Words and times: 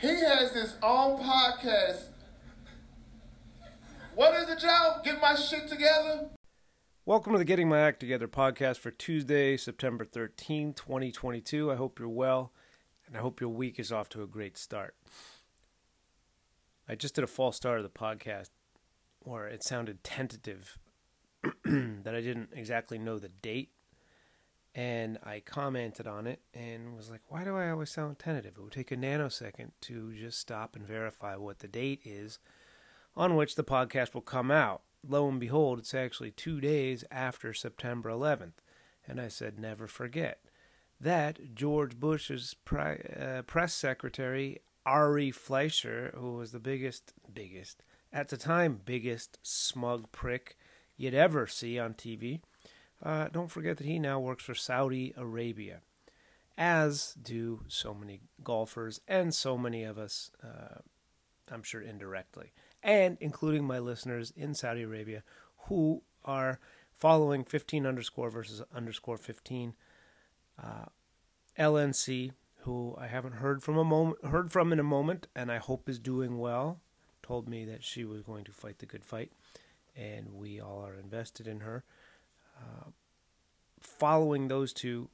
He 0.00 0.08
has 0.08 0.52
his 0.52 0.76
own 0.82 1.22
podcast. 1.22 2.04
What 4.14 4.34
is 4.40 4.48
it, 4.48 4.58
Joe? 4.58 4.96
Get 5.04 5.20
my 5.20 5.34
shit 5.34 5.68
together? 5.68 6.30
Welcome 7.04 7.34
to 7.34 7.38
the 7.38 7.44
Getting 7.44 7.68
My 7.68 7.80
Act 7.80 8.00
Together 8.00 8.26
podcast 8.26 8.78
for 8.78 8.90
Tuesday, 8.90 9.58
September 9.58 10.06
13, 10.06 10.72
2022. 10.72 11.70
I 11.70 11.74
hope 11.74 11.98
you're 11.98 12.08
well, 12.08 12.50
and 13.06 13.14
I 13.14 13.20
hope 13.20 13.42
your 13.42 13.50
week 13.50 13.78
is 13.78 13.92
off 13.92 14.08
to 14.10 14.22
a 14.22 14.26
great 14.26 14.56
start. 14.56 14.94
I 16.88 16.94
just 16.94 17.14
did 17.14 17.24
a 17.24 17.26
false 17.26 17.56
start 17.56 17.76
of 17.76 17.82
the 17.82 17.90
podcast 17.90 18.48
where 19.18 19.48
it 19.48 19.62
sounded 19.62 20.02
tentative, 20.02 20.78
that 21.64 22.14
I 22.14 22.22
didn't 22.22 22.50
exactly 22.54 22.96
know 22.96 23.18
the 23.18 23.28
date. 23.28 23.72
And 24.74 25.18
I 25.24 25.40
commented 25.40 26.06
on 26.06 26.26
it 26.26 26.40
and 26.54 26.96
was 26.96 27.10
like, 27.10 27.22
why 27.28 27.42
do 27.42 27.56
I 27.56 27.70
always 27.70 27.90
sound 27.90 28.18
tentative? 28.18 28.54
It 28.56 28.62
would 28.62 28.72
take 28.72 28.92
a 28.92 28.96
nanosecond 28.96 29.72
to 29.82 30.14
just 30.14 30.38
stop 30.38 30.76
and 30.76 30.86
verify 30.86 31.34
what 31.36 31.58
the 31.58 31.68
date 31.68 32.00
is 32.04 32.38
on 33.16 33.34
which 33.34 33.56
the 33.56 33.64
podcast 33.64 34.14
will 34.14 34.20
come 34.20 34.50
out. 34.50 34.82
Lo 35.06 35.28
and 35.28 35.40
behold, 35.40 35.80
it's 35.80 35.94
actually 35.94 36.30
two 36.30 36.60
days 36.60 37.04
after 37.10 37.52
September 37.52 38.10
11th. 38.10 38.58
And 39.08 39.20
I 39.20 39.28
said, 39.28 39.58
never 39.58 39.88
forget 39.88 40.40
that 41.00 41.54
George 41.54 41.98
Bush's 41.98 42.54
pri- 42.64 43.00
uh, 43.18 43.42
press 43.42 43.74
secretary, 43.74 44.58
Ari 44.84 45.30
Fleischer, 45.30 46.12
who 46.14 46.34
was 46.34 46.52
the 46.52 46.60
biggest, 46.60 47.12
biggest, 47.32 47.82
at 48.12 48.28
the 48.28 48.36
time, 48.36 48.80
biggest 48.84 49.38
smug 49.42 50.12
prick 50.12 50.56
you'd 50.96 51.14
ever 51.14 51.46
see 51.46 51.78
on 51.78 51.94
TV, 51.94 52.40
uh, 53.02 53.28
don't 53.28 53.50
forget 53.50 53.78
that 53.78 53.86
he 53.86 53.98
now 53.98 54.20
works 54.20 54.44
for 54.44 54.54
Saudi 54.54 55.14
Arabia, 55.16 55.80
as 56.58 57.14
do 57.20 57.64
so 57.68 57.94
many 57.94 58.20
golfers 58.44 59.00
and 59.08 59.34
so 59.34 59.56
many 59.56 59.84
of 59.84 59.98
us, 59.98 60.30
uh, 60.44 60.80
I'm 61.50 61.62
sure 61.62 61.80
indirectly, 61.80 62.52
and 62.82 63.16
including 63.20 63.64
my 63.64 63.78
listeners 63.78 64.32
in 64.36 64.54
Saudi 64.54 64.82
Arabia 64.82 65.22
who 65.68 66.02
are 66.24 66.58
following 66.92 67.44
15 67.44 67.86
underscore 67.86 68.30
versus 68.30 68.62
underscore 68.74 69.16
15. 69.16 69.74
Uh, 70.62 70.86
LNC, 71.58 72.32
who 72.60 72.94
I 72.98 73.06
haven't 73.06 73.34
heard 73.34 73.62
from 73.62 73.78
a 73.78 73.84
moment, 73.84 74.24
heard 74.24 74.52
from 74.52 74.72
in 74.72 74.78
a 74.78 74.84
moment, 74.84 75.26
and 75.34 75.50
I 75.50 75.56
hope 75.58 75.88
is 75.88 75.98
doing 75.98 76.38
well, 76.38 76.80
told 77.22 77.48
me 77.48 77.64
that 77.64 77.82
she 77.82 78.04
was 78.04 78.22
going 78.22 78.44
to 78.44 78.52
fight 78.52 78.78
the 78.78 78.86
good 78.86 79.04
fight, 79.04 79.32
and 79.96 80.34
we 80.34 80.60
all 80.60 80.84
are 80.84 80.94
invested 80.94 81.48
in 81.48 81.60
her. 81.60 81.84
Following 83.82 84.48
those 84.48 84.72
two, 84.72 85.10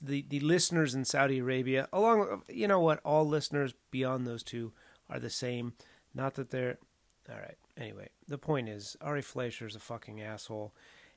the 0.00 0.24
the 0.28 0.40
listeners 0.40 0.94
in 0.94 1.04
Saudi 1.04 1.38
Arabia, 1.38 1.88
along 1.92 2.42
you 2.48 2.66
know 2.66 2.80
what, 2.80 3.00
all 3.04 3.26
listeners 3.26 3.74
beyond 3.90 4.26
those 4.26 4.42
two 4.42 4.72
are 5.10 5.18
the 5.18 5.30
same. 5.30 5.74
Not 6.14 6.34
that 6.34 6.50
they're 6.50 6.78
all 7.30 7.36
right. 7.36 7.56
Anyway, 7.76 8.08
the 8.28 8.38
point 8.38 8.68
is, 8.68 8.96
Ari 9.00 9.22
Fleischer 9.22 9.66
is 9.66 9.76
a 9.76 9.80
fucking 9.80 10.20
asshole. 10.20 10.74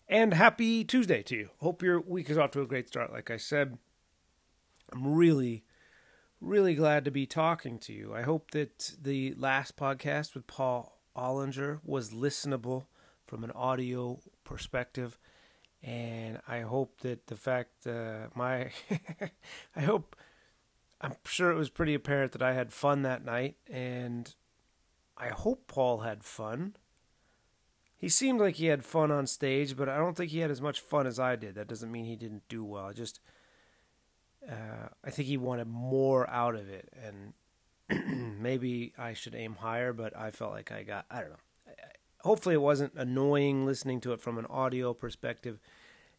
And 0.07 0.33
happy 0.33 0.83
Tuesday 0.83 1.23
to 1.23 1.35
you. 1.35 1.49
Hope 1.59 1.81
your 1.81 1.99
week 1.99 2.29
is 2.29 2.37
off 2.37 2.51
to 2.51 2.61
a 2.61 2.67
great 2.67 2.87
start. 2.87 3.11
Like 3.11 3.31
I 3.31 3.37
said, 3.37 3.77
I'm 4.93 5.15
really, 5.15 5.63
really 6.39 6.75
glad 6.75 7.05
to 7.05 7.11
be 7.11 7.25
talking 7.25 7.79
to 7.79 7.93
you. 7.93 8.13
I 8.13 8.21
hope 8.21 8.51
that 8.51 8.91
the 9.01 9.33
last 9.37 9.75
podcast 9.77 10.35
with 10.35 10.47
Paul 10.47 10.99
Ollinger 11.15 11.79
was 11.83 12.11
listenable 12.11 12.85
from 13.25 13.43
an 13.43 13.51
audio 13.51 14.19
perspective. 14.43 15.17
And 15.85 16.39
I 16.47 16.61
hope 16.61 17.01
that 17.01 17.27
the 17.27 17.35
fact 17.35 17.85
uh, 17.85 18.27
my, 18.33 18.71
I 19.75 19.81
hope, 19.81 20.15
I'm 20.99 21.13
sure 21.25 21.51
it 21.51 21.57
was 21.57 21.69
pretty 21.69 21.93
apparent 21.93 22.31
that 22.31 22.41
I 22.41 22.53
had 22.53 22.73
fun 22.73 23.03
that 23.03 23.23
night. 23.23 23.57
And 23.69 24.33
I 25.15 25.27
hope 25.27 25.67
Paul 25.67 25.99
had 25.99 26.23
fun. 26.23 26.75
He 27.97 28.09
seemed 28.09 28.39
like 28.39 28.55
he 28.55 28.65
had 28.65 28.83
fun 28.83 29.11
on 29.11 29.27
stage, 29.27 29.77
but 29.77 29.87
I 29.87 29.97
don't 29.97 30.17
think 30.17 30.31
he 30.31 30.39
had 30.39 30.51
as 30.51 30.61
much 30.61 30.81
fun 30.81 31.05
as 31.05 31.19
I 31.19 31.35
did. 31.35 31.53
That 31.53 31.67
doesn't 31.67 31.91
mean 31.91 32.05
he 32.05 32.15
didn't 32.15 32.47
do 32.49 32.63
well. 32.63 32.87
I 32.87 32.93
just 32.93 33.19
uh, 34.49 34.89
I 35.03 35.09
think 35.09 35.27
he 35.27 35.37
wanted 35.37 35.67
more 35.67 36.29
out 36.29 36.55
of 36.55 36.69
it, 36.69 36.89
and 37.01 37.33
maybe 38.41 38.93
I 38.97 39.13
should 39.13 39.35
aim 39.35 39.55
higher. 39.55 39.93
But 39.93 40.15
I 40.17 40.31
felt 40.31 40.51
like 40.51 40.71
I 40.71 40.83
got 40.83 41.05
I 41.09 41.21
don't 41.21 41.31
know. 41.31 41.44
Hopefully, 42.25 42.55
it 42.55 42.61
wasn't 42.61 42.91
annoying 42.95 43.67
listening 43.67 44.01
to 44.01 44.11
it 44.11 44.19
from 44.19 44.39
an 44.39 44.47
audio 44.47 44.95
perspective. 44.95 45.59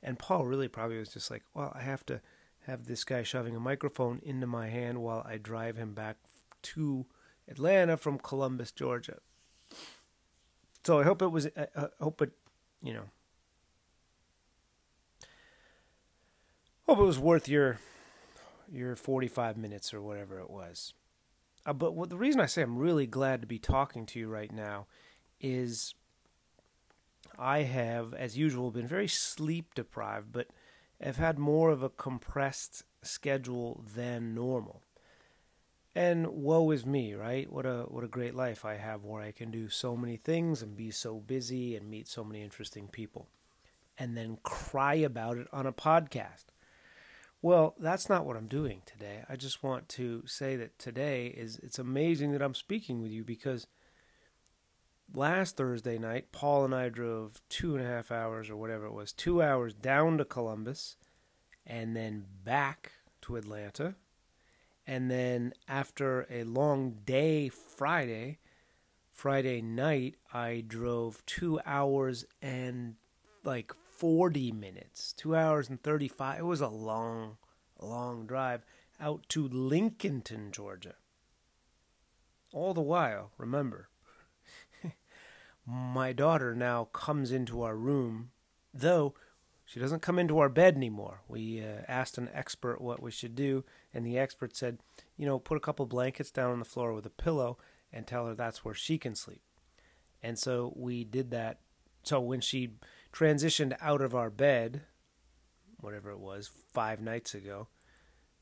And 0.04 0.16
Paul 0.16 0.46
really 0.46 0.68
probably 0.68 0.98
was 0.98 1.08
just 1.08 1.32
like, 1.32 1.42
well, 1.52 1.72
I 1.74 1.82
have 1.82 2.06
to 2.06 2.20
have 2.68 2.86
this 2.86 3.02
guy 3.02 3.24
shoving 3.24 3.56
a 3.56 3.60
microphone 3.60 4.20
into 4.22 4.46
my 4.46 4.68
hand 4.68 5.02
while 5.02 5.26
I 5.28 5.36
drive 5.36 5.76
him 5.76 5.94
back 5.94 6.18
to 6.62 7.06
Atlanta 7.48 7.96
from 7.96 8.20
Columbus, 8.20 8.70
Georgia. 8.70 9.18
So 10.84 11.00
I 11.00 11.02
hope 11.02 11.22
it 11.22 11.32
was. 11.32 11.48
I 11.56 11.88
hope 12.00 12.22
it, 12.22 12.30
you 12.80 12.94
know. 12.94 13.10
Hope 16.86 16.98
it 16.98 17.02
was 17.02 17.18
worth 17.18 17.48
your 17.48 17.80
your 18.70 18.94
45 18.94 19.56
minutes 19.56 19.92
or 19.92 20.00
whatever 20.00 20.38
it 20.38 20.50
was. 20.50 20.94
Uh, 21.66 21.72
but 21.72 21.96
what, 21.96 22.10
the 22.10 22.16
reason 22.16 22.40
I 22.40 22.46
say 22.46 22.62
I'm 22.62 22.78
really 22.78 23.08
glad 23.08 23.40
to 23.40 23.48
be 23.48 23.58
talking 23.58 24.06
to 24.06 24.20
you 24.20 24.28
right 24.28 24.52
now 24.52 24.86
is 25.40 25.94
I 27.38 27.62
have, 27.62 28.14
as 28.14 28.38
usual, 28.38 28.70
been 28.70 28.86
very 28.86 29.08
sleep 29.08 29.74
deprived, 29.74 30.32
but 30.32 30.48
have 31.00 31.16
had 31.16 31.38
more 31.38 31.70
of 31.70 31.82
a 31.82 31.90
compressed 31.90 32.84
schedule 33.02 33.84
than 33.94 34.34
normal. 34.34 34.82
And 35.94 36.26
woe 36.28 36.70
is 36.72 36.84
me, 36.84 37.14
right? 37.14 37.50
What 37.50 37.64
a 37.64 37.84
what 37.88 38.04
a 38.04 38.08
great 38.08 38.34
life 38.34 38.64
I 38.64 38.74
have 38.74 39.04
where 39.04 39.22
I 39.22 39.32
can 39.32 39.50
do 39.50 39.68
so 39.70 39.96
many 39.96 40.18
things 40.18 40.60
and 40.62 40.76
be 40.76 40.90
so 40.90 41.20
busy 41.20 41.74
and 41.74 41.88
meet 41.88 42.06
so 42.06 42.22
many 42.22 42.42
interesting 42.42 42.88
people. 42.88 43.28
And 43.98 44.14
then 44.14 44.38
cry 44.42 44.94
about 44.94 45.38
it 45.38 45.48
on 45.54 45.66
a 45.66 45.72
podcast. 45.72 46.44
Well, 47.40 47.74
that's 47.78 48.10
not 48.10 48.26
what 48.26 48.36
I'm 48.36 48.46
doing 48.46 48.82
today. 48.84 49.22
I 49.26 49.36
just 49.36 49.62
want 49.62 49.88
to 49.90 50.22
say 50.26 50.56
that 50.56 50.78
today 50.78 51.28
is 51.28 51.58
it's 51.62 51.78
amazing 51.78 52.32
that 52.32 52.42
I'm 52.42 52.54
speaking 52.54 53.00
with 53.00 53.10
you 53.10 53.24
because 53.24 53.66
last 55.14 55.56
Thursday 55.56 55.98
night, 55.98 56.32
Paul 56.32 56.64
and 56.64 56.74
I 56.74 56.88
drove 56.88 57.40
two 57.48 57.76
and 57.76 57.84
a 57.84 57.88
half 57.88 58.10
hours 58.10 58.50
or 58.50 58.56
whatever 58.56 58.86
it 58.86 58.92
was, 58.92 59.12
two 59.12 59.42
hours 59.42 59.74
down 59.74 60.18
to 60.18 60.24
Columbus 60.24 60.96
and 61.66 61.96
then 61.96 62.26
back 62.44 62.92
to 63.22 63.36
Atlanta 63.36 63.96
and 64.86 65.10
then 65.10 65.52
after 65.66 66.26
a 66.30 66.44
long 66.44 66.98
day 67.04 67.48
Friday, 67.48 68.38
Friday 69.12 69.60
night, 69.60 70.14
I 70.32 70.62
drove 70.66 71.26
two 71.26 71.60
hours 71.66 72.24
and 72.40 72.94
like 73.42 73.72
40 73.96 74.52
minutes, 74.52 75.12
two 75.12 75.34
hours 75.34 75.68
and 75.68 75.82
35. 75.82 76.38
It 76.38 76.44
was 76.44 76.60
a 76.60 76.68
long, 76.68 77.38
long 77.80 78.26
drive 78.26 78.64
out 79.00 79.28
to 79.30 79.48
Lincolnton, 79.48 80.52
Georgia. 80.52 80.94
All 82.52 82.72
the 82.72 82.80
while, 82.80 83.32
remember, 83.36 83.88
my 85.66 86.12
daughter 86.12 86.54
now 86.54 86.84
comes 86.92 87.32
into 87.32 87.62
our 87.62 87.76
room, 87.76 88.30
though 88.72 89.14
she 89.64 89.80
doesn't 89.80 90.00
come 90.00 90.18
into 90.18 90.38
our 90.38 90.48
bed 90.48 90.76
anymore. 90.76 91.22
We 91.26 91.60
uh, 91.60 91.82
asked 91.88 92.18
an 92.18 92.30
expert 92.32 92.80
what 92.80 93.02
we 93.02 93.10
should 93.10 93.34
do, 93.34 93.64
and 93.92 94.06
the 94.06 94.16
expert 94.16 94.56
said, 94.56 94.78
you 95.16 95.26
know, 95.26 95.40
put 95.40 95.56
a 95.56 95.60
couple 95.60 95.84
blankets 95.86 96.30
down 96.30 96.52
on 96.52 96.60
the 96.60 96.64
floor 96.64 96.92
with 96.92 97.04
a 97.04 97.10
pillow 97.10 97.58
and 97.92 98.06
tell 98.06 98.26
her 98.26 98.34
that's 98.34 98.64
where 98.64 98.74
she 98.74 98.96
can 98.96 99.16
sleep. 99.16 99.42
And 100.22 100.38
so 100.38 100.72
we 100.76 101.02
did 101.02 101.32
that. 101.32 101.58
So 102.04 102.20
when 102.20 102.40
she 102.40 102.74
transitioned 103.12 103.76
out 103.80 104.02
of 104.02 104.14
our 104.14 104.30
bed, 104.30 104.82
whatever 105.80 106.12
it 106.12 106.20
was, 106.20 106.48
five 106.72 107.00
nights 107.00 107.34
ago, 107.34 107.66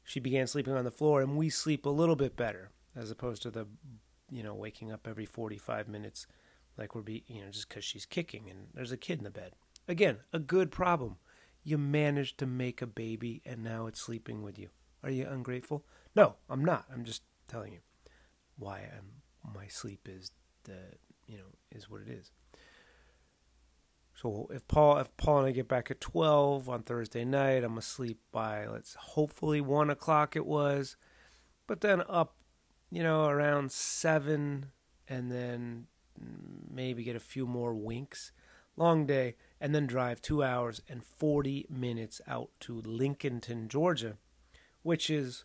she 0.03 0.21
began 0.21 0.47
sleeping 0.47 0.75
on 0.75 0.85
the 0.85 0.91
floor, 0.91 1.23
and 1.23 1.39
we 1.39 1.49
sleep 1.49 1.87
a 1.87 1.91
little 1.91 2.17
bit 2.17 2.37
better 2.37 2.71
as 2.95 3.11
opposed 3.11 3.41
to 3.43 3.51
the, 3.51 3.67
you 4.31 4.43
know, 4.43 4.55
waking 4.55 4.93
up 4.93 5.09
every 5.09 5.25
45 5.25 5.89
minutes 5.89 6.27
like 6.77 6.95
we're 6.95 7.03
be, 7.03 7.25
you 7.27 7.43
know, 7.43 7.51
just 7.51 7.69
because 7.69 7.85
she's 7.85 8.07
kicking 8.07 8.49
and 8.51 8.69
there's 8.75 8.93
a 8.93 8.97
kid 8.97 9.19
in 9.19 9.25
the 9.25 9.31
bed. 9.31 9.53
Again, 9.87 10.19
a 10.33 10.39
good 10.39 10.71
problem. 10.71 11.17
You 11.63 11.79
managed 11.79 12.39
to 12.39 12.47
make 12.47 12.83
a 12.83 12.87
baby 12.87 13.43
and 13.45 13.63
now 13.63 13.87
it's 13.87 14.01
sleeping 14.01 14.43
with 14.43 14.59
you. 14.59 14.69
Are 15.03 15.11
you 15.11 15.27
ungrateful? 15.29 15.85
No, 16.17 16.37
I'm 16.49 16.65
not. 16.65 16.87
I'm 16.93 17.05
just 17.05 17.23
telling 17.49 17.73
you 17.73 17.81
why 18.57 18.89
I'm, 18.97 19.53
my 19.55 19.67
sleep 19.67 20.09
is 20.11 20.31
the 20.65 20.79
you 21.27 21.37
know 21.37 21.45
is 21.71 21.91
what 21.91 22.01
it 22.01 22.09
is. 22.09 22.31
So 24.15 24.49
if 24.51 24.67
Paul 24.69 24.99
if 24.99 25.15
Paul 25.17 25.41
and 25.41 25.49
I 25.49 25.51
get 25.53 25.69
back 25.69 25.91
at 25.91 26.01
twelve 26.01 26.69
on 26.69 26.83
Thursday 26.83 27.25
night, 27.25 27.65
I'm 27.65 27.77
asleep 27.77 28.19
by 28.33 28.67
let's 28.67 28.95
hopefully 28.95 29.61
one 29.61 29.91
o'clock 29.91 30.37
it 30.37 30.47
was, 30.47 30.97
but 31.67 31.81
then 31.81 32.03
up, 32.09 32.37
you 32.91 33.03
know, 33.03 33.27
around 33.27 33.73
seven, 33.73 34.71
and 35.09 35.31
then 35.31 35.87
maybe 36.19 37.05
get 37.05 37.17
a 37.17 37.21
few 37.21 37.47
more 37.47 37.75
winks. 37.75 38.33
Long 38.77 39.07
day, 39.07 39.37
and 39.61 39.73
then 39.73 39.87
drive 39.87 40.21
two 40.21 40.43
hours 40.43 40.83
and 40.89 41.05
forty 41.05 41.65
minutes 41.71 42.21
out 42.27 42.51
to 42.61 42.83
Lincolnton, 42.83 43.69
Georgia, 43.69 44.17
which 44.83 45.09
is 45.09 45.45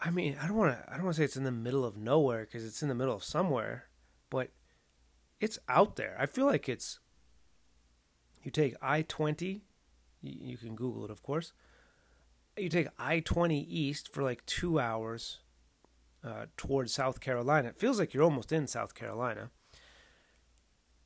I 0.00 0.10
mean, 0.10 0.36
I 0.40 0.46
don't 0.46 0.56
want 0.56 0.78
to. 0.78 0.84
I 0.88 0.94
don't 0.94 1.04
want 1.04 1.16
to 1.16 1.20
say 1.20 1.24
it's 1.24 1.36
in 1.36 1.44
the 1.44 1.50
middle 1.50 1.84
of 1.84 1.96
nowhere 1.96 2.44
because 2.44 2.64
it's 2.64 2.82
in 2.82 2.88
the 2.88 2.94
middle 2.94 3.14
of 3.14 3.24
somewhere, 3.24 3.86
but 4.30 4.50
it's 5.40 5.58
out 5.68 5.96
there. 5.96 6.16
I 6.18 6.26
feel 6.26 6.46
like 6.46 6.68
it's. 6.68 7.00
You 8.42 8.52
take 8.52 8.76
I 8.80 9.02
twenty, 9.02 9.64
you 10.22 10.56
can 10.56 10.76
Google 10.76 11.04
it, 11.04 11.10
of 11.10 11.22
course. 11.22 11.52
You 12.56 12.68
take 12.68 12.88
I 12.98 13.20
twenty 13.20 13.60
east 13.60 14.12
for 14.12 14.22
like 14.22 14.46
two 14.46 14.78
hours 14.78 15.40
uh, 16.24 16.46
towards 16.56 16.92
South 16.92 17.20
Carolina. 17.20 17.68
It 17.68 17.78
feels 17.78 17.98
like 17.98 18.14
you're 18.14 18.24
almost 18.24 18.52
in 18.52 18.66
South 18.66 18.94
Carolina, 18.94 19.50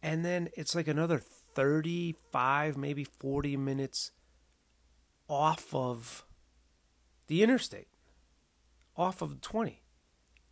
and 0.02 0.24
then 0.24 0.48
it's 0.54 0.74
like 0.74 0.88
another 0.88 1.18
thirty-five, 1.18 2.76
maybe 2.76 3.04
forty 3.04 3.56
minutes 3.56 4.10
off 5.28 5.74
of 5.74 6.24
the 7.26 7.42
interstate 7.42 7.88
off 8.96 9.22
of 9.22 9.40
20 9.40 9.82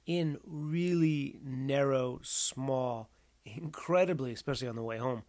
in 0.07 0.39
really 0.45 1.39
narrow, 1.45 2.21
small, 2.23 3.11
incredibly, 3.45 4.33
especially 4.33 4.69
on 4.69 4.77
the 4.77 4.83
way 4.83 4.99
home, 4.99 5.23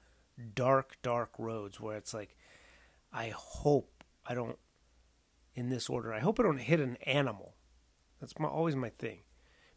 dark, 0.55 0.97
dark 1.01 1.31
roads 1.37 1.79
where 1.79 1.97
it's 1.97 2.13
like, 2.13 2.35
I 3.11 3.33
hope 3.35 4.03
I 4.25 4.33
don't, 4.33 4.57
in 5.53 5.69
this 5.69 5.89
order, 5.89 6.13
I 6.13 6.19
hope 6.19 6.39
I 6.39 6.43
don't 6.43 6.57
hit 6.57 6.79
an 6.79 6.97
animal. 7.05 7.55
That's 8.21 8.39
my, 8.39 8.47
always 8.47 8.75
my 8.75 8.89
thing. 8.89 9.19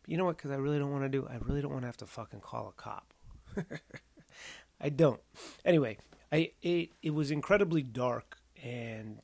But 0.02 0.10
you 0.10 0.16
know 0.16 0.26
what? 0.26 0.36
Because 0.36 0.52
I 0.52 0.56
really 0.56 0.78
don't 0.78 0.92
want 0.92 1.02
to 1.02 1.08
do, 1.08 1.26
I 1.28 1.38
really 1.40 1.62
don't 1.62 1.72
want 1.72 1.82
to 1.82 1.88
have 1.88 1.96
to 1.98 2.06
fucking 2.06 2.40
call 2.40 2.68
a 2.68 2.72
cop. 2.72 3.12
I 4.80 4.90
don't. 4.90 5.20
Anyway, 5.64 5.98
I 6.30 6.52
it, 6.62 6.90
it 7.02 7.14
was 7.14 7.30
incredibly 7.32 7.82
dark 7.82 8.38
and 8.62 9.20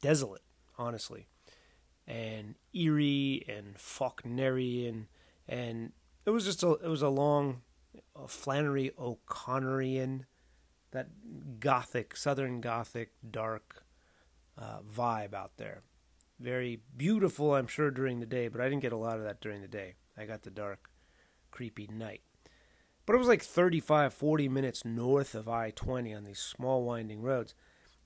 desolate, 0.00 0.42
honestly 0.78 1.26
and 2.06 2.56
eerie 2.74 3.44
and 3.48 3.76
Faulknerian, 3.76 5.06
and 5.48 5.92
it 6.26 6.30
was 6.30 6.44
just 6.44 6.62
a 6.62 6.72
it 6.72 6.88
was 6.88 7.02
a 7.02 7.08
long 7.08 7.62
uh, 8.16 8.26
Flannery 8.26 8.92
O'Connorian, 8.98 10.26
that 10.90 11.08
gothic 11.60 12.16
Southern 12.16 12.60
Gothic 12.60 13.10
dark 13.28 13.84
uh, 14.58 14.80
vibe 14.80 15.34
out 15.34 15.52
there. 15.56 15.82
Very 16.42 16.80
beautiful, 16.96 17.54
I'm 17.54 17.68
sure, 17.68 17.92
during 17.92 18.18
the 18.18 18.26
day, 18.26 18.48
but 18.48 18.60
I 18.60 18.68
didn't 18.68 18.82
get 18.82 18.92
a 18.92 18.96
lot 18.96 19.18
of 19.18 19.24
that 19.24 19.40
during 19.40 19.62
the 19.62 19.68
day. 19.68 19.94
I 20.18 20.24
got 20.24 20.42
the 20.42 20.50
dark, 20.50 20.90
creepy 21.52 21.88
night. 21.92 22.22
But 23.06 23.14
it 23.14 23.18
was 23.18 23.28
like 23.28 23.42
35, 23.42 24.12
40 24.12 24.48
minutes 24.48 24.84
north 24.84 25.34
of 25.34 25.48
I 25.48 25.70
20 25.70 26.12
on 26.12 26.24
these 26.24 26.40
small 26.40 26.82
winding 26.84 27.22
roads. 27.22 27.54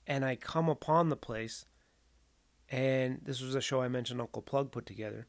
And 0.06 0.24
I 0.24 0.36
come 0.36 0.68
upon 0.68 1.08
the 1.08 1.16
place 1.16 1.66
and 2.68 3.20
this 3.22 3.40
was 3.40 3.54
a 3.54 3.60
show 3.60 3.80
I 3.80 3.88
mentioned 3.88 4.20
Uncle 4.20 4.42
Plug 4.42 4.72
put 4.72 4.86
together. 4.86 5.26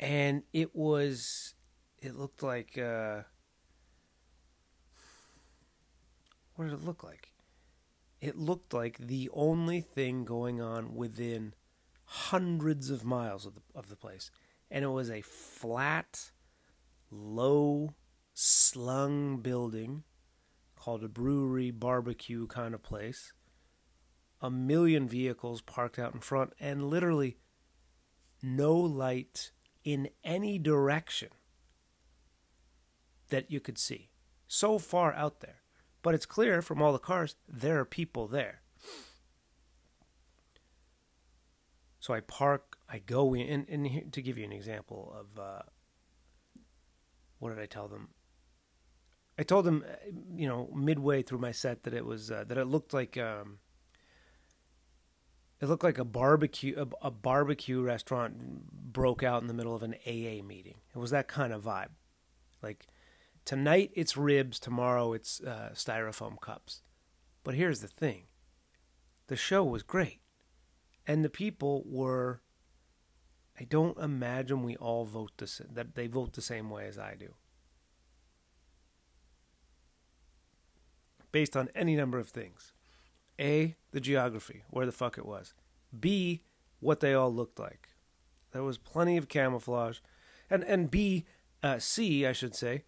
And 0.00 0.42
it 0.52 0.74
was, 0.74 1.54
it 2.00 2.16
looked 2.16 2.42
like, 2.42 2.78
uh, 2.78 3.22
what 6.54 6.66
did 6.66 6.74
it 6.74 6.84
look 6.84 7.04
like? 7.04 7.33
It 8.24 8.38
looked 8.38 8.72
like 8.72 8.96
the 8.96 9.28
only 9.34 9.82
thing 9.82 10.24
going 10.24 10.58
on 10.58 10.94
within 10.94 11.52
hundreds 12.04 12.88
of 12.88 13.04
miles 13.04 13.44
of 13.44 13.54
the, 13.54 13.60
of 13.74 13.90
the 13.90 13.96
place. 13.96 14.30
And 14.70 14.82
it 14.82 14.88
was 14.88 15.10
a 15.10 15.20
flat, 15.20 16.30
low, 17.10 17.94
slung 18.32 19.42
building 19.42 20.04
called 20.74 21.04
a 21.04 21.08
brewery 21.08 21.70
barbecue 21.70 22.46
kind 22.46 22.74
of 22.74 22.82
place 22.82 23.34
a 24.40 24.50
million 24.50 25.08
vehicles 25.08 25.62
parked 25.62 25.98
out 25.98 26.14
in 26.14 26.20
front 26.20 26.52
and 26.60 26.90
literally 26.90 27.38
no 28.42 28.74
light 28.74 29.52
in 29.84 30.08
any 30.22 30.58
direction 30.58 31.28
that 33.30 33.50
you 33.50 33.60
could 33.60 33.78
see. 33.78 34.10
So 34.46 34.78
far 34.78 35.14
out 35.14 35.40
there. 35.40 35.63
But 36.04 36.14
it's 36.14 36.26
clear 36.26 36.60
from 36.60 36.82
all 36.82 36.92
the 36.92 36.98
cars 36.98 37.34
there 37.48 37.80
are 37.80 37.86
people 37.86 38.28
there. 38.28 38.60
So 41.98 42.12
I 42.12 42.20
park, 42.20 42.76
I 42.90 42.98
go 42.98 43.34
in, 43.34 43.48
and, 43.48 43.66
and 43.70 43.86
here, 43.86 44.02
to 44.12 44.20
give 44.20 44.36
you 44.36 44.44
an 44.44 44.52
example 44.52 45.16
of 45.18 45.42
uh, 45.42 45.62
what 47.38 47.48
did 47.48 47.58
I 47.58 47.64
tell 47.64 47.88
them? 47.88 48.10
I 49.38 49.44
told 49.44 49.64
them, 49.64 49.82
uh, 49.88 49.94
you 50.36 50.46
know, 50.46 50.68
midway 50.74 51.22
through 51.22 51.38
my 51.38 51.52
set 51.52 51.84
that 51.84 51.94
it 51.94 52.04
was 52.04 52.30
uh, 52.30 52.44
that 52.48 52.58
it 52.58 52.66
looked 52.66 52.92
like 52.92 53.16
um, 53.16 53.60
it 55.62 55.70
looked 55.70 55.84
like 55.84 55.96
a 55.96 56.04
barbecue 56.04 56.74
a, 56.76 57.06
a, 57.06 57.10
barbecue 57.10 57.80
restaurant 57.80 58.70
broke 58.70 59.22
out 59.22 59.40
in 59.40 59.48
the 59.48 59.54
middle 59.54 59.74
of 59.74 59.82
an 59.82 59.94
AA 60.06 60.44
meeting. 60.44 60.76
It 60.94 60.98
was 60.98 61.12
that 61.12 61.28
kind 61.28 61.54
of 61.54 61.64
vibe. 61.64 61.88
Like 62.62 62.88
tonight 63.44 63.90
it's 63.94 64.16
ribs, 64.16 64.58
tomorrow 64.58 65.12
it's 65.12 65.40
uh, 65.40 65.70
styrofoam 65.74 66.40
cups. 66.40 66.82
But 67.42 67.54
here's 67.54 67.80
the 67.80 67.88
thing: 67.88 68.24
the 69.26 69.36
show 69.36 69.64
was 69.64 69.82
great, 69.82 70.20
and 71.06 71.24
the 71.24 71.30
people 71.30 71.82
were. 71.86 72.40
I 73.58 73.62
don't 73.62 73.96
imagine 73.98 74.64
we 74.64 74.76
all 74.76 75.04
vote 75.04 75.32
the 75.36 75.50
that 75.72 75.94
they 75.94 76.08
vote 76.08 76.32
the 76.32 76.42
same 76.42 76.70
way 76.70 76.86
as 76.86 76.98
I 76.98 77.14
do. 77.14 77.34
Based 81.30 81.56
on 81.56 81.68
any 81.74 81.96
number 81.96 82.18
of 82.18 82.28
things. 82.28 82.72
A, 83.40 83.74
the 83.90 84.00
geography, 84.00 84.62
where 84.70 84.86
the 84.86 84.92
fuck 84.92 85.18
it 85.18 85.26
was. 85.26 85.54
B, 85.98 86.42
what 86.80 87.00
they 87.00 87.14
all 87.14 87.34
looked 87.34 87.58
like. 87.58 87.88
There 88.52 88.62
was 88.62 88.78
plenty 88.78 89.16
of 89.16 89.28
camouflage. 89.28 89.98
And, 90.48 90.62
and 90.64 90.90
B, 90.90 91.24
uh, 91.62 91.78
C, 91.78 92.26
I 92.26 92.32
should 92.32 92.54
say, 92.54 92.84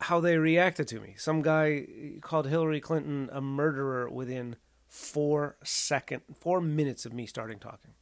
how 0.00 0.20
they 0.20 0.38
reacted 0.38 0.88
to 0.88 1.00
me. 1.00 1.14
Some 1.16 1.42
guy 1.42 1.86
called 2.20 2.46
Hillary 2.48 2.80
Clinton 2.80 3.28
a 3.32 3.40
murderer 3.40 4.08
within 4.08 4.56
four 4.88 5.56
second, 5.62 6.22
four 6.40 6.60
minutes 6.60 7.04
of 7.06 7.12
me 7.12 7.26
starting 7.26 7.58
talking. 7.58 7.92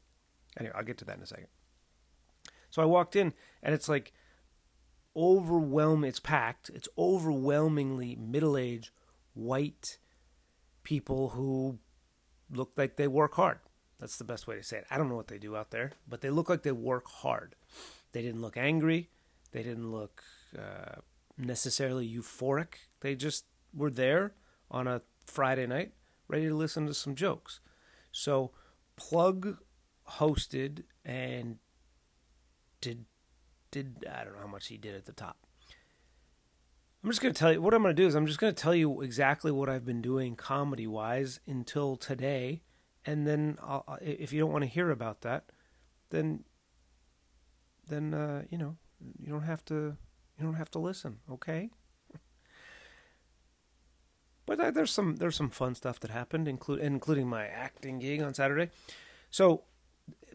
Anyway, 0.58 0.74
I'll 0.76 0.84
get 0.84 0.98
to 0.98 1.04
that 1.06 1.16
in 1.16 1.22
a 1.22 1.26
second. 1.26 1.48
So 2.70 2.82
I 2.82 2.86
walked 2.86 3.16
in, 3.16 3.32
and 3.62 3.74
it's 3.74 3.88
like 3.88 4.12
overwhelming. 5.16 6.08
It's 6.08 6.20
packed. 6.20 6.70
It's 6.74 6.88
overwhelmingly 6.96 8.16
middle-aged, 8.16 8.90
white, 9.34 9.98
people 10.82 11.30
who 11.30 11.78
look 12.50 12.72
like 12.76 12.96
they 12.96 13.08
work 13.08 13.34
hard. 13.34 13.58
That's 13.98 14.16
the 14.16 14.24
best 14.24 14.46
way 14.46 14.56
to 14.56 14.62
say 14.62 14.78
it. 14.78 14.86
I 14.90 14.96
don't 14.96 15.08
know 15.08 15.16
what 15.16 15.28
they 15.28 15.38
do 15.38 15.56
out 15.56 15.70
there, 15.70 15.92
but 16.08 16.20
they 16.20 16.30
look 16.30 16.48
like 16.48 16.62
they 16.62 16.72
work 16.72 17.08
hard. 17.08 17.56
They 18.12 18.22
didn't 18.22 18.40
look 18.40 18.56
angry. 18.56 19.10
They 19.52 19.62
didn't 19.62 19.90
look 19.90 20.22
uh, 20.56 21.00
necessarily 21.38 22.08
euphoric. 22.08 22.74
They 23.00 23.14
just 23.14 23.44
were 23.72 23.90
there 23.90 24.34
on 24.70 24.86
a 24.86 25.02
Friday 25.24 25.66
night, 25.66 25.92
ready 26.26 26.48
to 26.48 26.54
listen 26.54 26.86
to 26.86 26.94
some 26.94 27.14
jokes. 27.14 27.60
So, 28.12 28.50
Plug 28.96 29.58
hosted 30.08 30.82
and 31.04 31.58
did 32.80 33.04
did 33.70 34.04
I 34.10 34.24
don't 34.24 34.34
know 34.34 34.40
how 34.40 34.46
much 34.46 34.68
he 34.68 34.76
did 34.76 34.94
at 34.94 35.06
the 35.06 35.12
top. 35.12 35.36
I'm 37.02 37.10
just 37.10 37.22
going 37.22 37.32
to 37.32 37.38
tell 37.38 37.52
you 37.52 37.62
what 37.62 37.74
I'm 37.74 37.82
going 37.82 37.94
to 37.94 38.02
do 38.02 38.08
is 38.08 38.14
I'm 38.14 38.26
just 38.26 38.40
going 38.40 38.52
to 38.52 38.60
tell 38.60 38.74
you 38.74 39.02
exactly 39.02 39.52
what 39.52 39.68
I've 39.68 39.84
been 39.84 40.02
doing 40.02 40.34
comedy 40.34 40.86
wise 40.86 41.38
until 41.46 41.96
today, 41.96 42.62
and 43.06 43.26
then 43.26 43.56
I'll, 43.62 43.98
if 44.00 44.32
you 44.32 44.40
don't 44.40 44.50
want 44.50 44.64
to 44.64 44.70
hear 44.70 44.90
about 44.90 45.20
that, 45.20 45.44
then 46.10 46.44
then 47.86 48.14
uh, 48.14 48.42
you 48.50 48.58
know 48.58 48.76
you 49.18 49.30
don't 49.30 49.42
have 49.42 49.64
to 49.66 49.96
you 50.38 50.44
don't 50.44 50.54
have 50.54 50.70
to 50.72 50.78
listen, 50.78 51.18
okay? 51.30 51.70
But 54.46 54.72
there's 54.72 54.90
some 54.90 55.16
there's 55.16 55.36
some 55.36 55.50
fun 55.50 55.74
stuff 55.74 56.00
that 56.00 56.10
happened, 56.10 56.48
include 56.48 56.80
including 56.80 57.28
my 57.28 57.46
acting 57.46 57.98
gig 57.98 58.22
on 58.22 58.32
Saturday. 58.32 58.70
So 59.30 59.64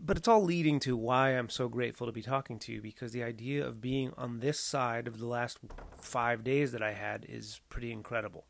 but 0.02 0.18
it's 0.18 0.28
all 0.28 0.44
leading 0.44 0.80
to 0.82 0.98
why 0.98 1.32
I'm 1.32 1.50
so 1.50 1.68
grateful 1.68 2.08
to 2.08 2.14
be 2.14 2.22
talking 2.22 2.60
to 2.60 2.74
you 2.74 2.82
because 2.82 3.12
the 3.12 3.24
idea 3.24 3.66
of 3.66 3.82
being 3.82 4.12
on 4.18 4.40
this 4.40 4.60
side 4.60 5.08
of 5.08 5.20
the 5.20 5.26
last 5.26 5.60
five 6.00 6.44
days 6.44 6.72
that 6.72 6.82
I 6.82 6.94
had 6.94 7.26
is 7.28 7.62
pretty 7.70 7.92
incredible. 7.92 8.46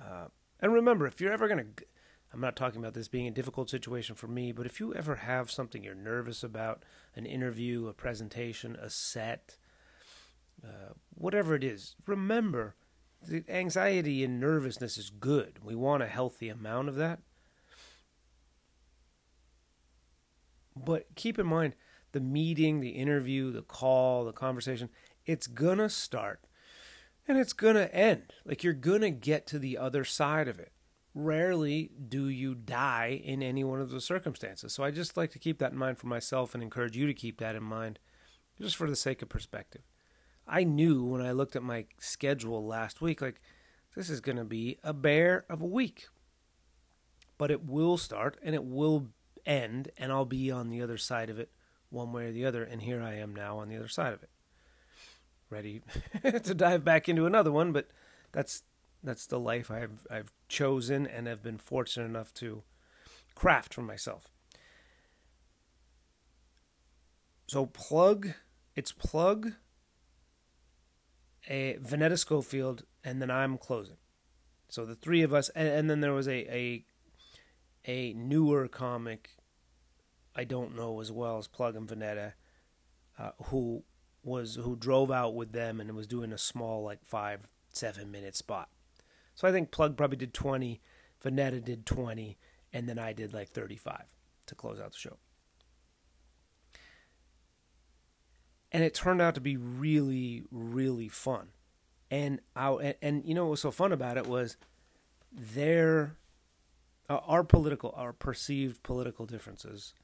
Uh, 0.00 0.26
and 0.60 0.72
remember, 0.72 1.06
if 1.06 1.20
you're 1.20 1.32
ever 1.32 1.48
to, 1.48 1.84
I'm 2.32 2.40
not 2.40 2.56
talking 2.56 2.80
about 2.80 2.94
this 2.94 3.08
being 3.08 3.28
a 3.28 3.32
difficult 3.32 3.70
situation 3.70 4.16
for 4.16 4.26
me, 4.26 4.50
but 4.50 4.66
if 4.66 4.80
you 4.80 4.94
ever 4.94 5.16
have 5.16 5.50
something 5.50 5.84
you're 5.84 5.94
nervous 5.94 6.42
about, 6.42 6.84
an 7.16 7.26
interview, 7.26 7.86
a 7.86 7.92
presentation, 7.92 8.76
a 8.76 8.90
set, 8.90 9.56
uh, 10.64 10.94
whatever 11.14 11.54
it 11.54 11.64
is, 11.64 11.94
remember 12.06 12.74
the 13.26 13.44
anxiety 13.48 14.22
and 14.24 14.40
nervousness 14.40 14.98
is 14.98 15.10
good. 15.10 15.58
We 15.62 15.74
want 15.74 16.02
a 16.02 16.06
healthy 16.06 16.48
amount 16.48 16.88
of 16.88 16.96
that. 16.96 17.20
But 20.76 21.06
keep 21.14 21.38
in 21.38 21.46
mind 21.46 21.74
the 22.12 22.20
meeting, 22.20 22.80
the 22.80 22.90
interview, 22.90 23.50
the 23.52 23.62
call, 23.62 24.24
the 24.24 24.32
conversation, 24.32 24.88
it's 25.24 25.46
going 25.46 25.78
to 25.78 25.88
start 25.88 26.40
and 27.26 27.38
it's 27.38 27.52
going 27.52 27.76
to 27.76 27.94
end. 27.94 28.32
Like 28.44 28.62
you're 28.62 28.72
going 28.72 29.00
to 29.00 29.10
get 29.10 29.46
to 29.48 29.58
the 29.58 29.78
other 29.78 30.04
side 30.04 30.48
of 30.48 30.58
it. 30.58 30.72
Rarely 31.14 31.90
do 32.08 32.28
you 32.28 32.54
die 32.54 33.20
in 33.24 33.42
any 33.42 33.62
one 33.62 33.80
of 33.80 33.90
those 33.90 34.04
circumstances. 34.04 34.72
So 34.72 34.82
I 34.82 34.90
just 34.90 35.16
like 35.16 35.30
to 35.30 35.38
keep 35.38 35.58
that 35.58 35.72
in 35.72 35.78
mind 35.78 35.98
for 35.98 36.08
myself 36.08 36.54
and 36.54 36.62
encourage 36.62 36.96
you 36.96 37.06
to 37.06 37.14
keep 37.14 37.38
that 37.38 37.54
in 37.54 37.62
mind 37.62 38.00
just 38.60 38.76
for 38.76 38.88
the 38.88 38.96
sake 38.96 39.22
of 39.22 39.28
perspective. 39.28 39.82
I 40.46 40.64
knew 40.64 41.04
when 41.04 41.22
I 41.22 41.32
looked 41.32 41.56
at 41.56 41.62
my 41.62 41.86
schedule 41.98 42.66
last 42.66 43.00
week, 43.00 43.20
like, 43.22 43.40
this 43.94 44.10
is 44.10 44.20
going 44.20 44.36
to 44.36 44.44
be 44.44 44.78
a 44.82 44.92
bear 44.92 45.44
of 45.48 45.62
a 45.62 45.66
week. 45.66 46.08
But 47.38 47.50
it 47.50 47.64
will 47.64 47.96
start 47.96 48.36
and 48.42 48.54
it 48.54 48.64
will 48.64 49.08
end, 49.46 49.90
and 49.96 50.12
I'll 50.12 50.24
be 50.24 50.50
on 50.50 50.68
the 50.68 50.82
other 50.82 50.98
side 50.98 51.30
of 51.30 51.38
it 51.38 51.50
one 51.90 52.12
way 52.12 52.26
or 52.26 52.32
the 52.32 52.44
other. 52.44 52.64
And 52.64 52.82
here 52.82 53.02
I 53.02 53.14
am 53.14 53.34
now 53.34 53.58
on 53.58 53.68
the 53.68 53.76
other 53.76 53.88
side 53.88 54.12
of 54.12 54.22
it. 54.22 54.30
Ready 55.48 55.82
to 56.22 56.54
dive 56.54 56.84
back 56.84 57.08
into 57.08 57.26
another 57.26 57.52
one, 57.52 57.72
but 57.72 57.88
that's 58.32 58.62
that's 59.04 59.26
the 59.26 59.38
life 59.38 59.70
I've 59.70 60.06
I've 60.10 60.32
chosen 60.48 61.06
and 61.06 61.26
have 61.26 61.42
been 61.42 61.58
fortunate 61.58 62.06
enough 62.06 62.32
to 62.34 62.62
craft 63.34 63.74
for 63.74 63.82
myself. 63.82 64.30
So 67.46 67.66
plug 67.66 68.30
it's 68.74 68.92
plug 68.92 69.52
a 71.48 71.74
Vonetta 71.74 72.18
Schofield 72.18 72.84
and 73.04 73.20
then 73.20 73.30
I'm 73.30 73.58
closing. 73.58 73.98
So 74.68 74.86
the 74.86 74.94
three 74.94 75.22
of 75.22 75.32
us 75.32 75.50
and, 75.50 75.68
and 75.68 75.90
then 75.90 76.00
there 76.00 76.14
was 76.14 76.26
a, 76.26 76.52
a 76.52 76.84
a 77.84 78.14
newer 78.14 78.66
comic 78.66 79.30
I 80.34 80.44
don't 80.44 80.74
know 80.74 81.00
as 81.00 81.12
well 81.12 81.38
as 81.38 81.46
Plug 81.46 81.76
and 81.76 81.86
Vonetta 81.86 82.32
uh, 83.18 83.30
who 83.44 83.84
was 84.22 84.56
who 84.56 84.74
drove 84.74 85.10
out 85.10 85.34
with 85.34 85.52
them 85.52 85.80
and 85.80 85.94
was 85.94 86.06
doing 86.06 86.32
a 86.32 86.38
small 86.38 86.82
like 86.82 87.04
five 87.04 87.52
seven 87.70 88.10
minute 88.10 88.34
spot 88.34 88.70
so 89.34 89.48
I 89.48 89.52
think 89.52 89.70
Plug 89.70 89.96
probably 89.96 90.16
did 90.16 90.32
20, 90.32 90.80
Vonetta 91.22 91.64
did 91.64 91.86
20, 91.86 92.38
and 92.72 92.88
then 92.88 92.98
I 92.98 93.12
did 93.12 93.32
like 93.32 93.50
35 93.50 94.14
to 94.46 94.54
close 94.54 94.80
out 94.80 94.92
the 94.92 94.98
show. 94.98 95.16
And 98.70 98.82
it 98.82 98.94
turned 98.94 99.22
out 99.22 99.34
to 99.36 99.40
be 99.40 99.56
really, 99.56 100.44
really 100.50 101.08
fun. 101.08 101.48
And 102.10 102.40
I, 102.54 102.70
and, 102.70 102.94
and 103.00 103.24
you 103.24 103.34
know 103.34 103.44
what 103.44 103.52
was 103.52 103.60
so 103.60 103.70
fun 103.70 103.92
about 103.92 104.16
it 104.16 104.26
was 104.26 104.56
their 105.32 106.16
uh, 107.08 107.20
our 107.26 107.42
political 107.42 107.92
our 107.96 108.12
perceived 108.12 108.82
political 108.82 109.26
differences 109.26 109.94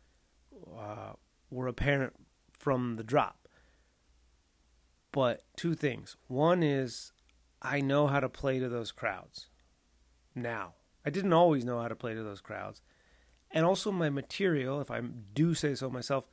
uh, 0.76 1.12
were 1.50 1.66
apparent 1.66 2.14
from 2.56 2.94
the 2.94 3.04
drop. 3.04 3.48
But 5.12 5.42
two 5.56 5.74
things. 5.74 6.16
One 6.28 6.62
is 6.62 7.12
I 7.62 7.80
know 7.80 8.06
how 8.06 8.20
to 8.20 8.28
play 8.28 8.58
to 8.58 8.68
those 8.68 8.92
crowds 8.92 9.48
now. 10.34 10.74
I 11.04 11.10
didn't 11.10 11.32
always 11.32 11.64
know 11.64 11.80
how 11.80 11.88
to 11.88 11.96
play 11.96 12.14
to 12.14 12.22
those 12.22 12.40
crowds. 12.40 12.80
And 13.50 13.66
also, 13.66 13.90
my 13.90 14.10
material, 14.10 14.80
if 14.80 14.90
I 14.90 15.00
do 15.00 15.54
say 15.54 15.74
so 15.74 15.90
myself, 15.90 16.28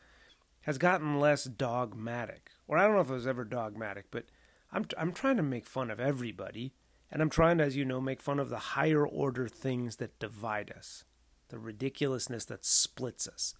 has 0.62 0.78
gotten 0.78 1.20
less 1.20 1.46
dogmatic. 1.46 2.52
Or 2.68 2.78
I 2.78 2.84
don't 2.84 2.96
know 2.96 3.02
if 3.02 3.10
it 3.10 3.14
was 3.14 3.28
ever 3.28 3.44
dogmatic, 3.44 4.06
but 4.12 4.26
I'm, 4.72 4.86
I'm 4.98 5.14
trying 5.14 5.38
to 5.38 5.44
make 5.44 5.66
fun 5.66 5.90
of 5.90 6.00
everybody. 6.00 6.74
And 7.10 7.22
I'm 7.22 7.30
trying 7.30 7.58
to, 7.58 7.64
as 7.64 7.76
you 7.76 7.86
know, 7.86 8.02
make 8.02 8.22
fun 8.22 8.40
of 8.40 8.50
the 8.50 8.58
higher 8.58 9.08
order 9.08 9.48
things 9.48 9.96
that 9.96 10.20
divide 10.20 10.72
us, 10.76 11.06
the 11.48 11.58
ridiculousness 11.58 12.46
that 12.46 12.66
splits 12.66 13.28
us. 13.28 13.54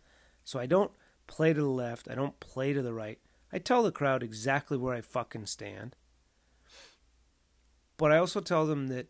So 0.44 0.60
I 0.60 0.66
don't 0.66 0.92
play 1.28 1.54
to 1.54 1.62
the 1.62 1.68
left, 1.68 2.10
I 2.10 2.16
don't 2.16 2.40
play 2.40 2.74
to 2.74 2.82
the 2.82 2.94
right. 2.94 3.20
I 3.52 3.60
tell 3.60 3.84
the 3.84 3.92
crowd 3.92 4.22
exactly 4.22 4.78
where 4.78 4.94
I 4.94 5.02
fucking 5.02 5.46
stand. 5.46 5.96
But 7.98 8.12
I 8.12 8.18
also 8.18 8.40
tell 8.40 8.66
them 8.66 8.88
that 8.88 9.08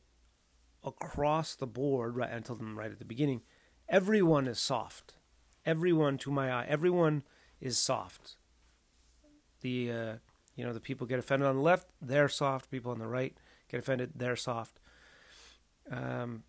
across 0.84 1.56
the 1.56 1.68
board, 1.68 2.16
right? 2.16 2.34
I 2.34 2.40
tell 2.40 2.56
them 2.56 2.78
right 2.78 2.92
at 2.92 3.00
the 3.00 3.06
beginning, 3.06 3.42
everyone 3.90 4.48
is 4.48 4.60
soft. 4.60 5.16
Everyone, 5.66 6.18
to 6.20 6.32
my 6.32 6.52
eye, 6.52 6.66
everyone 6.68 7.24
is 7.60 7.78
soft. 7.78 8.38
The 9.62 9.92
uh, 9.92 10.14
you 10.56 10.64
know 10.64 10.72
the 10.72 10.80
people 10.80 11.06
get 11.06 11.20
offended 11.20 11.48
on 11.48 11.56
the 11.56 11.62
left, 11.62 11.88
they're 12.02 12.30
soft. 12.30 12.72
People 12.72 12.92
on 12.92 13.00
the 13.00 13.08
right 13.08 13.36
get 13.70 13.80
offended, 13.80 14.14
they're 14.16 14.36
soft. 14.36 14.80
Um, 15.92 16.44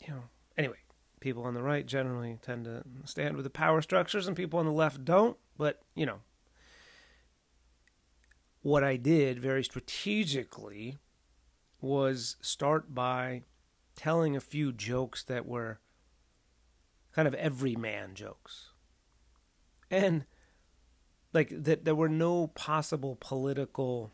you 0.00 0.12
know. 0.12 0.24
Anyway, 0.58 0.76
people 1.20 1.44
on 1.44 1.54
the 1.54 1.62
right 1.62 1.86
generally 1.86 2.38
tend 2.42 2.64
to 2.64 2.82
stand 3.04 3.36
with 3.36 3.44
the 3.44 3.50
power 3.50 3.80
structures, 3.80 4.26
and 4.26 4.36
people 4.36 4.58
on 4.58 4.66
the 4.66 4.72
left 4.72 5.04
don't. 5.04 5.36
But 5.56 5.80
you 5.94 6.06
know, 6.06 6.20
what 8.62 8.82
I 8.82 8.96
did 8.96 9.38
very 9.38 9.62
strategically 9.62 10.98
was 11.82 12.36
start 12.40 12.94
by 12.94 13.42
telling 13.96 14.34
a 14.34 14.40
few 14.40 14.72
jokes 14.72 15.22
that 15.24 15.46
were 15.46 15.80
kind 17.12 17.28
of 17.28 17.34
everyman 17.34 18.14
jokes. 18.14 18.70
And 19.90 20.24
like 21.34 21.50
that 21.50 21.84
there 21.84 21.94
were 21.94 22.08
no 22.08 22.46
possible 22.46 23.18
political 23.20 24.12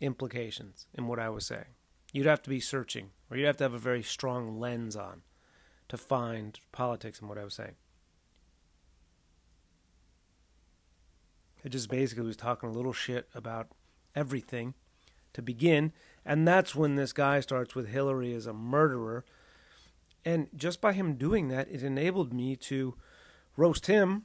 implications 0.00 0.86
in 0.94 1.08
what 1.08 1.18
I 1.18 1.30
was 1.30 1.46
saying. 1.46 1.74
You'd 2.12 2.26
have 2.26 2.42
to 2.42 2.50
be 2.50 2.60
searching 2.60 3.10
or 3.30 3.36
you'd 3.36 3.46
have 3.46 3.56
to 3.56 3.64
have 3.64 3.74
a 3.74 3.78
very 3.78 4.02
strong 4.02 4.60
lens 4.60 4.94
on 4.94 5.22
to 5.88 5.96
find 5.96 6.58
politics 6.72 7.20
in 7.20 7.28
what 7.28 7.38
I 7.38 7.44
was 7.44 7.54
saying. 7.54 7.74
I 11.64 11.68
just 11.68 11.88
basically 11.88 12.24
was 12.24 12.36
talking 12.36 12.68
a 12.68 12.72
little 12.72 12.92
shit 12.92 13.28
about 13.34 13.68
everything 14.14 14.74
to 15.32 15.42
begin 15.42 15.92
and 16.26 16.46
that's 16.46 16.74
when 16.74 16.96
this 16.96 17.12
guy 17.12 17.38
starts 17.38 17.76
with 17.76 17.88
Hillary 17.88 18.34
as 18.34 18.48
a 18.48 18.52
murderer. 18.52 19.24
And 20.24 20.48
just 20.56 20.80
by 20.80 20.92
him 20.92 21.14
doing 21.14 21.46
that, 21.48 21.68
it 21.70 21.84
enabled 21.84 22.34
me 22.34 22.56
to 22.56 22.96
roast 23.56 23.86
him. 23.86 24.24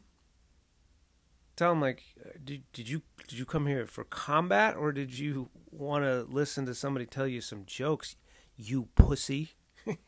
Tell 1.55 1.73
him 1.73 1.79
like, 1.79 2.01
uh, 2.19 2.39
did, 2.43 2.63
did 2.73 2.89
you 2.89 3.03
did 3.27 3.37
you 3.37 3.45
come 3.45 3.67
here 3.67 3.85
for 3.85 4.03
combat 4.03 4.75
or 4.75 4.91
did 4.91 5.19
you 5.19 5.51
want 5.69 6.03
to 6.03 6.25
listen 6.27 6.65
to 6.65 6.73
somebody 6.73 7.05
tell 7.05 7.27
you 7.27 7.39
some 7.39 7.65
jokes, 7.67 8.15
you 8.57 8.87
pussy? 8.95 9.51
it's 9.85 9.99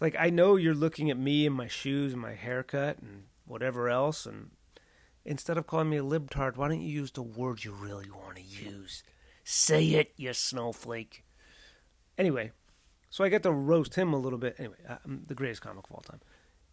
like 0.00 0.16
I 0.18 0.28
know 0.28 0.56
you're 0.56 0.74
looking 0.74 1.08
at 1.08 1.16
me 1.16 1.46
and 1.46 1.54
my 1.54 1.68
shoes 1.68 2.14
and 2.14 2.20
my 2.20 2.34
haircut 2.34 2.98
and 2.98 3.24
whatever 3.44 3.88
else, 3.88 4.26
and 4.26 4.50
instead 5.24 5.56
of 5.56 5.68
calling 5.68 5.90
me 5.90 5.98
a 5.98 6.02
libtard, 6.02 6.56
why 6.56 6.66
don't 6.66 6.80
you 6.80 6.90
use 6.90 7.12
the 7.12 7.22
word 7.22 7.62
you 7.62 7.72
really 7.72 8.10
want 8.10 8.38
to 8.38 8.42
use? 8.42 9.04
Say 9.44 9.84
it, 9.86 10.12
you 10.16 10.32
snowflake. 10.32 11.24
Anyway, 12.16 12.52
so 13.10 13.24
I 13.24 13.28
got 13.28 13.42
to 13.42 13.52
roast 13.52 13.94
him 13.96 14.12
a 14.12 14.18
little 14.18 14.38
bit. 14.38 14.56
Anyway, 14.58 14.76
I'm 14.88 15.22
uh, 15.22 15.26
the 15.26 15.34
greatest 15.34 15.62
comic 15.62 15.84
of 15.86 15.92
all 15.92 16.00
time. 16.00 16.20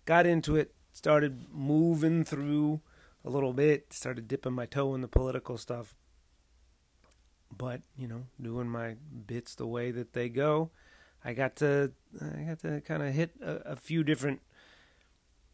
Got 0.05 0.25
into 0.25 0.55
it, 0.55 0.73
started 0.91 1.45
moving 1.51 2.23
through 2.23 2.81
a 3.25 3.29
little 3.29 3.53
bit, 3.53 3.91
started 3.91 4.27
dipping 4.27 4.53
my 4.53 4.65
toe 4.65 4.93
in 4.95 5.01
the 5.01 5.07
political 5.07 5.57
stuff. 5.57 5.95
But, 7.55 7.81
you 7.97 8.07
know, 8.07 8.25
doing 8.39 8.69
my 8.69 8.95
bits 9.25 9.55
the 9.55 9.67
way 9.67 9.91
that 9.91 10.13
they 10.13 10.29
go. 10.29 10.71
I 11.25 11.33
got 11.33 11.55
to 11.57 11.91
I 12.21 12.41
got 12.43 12.59
to 12.59 12.81
kind 12.81 13.03
of 13.03 13.13
hit 13.13 13.31
a, 13.41 13.71
a, 13.71 13.75
few 13.75 14.03
different 14.03 14.41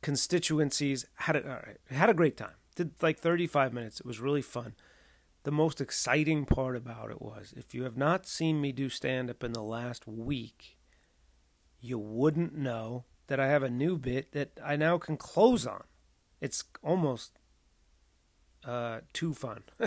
constituencies. 0.04 1.06
Had 1.16 1.38
a 1.38 1.76
had 1.90 2.10
a 2.10 2.14
great 2.14 2.38
time. 2.38 2.54
Did 2.76 2.92
like 3.02 3.18
35 3.18 3.74
minutes. 3.74 4.00
It 4.00 4.06
was 4.06 4.20
really 4.20 4.44
fun 4.44 4.76
the 5.46 5.52
most 5.52 5.80
exciting 5.80 6.44
part 6.46 6.76
about 6.76 7.12
it 7.12 7.22
was 7.22 7.54
if 7.56 7.74
you 7.76 7.84
have 7.84 7.96
not 7.96 8.28
seen 8.28 8.60
me 8.60 8.72
do 8.72 8.90
stand 8.90 9.30
up 9.30 9.44
in 9.44 9.54
the 9.54 9.62
last 9.62 10.08
week, 10.08 10.76
you 11.80 12.00
wouldn't 12.00 12.58
know 12.58 13.06
that 13.28 13.40
I 13.40 13.48
have 13.48 13.62
a 13.62 13.70
new 13.70 13.98
bit 13.98 14.32
that 14.32 14.60
I 14.64 14.76
now 14.76 14.98
can 14.98 15.18
close 15.18 15.68
on. 15.68 15.84
It's 16.42 16.64
almost 16.84 17.38
uh, 18.66 19.02
too 19.14 19.36
fun. 19.36 19.64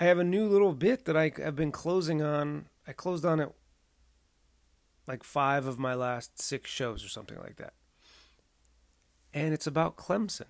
I 0.00 0.04
have 0.04 0.18
a 0.18 0.24
new 0.24 0.46
little 0.46 0.72
bit 0.72 1.04
that 1.06 1.16
I 1.16 1.32
have 1.38 1.56
been 1.56 1.72
closing 1.72 2.22
on. 2.22 2.66
I 2.86 2.92
closed 2.92 3.24
on 3.24 3.40
it 3.40 3.50
like 5.08 5.24
five 5.24 5.66
of 5.66 5.76
my 5.76 5.94
last 5.94 6.40
six 6.40 6.70
shows 6.70 7.04
or 7.04 7.08
something 7.08 7.38
like 7.38 7.56
that. 7.56 7.72
And 9.34 9.52
it's 9.52 9.66
about 9.66 9.96
Clemson. 9.96 10.44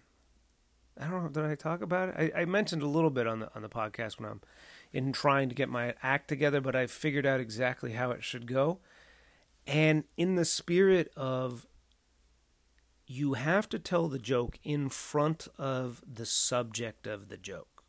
I 1.00 1.08
don't 1.08 1.22
know. 1.22 1.28
Did 1.28 1.44
I 1.44 1.54
talk 1.54 1.82
about 1.82 2.08
it? 2.08 2.32
I, 2.36 2.42
I, 2.42 2.44
mentioned 2.44 2.82
a 2.82 2.88
little 2.88 3.10
bit 3.10 3.26
on 3.26 3.40
the 3.40 3.54
on 3.54 3.62
the 3.62 3.68
podcast 3.68 4.18
when 4.18 4.28
I'm 4.28 4.40
in 4.92 5.12
trying 5.12 5.48
to 5.48 5.54
get 5.54 5.68
my 5.68 5.94
act 6.02 6.28
together, 6.28 6.60
but 6.60 6.74
I 6.74 6.86
figured 6.86 7.24
out 7.24 7.40
exactly 7.40 7.92
how 7.92 8.10
it 8.10 8.24
should 8.24 8.46
go. 8.46 8.80
And 9.66 10.04
in 10.16 10.34
the 10.34 10.44
spirit 10.44 11.12
of 11.16 11.66
you 13.06 13.34
have 13.34 13.68
to 13.70 13.78
tell 13.78 14.08
the 14.08 14.18
joke 14.18 14.58
in 14.64 14.88
front 14.88 15.48
of 15.56 16.02
the 16.06 16.26
subject 16.26 17.06
of 17.06 17.28
the 17.28 17.36
joke. 17.36 17.84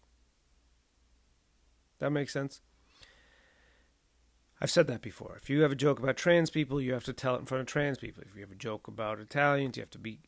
That 2.00 2.12
makes 2.12 2.32
sense? 2.32 2.62
I've 4.62 4.72
said 4.72 4.88
that 4.88 5.02
before. 5.02 5.38
If 5.42 5.50
you 5.50 5.62
have 5.62 5.72
a 5.72 5.76
joke 5.76 6.00
about 6.00 6.18
trans 6.18 6.50
people, 6.50 6.82
you 6.82 6.94
have 6.94 7.06
to 7.06 7.14
tell 7.14 7.36
it 7.36 7.40
in 7.40 7.46
front 7.46 7.62
of 7.62 7.68
trans 7.68 7.98
people. 7.98 8.24
If 8.26 8.36
you 8.36 8.42
have 8.42 8.52
a 8.52 8.56
joke 8.56 8.88
about 8.88 9.20
Italians, 9.20 9.78
you 9.78 9.82
have 9.82 9.90
to 9.92 10.00
be 10.00 10.20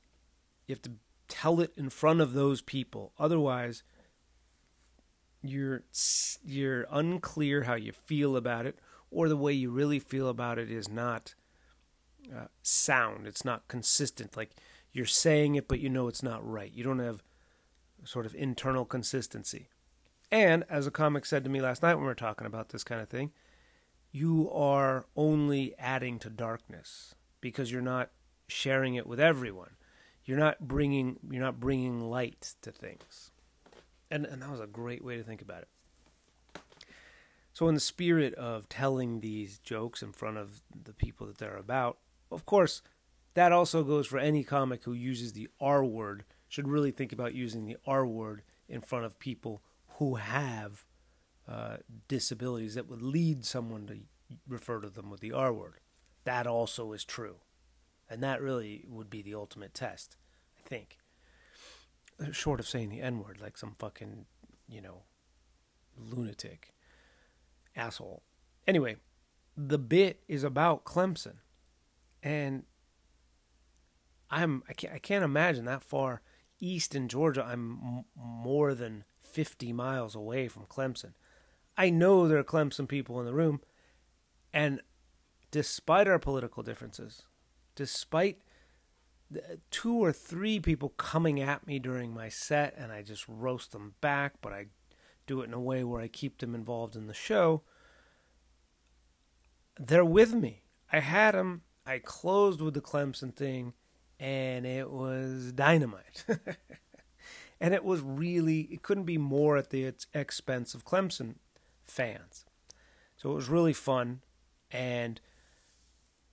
you 0.68 0.76
have 0.76 0.82
to 0.84 0.92
tell 1.32 1.62
it 1.62 1.72
in 1.78 1.90
front 1.90 2.20
of 2.20 2.34
those 2.34 2.62
people. 2.62 3.14
Otherwise, 3.18 3.84
you're 5.42 5.84
you're 6.44 6.86
unclear 6.92 7.64
how 7.64 7.76
you 7.76 7.94
feel 7.94 8.36
about 8.36 8.66
it, 8.66 8.78
or 9.10 9.30
the 9.30 9.38
way 9.38 9.54
you 9.54 9.72
really 9.72 9.98
feel 9.98 10.28
about 10.28 10.60
it 10.60 10.70
is 10.70 10.90
not 10.90 11.34
uh, 12.36 12.48
sound. 12.62 13.26
It's 13.26 13.46
not 13.46 13.68
consistent. 13.70 14.36
Like 14.36 14.52
you're 14.92 15.06
saying 15.06 15.56
it, 15.56 15.70
but 15.70 15.80
you 15.80 15.90
know 15.90 16.10
it's 16.10 16.22
not 16.22 16.46
right. 16.46 16.72
You 16.72 16.84
don't 16.84 17.00
have 17.00 17.24
sort 18.04 18.26
of 18.26 18.36
internal 18.36 18.84
consistency. 18.84 19.70
And 20.32 20.66
as 20.70 20.86
a 20.86 20.92
comic 20.92 21.26
said 21.26 21.44
to 21.46 21.50
me 21.50 21.62
last 21.62 21.82
night 21.82 21.96
when 21.96 22.04
we 22.04 22.08
were 22.08 22.16
talking 22.16 22.48
about 22.48 22.70
this 22.70 22.84
kind 22.84 23.02
of 23.02 23.10
thing, 23.10 23.32
you 24.12 24.50
are 24.52 25.06
only 25.16 25.74
adding 25.80 26.20
to 26.20 26.30
darkness 26.30 27.16
because 27.40 27.72
you're 27.72 27.82
not 27.82 28.12
sharing 28.48 28.96
it 28.96 29.08
with 29.08 29.20
everyone. 29.20 29.72
You're 30.32 30.40
not 30.40 30.66
bringing 30.66 31.20
you're 31.30 31.44
not 31.44 31.60
bringing 31.60 32.00
light 32.00 32.56
to 32.62 32.72
things. 32.72 33.32
And 34.10 34.26
and 34.26 34.42
that 34.42 34.50
was 34.50 34.62
a 34.62 34.66
great 34.66 35.04
way 35.04 35.18
to 35.18 35.24
think 35.24 35.42
about 35.42 35.64
it. 35.64 36.62
So 37.52 37.68
in 37.68 37.74
the 37.74 37.82
spirit 37.82 38.34
of 38.36 38.70
telling 38.70 39.20
these 39.20 39.60
jokes 39.60 40.02
in 40.02 40.14
front 40.14 40.38
of 40.38 40.62
the 40.86 40.94
people 40.94 41.28
that 41.28 41.38
they're 41.38 41.58
about, 41.58 41.98
of 42.32 42.46
course, 42.46 42.82
that 43.34 43.52
also 43.52 43.84
goes 43.84 44.08
for 44.08 44.20
any 44.20 44.46
comic 44.46 44.86
who 44.86 44.94
uses 44.94 45.34
the 45.34 45.50
R 45.60 45.84
word 45.84 46.24
should 46.48 46.70
really 46.70 46.92
think 46.92 47.12
about 47.12 47.34
using 47.34 47.66
the 47.66 47.76
R 47.86 48.08
word 48.08 48.44
in 48.70 48.80
front 48.80 49.04
of 49.04 49.20
people 49.20 49.62
who 49.98 50.16
have 50.16 50.86
uh, 51.46 51.76
disabilities 52.08 52.76
that 52.76 52.88
would 52.88 53.02
lead 53.02 53.44
someone 53.44 53.86
to 53.88 53.98
refer 54.48 54.80
to 54.80 54.90
them 54.90 55.10
with 55.10 55.20
the 55.20 55.34
R 55.34 55.52
word. 55.52 55.82
That 56.24 56.48
also 56.48 56.94
is 56.94 57.04
true. 57.04 57.42
And 58.10 58.24
that 58.24 58.42
really 58.42 58.86
would 58.88 59.10
be 59.10 59.22
the 59.22 59.36
ultimate 59.36 59.74
test, 59.74 60.16
think. 60.72 60.98
Short 62.32 62.60
of 62.60 62.68
saying 62.68 62.90
the 62.90 63.02
N 63.02 63.20
word 63.20 63.40
like 63.42 63.58
some 63.58 63.76
fucking, 63.78 64.26
you 64.70 64.82
know, 64.82 65.04
lunatic 65.98 66.74
asshole. 67.76 68.24
Anyway, 68.66 68.96
the 69.58 69.78
bit 69.78 70.22
is 70.28 70.44
about 70.44 70.86
Clemson. 70.86 71.38
And 72.24 72.64
I'm 74.30 74.64
I 74.70 74.74
can't, 74.74 74.94
I 74.94 75.00
can't 75.00 75.26
imagine 75.26 75.66
that 75.66 75.84
far 75.84 76.22
east 76.60 76.96
in 76.96 77.08
Georgia. 77.08 77.44
I'm 77.44 77.80
m- 77.84 78.06
more 78.16 78.74
than 78.74 79.04
50 79.20 79.74
miles 79.74 80.16
away 80.16 80.48
from 80.48 80.66
Clemson. 80.66 81.14
I 81.78 81.90
know 81.90 82.28
there 82.28 82.38
are 82.38 82.44
Clemson 82.44 82.88
people 82.88 83.20
in 83.20 83.26
the 83.26 83.34
room, 83.34 83.62
and 84.54 84.82
despite 85.50 86.08
our 86.08 86.20
political 86.20 86.64
differences, 86.64 87.24
despite 87.76 88.40
two 89.70 89.96
or 89.96 90.12
three 90.12 90.60
people 90.60 90.90
coming 90.90 91.40
at 91.40 91.66
me 91.66 91.80
during 91.80 92.14
my 92.14 92.30
set, 92.30 92.76
and 92.78 92.92
I 92.92 93.02
just 93.02 93.26
roast 93.28 93.72
them 93.72 93.96
back, 94.02 94.36
but 94.42 94.54
I 94.54 94.68
do 95.28 95.42
it 95.42 95.46
in 95.46 95.54
a 95.54 95.60
way 95.60 95.84
where 95.84 96.02
I 96.02 96.08
keep 96.08 96.40
them 96.40 96.56
involved 96.56 96.96
in 96.96 97.08
the 97.08 97.14
show. 97.14 97.62
They're 99.80 100.06
with 100.06 100.34
me. 100.34 100.64
I 100.92 101.00
had 101.00 101.34
them. 101.34 101.62
I 101.86 102.00
closed 102.00 102.62
with 102.62 102.74
the 102.74 102.82
Clemson 102.82 103.34
thing, 103.34 103.74
and 104.20 104.66
it 104.66 104.92
was 104.92 105.52
dynamite. 105.52 106.26
and 107.62 107.74
it 107.74 107.84
was 107.84 108.02
really, 108.02 108.62
it 108.72 108.84
couldn't 108.84 109.06
be 109.06 109.18
more 109.18 109.58
at 109.58 109.70
the 109.70 109.94
expense 110.14 110.74
of 110.74 110.86
Clemson 110.86 111.36
fans. 111.86 112.46
So 113.18 113.32
it 113.32 113.36
was 113.36 113.50
really 113.50 113.74
fun. 113.74 114.22
And 114.72 115.22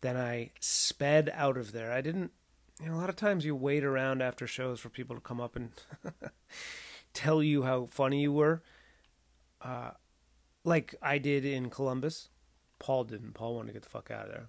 then 0.00 0.17
I 0.17 0.50
sped 0.61 1.31
out 1.35 1.57
of 1.57 1.73
there. 1.73 1.93
I 1.93 2.00
didn't, 2.00 2.33
you 2.80 2.88
know, 2.88 2.94
a 2.94 2.99
lot 2.99 3.08
of 3.08 3.16
times 3.16 3.44
you 3.44 3.56
wait 3.56 3.85
around 3.85 4.23
after 4.23 4.47
shows 4.47 4.80
for 4.80 4.88
people 4.88 5.16
to 5.16 5.23
come 5.23 5.40
up 5.40 5.56
and 5.56 5.70
tell 7.12 7.42
you 7.42 7.62
how 7.64 7.87
funny 7.87 8.23
you 8.23 8.32
were. 8.32 8.62
Uh, 9.61 9.90
like 10.64 10.94
I 11.02 11.18
did 11.18 11.44
in 11.44 11.70
Columbus. 11.70 12.28
Paul 12.78 13.04
didn't. 13.04 13.32
Paul 13.35 13.56
wanted 13.56 13.68
to 13.68 13.73
get 13.73 13.82
the 13.82 13.88
fuck 13.88 14.11
out 14.11 14.26
of 14.26 14.30
there. 14.30 14.49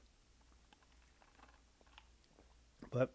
But 2.91 3.11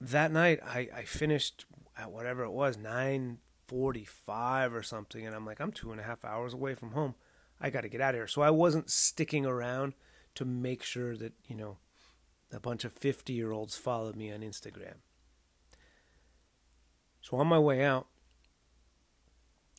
that 0.00 0.30
night 0.32 0.60
I, 0.64 0.88
I 0.94 1.02
finished 1.04 1.64
at 1.96 2.10
whatever 2.10 2.44
it 2.44 2.50
was, 2.50 2.76
nine 2.76 3.38
forty 3.66 4.04
five 4.04 4.74
or 4.74 4.82
something, 4.82 5.26
and 5.26 5.34
I'm 5.34 5.46
like, 5.46 5.60
I'm 5.60 5.72
two 5.72 5.90
and 5.92 6.00
a 6.00 6.04
half 6.04 6.24
hours 6.24 6.52
away 6.52 6.74
from 6.74 6.92
home. 6.92 7.14
I 7.60 7.70
gotta 7.70 7.88
get 7.88 8.02
out 8.02 8.14
of 8.14 8.18
here. 8.18 8.26
So 8.26 8.42
I 8.42 8.50
wasn't 8.50 8.90
sticking 8.90 9.46
around 9.46 9.94
to 10.34 10.44
make 10.44 10.82
sure 10.82 11.16
that, 11.16 11.32
you 11.46 11.56
know, 11.56 11.78
a 12.52 12.60
bunch 12.60 12.84
of 12.84 12.92
fifty 12.92 13.32
year 13.32 13.52
olds 13.52 13.76
followed 13.76 14.16
me 14.16 14.32
on 14.32 14.40
Instagram. 14.40 14.96
So 17.20 17.38
on 17.38 17.48
my 17.48 17.58
way 17.58 17.82
out, 17.82 18.06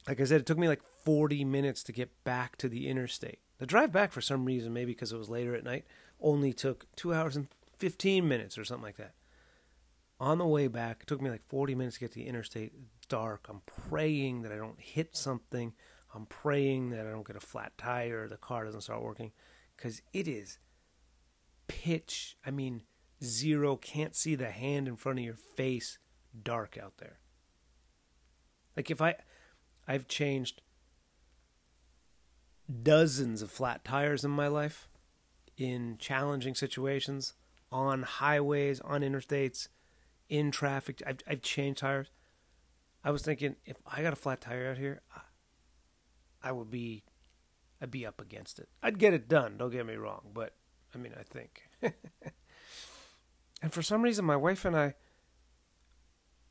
like 0.08 0.20
I 0.20 0.26
said, 0.26 0.42
it 0.42 0.46
took 0.46 0.58
me 0.58 0.68
like 0.68 0.82
40 1.04 1.46
minutes 1.46 1.84
to 1.84 1.92
get 1.92 2.24
back 2.24 2.58
to 2.58 2.68
the 2.70 2.88
interstate. 2.88 3.40
The 3.60 3.66
drive 3.66 3.92
back, 3.92 4.12
for 4.12 4.22
some 4.22 4.46
reason, 4.46 4.74
maybe 4.74 4.92
because 4.92 5.12
it 5.12 5.18
was 5.18 5.30
later 5.30 5.56
at 5.56 5.64
night, 5.64 5.86
only 6.20 6.54
took 6.54 6.88
two 6.96 7.14
hours 7.14 7.36
and 7.36 7.48
15 7.78 8.28
minutes 8.28 8.58
or 8.58 8.66
something 8.66 8.84
like 8.84 8.98
that. 8.98 9.14
On 10.20 10.38
the 10.38 10.46
way 10.46 10.68
back, 10.68 11.00
it 11.02 11.08
took 11.08 11.22
me 11.22 11.30
like 11.30 11.44
40 11.44 11.76
minutes 11.76 11.96
to 11.96 12.00
get 12.02 12.12
to 12.12 12.20
the 12.20 12.28
interstate. 12.28 12.74
Dark. 13.08 13.48
I'm 13.50 13.62
praying 13.66 14.42
that 14.42 14.52
I 14.52 14.58
don't 14.58 14.80
hit 14.80 15.16
something. 15.16 15.74
I'm 16.14 16.26
praying 16.26 16.90
that 16.90 17.06
I 17.06 17.12
don't 17.12 17.26
get 17.26 17.36
a 17.36 17.42
flat 17.42 17.78
tire 17.78 18.28
the 18.28 18.38
car 18.38 18.66
doesn't 18.66 18.82
start 18.82 19.02
working 19.02 19.32
because 19.76 20.02
it 20.12 20.28
is 20.28 20.58
pitch. 21.68 22.38
I 22.46 22.52
mean, 22.52 22.84
zero, 23.24 23.76
can't 23.76 24.16
see 24.16 24.36
the 24.36 24.52
hand 24.52 24.88
in 24.88 24.96
front 24.96 25.20
of 25.20 25.26
your 25.26 25.36
face, 25.36 25.98
dark 26.44 26.78
out 26.82 26.98
there. 26.98 27.20
Like 28.76 28.92
if 28.92 29.02
I 29.02 29.16
I've 29.88 30.08
changed 30.08 30.62
dozens 32.84 33.42
of 33.42 33.50
flat 33.50 33.84
tires 33.84 34.26
in 34.26 34.32
my 34.32 34.48
life 34.48 34.90
in 35.58 35.98
challenging 35.98 36.54
situations 36.54 37.34
on 37.72 38.04
highways, 38.04 38.80
on 38.82 39.02
interstates, 39.02 39.70
in 40.30 40.52
traffic. 40.52 41.02
I've, 41.06 41.20
I've 41.28 41.42
changed 41.42 41.80
tires. 41.80 42.08
I 43.04 43.12
was 43.12 43.22
thinking 43.22 43.56
if 43.66 43.78
I 43.86 44.02
got 44.02 44.14
a 44.14 44.18
flat 44.18 44.42
tire 44.42 44.70
out 44.70 44.78
here, 44.78 45.02
I, 45.16 45.22
I 46.50 46.52
would 46.52 46.70
be, 46.70 47.04
I'd 47.82 47.92
be 47.92 48.06
up 48.06 48.22
against 48.22 48.60
it. 48.60 48.70
I'd 48.84 49.00
get 49.00 49.14
it 49.14 49.28
done. 49.28 49.58
Don't 49.58 49.72
get 49.72 49.86
me 49.86 49.96
wrong, 49.96 50.30
but 50.34 50.54
I 50.98 51.00
mean, 51.00 51.14
I 51.18 51.24
think. 51.24 51.70
and 53.62 53.72
for 53.72 53.82
some 53.82 54.02
reason, 54.02 54.26
my 54.26 54.36
wife 54.36 54.66
and 54.66 54.76
I, 54.76 54.96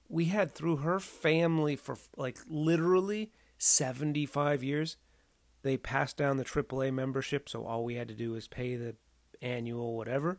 we 0.09 0.27
had 0.27 0.53
through 0.53 0.77
her 0.77 1.01
family 1.01 1.75
for 1.75 1.97
like 2.17 2.39
literally 2.49 3.33
75 3.59 4.63
years. 4.63 4.97
They 5.63 5.77
passed 5.77 6.17
down 6.17 6.37
the 6.37 6.45
AAA 6.45 6.95
membership, 6.95 7.49
so 7.49 7.65
all 7.65 7.85
we 7.85 7.97
had 7.97 8.07
to 8.09 8.15
do 8.15 8.33
was 8.33 8.47
pay 8.47 8.77
the 8.77 8.95
annual 9.43 9.97
whatever. 9.97 10.39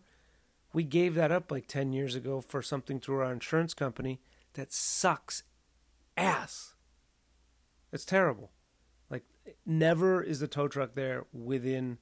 We 0.73 0.83
gave 0.83 1.15
that 1.15 1.31
up 1.31 1.51
like 1.51 1.67
10 1.67 1.91
years 1.91 2.15
ago 2.15 2.39
for 2.39 2.61
something 2.61 2.99
through 2.99 3.19
our 3.19 3.33
insurance 3.33 3.73
company 3.73 4.21
that 4.53 4.71
sucks 4.71 5.43
ass. 6.15 6.75
It's 7.91 8.05
terrible. 8.05 8.51
Like, 9.09 9.23
never 9.65 10.21
is 10.21 10.39
the 10.39 10.47
tow 10.47 10.69
truck 10.69 10.93
there 10.93 11.25
within 11.33 11.97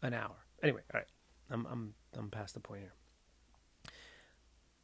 an 0.00 0.14
hour. 0.14 0.46
Anyway, 0.62 0.82
all 0.92 1.00
right. 1.00 1.08
I'm, 1.50 1.66
I'm, 1.66 1.94
I'm 2.16 2.30
past 2.30 2.54
the 2.54 2.60
point 2.60 2.82
here. 2.82 2.94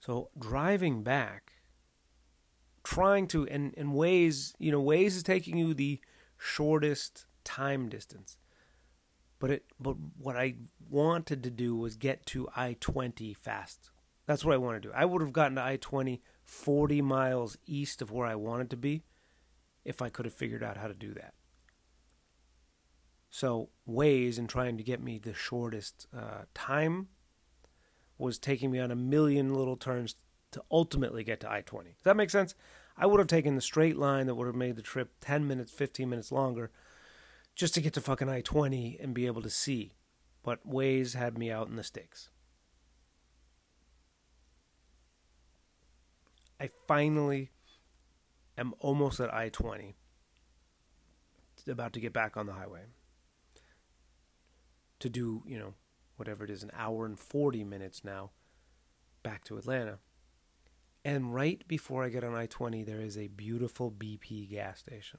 So, 0.00 0.30
driving 0.38 1.02
back, 1.02 1.52
trying 2.82 3.26
to 3.28 3.46
and, 3.48 3.74
and 3.76 3.90
Waze 3.90 4.54
you 4.58 4.72
know 4.72 4.82
Waze 4.82 5.08
is 5.08 5.22
taking 5.22 5.58
you 5.58 5.74
the 5.74 6.00
shortest 6.38 7.26
time 7.44 7.88
distance. 7.88 8.36
But 9.38 9.50
it 9.50 9.64
but 9.78 9.96
what 10.18 10.36
i 10.36 10.56
wanted 10.90 11.42
to 11.44 11.50
do 11.50 11.76
was 11.76 11.96
get 11.96 12.26
to 12.26 12.48
i-20 12.56 13.36
fast. 13.36 13.90
That's 14.26 14.44
what 14.44 14.54
i 14.54 14.58
want 14.58 14.82
to 14.82 14.88
do. 14.88 14.94
I 14.94 15.04
would 15.04 15.22
have 15.22 15.32
gotten 15.32 15.56
to 15.56 15.62
i-20 15.62 16.20
40 16.44 17.02
miles 17.02 17.56
east 17.66 18.02
of 18.02 18.10
where 18.10 18.26
i 18.26 18.34
wanted 18.34 18.70
to 18.70 18.76
be 18.76 19.04
if 19.84 20.02
i 20.02 20.08
could 20.08 20.24
have 20.24 20.34
figured 20.34 20.62
out 20.62 20.76
how 20.76 20.88
to 20.88 20.94
do 20.94 21.14
that 21.14 21.34
so 23.30 23.70
Waze 23.88 24.38
in 24.38 24.48
trying 24.48 24.76
to 24.76 24.82
get 24.82 25.00
me 25.00 25.18
the 25.18 25.32
shortest 25.32 26.06
uh, 26.16 26.42
time 26.52 27.08
was 28.18 28.38
taking 28.38 28.70
me 28.70 28.80
on 28.80 28.90
a 28.90 28.96
million 28.96 29.54
little 29.54 29.76
turns 29.76 30.16
to 30.50 30.62
ultimately 30.70 31.22
get 31.22 31.40
to 31.40 31.50
I 31.50 31.62
20. 31.62 31.90
Does 31.90 32.02
that 32.02 32.16
make 32.16 32.28
sense? 32.28 32.54
I 32.96 33.06
would 33.06 33.20
have 33.20 33.28
taken 33.28 33.54
the 33.54 33.62
straight 33.62 33.96
line 33.96 34.26
that 34.26 34.34
would 34.34 34.48
have 34.48 34.56
made 34.56 34.76
the 34.76 34.82
trip 34.82 35.12
10 35.20 35.46
minutes, 35.46 35.70
15 35.70 36.08
minutes 36.08 36.32
longer 36.32 36.70
just 37.54 37.72
to 37.74 37.80
get 37.80 37.92
to 37.94 38.00
fucking 38.00 38.28
I 38.28 38.40
20 38.40 38.98
and 39.00 39.14
be 39.14 39.26
able 39.26 39.42
to 39.42 39.50
see. 39.50 39.92
But 40.42 40.68
Waze 40.68 41.14
had 41.14 41.38
me 41.38 41.50
out 41.50 41.68
in 41.68 41.76
the 41.76 41.84
sticks. 41.84 42.30
I 46.58 46.68
finally 46.86 47.52
am 48.58 48.74
almost 48.80 49.20
at 49.20 49.32
I 49.32 49.48
20, 49.48 49.94
about 51.68 51.92
to 51.92 52.00
get 52.00 52.12
back 52.12 52.36
on 52.36 52.46
the 52.46 52.52
highway 52.52 52.82
to 55.00 55.08
do, 55.08 55.42
you 55.46 55.58
know, 55.58 55.74
whatever 56.16 56.44
it 56.44 56.50
is, 56.50 56.62
an 56.62 56.70
hour 56.74 57.04
and 57.06 57.18
40 57.18 57.64
minutes 57.64 58.04
now 58.04 58.30
back 59.22 59.44
to 59.44 59.58
Atlanta. 59.58 59.98
And 61.04 61.34
right 61.34 61.66
before 61.66 62.04
I 62.04 62.10
get 62.10 62.24
on 62.24 62.34
I 62.34 62.46
20, 62.46 62.84
there 62.84 63.00
is 63.00 63.16
a 63.16 63.28
beautiful 63.28 63.90
BP 63.90 64.50
gas 64.50 64.80
station. 64.80 65.18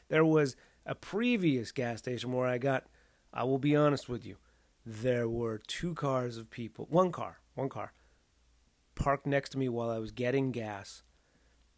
there 0.08 0.24
was 0.24 0.56
a 0.84 0.94
previous 0.94 1.70
gas 1.72 2.00
station 2.00 2.32
where 2.32 2.48
I 2.48 2.58
got, 2.58 2.84
I 3.32 3.44
will 3.44 3.58
be 3.58 3.76
honest 3.76 4.08
with 4.08 4.26
you, 4.26 4.36
there 4.84 5.28
were 5.28 5.58
two 5.58 5.94
cars 5.94 6.36
of 6.36 6.50
people, 6.50 6.86
one 6.90 7.12
car, 7.12 7.38
one 7.54 7.68
car, 7.68 7.92
parked 8.94 9.26
next 9.26 9.50
to 9.50 9.58
me 9.58 9.68
while 9.68 9.90
I 9.90 9.98
was 9.98 10.10
getting 10.10 10.50
gas. 10.50 11.02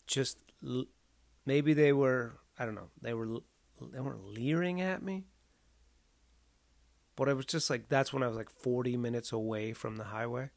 Just 0.06 0.38
maybe 1.44 1.74
they 1.74 1.92
were, 1.92 2.38
I 2.58 2.64
don't 2.64 2.74
know, 2.74 2.90
they 3.00 3.14
were 3.14 3.40
they 3.92 4.00
weren't 4.00 4.24
leering 4.24 4.80
at 4.80 5.02
me. 5.02 5.26
But 7.16 7.28
I 7.30 7.32
was 7.32 7.46
just 7.46 7.70
like 7.70 7.88
that's 7.88 8.12
when 8.12 8.22
I 8.22 8.28
was 8.28 8.36
like 8.36 8.50
40 8.50 8.96
minutes 8.96 9.32
away 9.32 9.72
from 9.72 9.96
the 9.96 10.04
highway. 10.04 10.50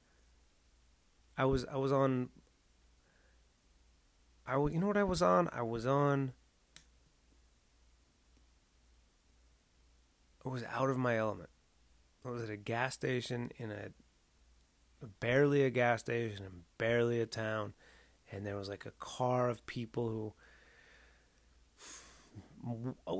I 1.37 1.45
was 1.45 1.65
I 1.71 1.77
was 1.77 1.91
on 1.91 2.29
I 4.45 4.55
you 4.55 4.79
know 4.79 4.87
what 4.87 4.97
I 4.97 5.03
was 5.03 5.21
on? 5.21 5.49
I 5.53 5.61
was 5.61 5.85
on 5.85 6.33
I 10.45 10.49
was 10.49 10.63
out 10.63 10.89
of 10.89 10.97
my 10.97 11.17
element. 11.17 11.49
I 12.25 12.29
was 12.29 12.43
at 12.43 12.49
a 12.49 12.57
gas 12.57 12.93
station 12.93 13.51
in 13.57 13.71
a 13.71 13.89
barely 15.21 15.63
a 15.63 15.69
gas 15.69 16.01
station 16.01 16.43
and 16.43 16.63
barely 16.77 17.21
a 17.21 17.25
town 17.25 17.73
and 18.31 18.45
there 18.45 18.57
was 18.57 18.67
like 18.67 18.85
a 18.85 18.91
car 18.99 19.49
of 19.49 19.65
people 19.65 20.09
who 20.09 20.33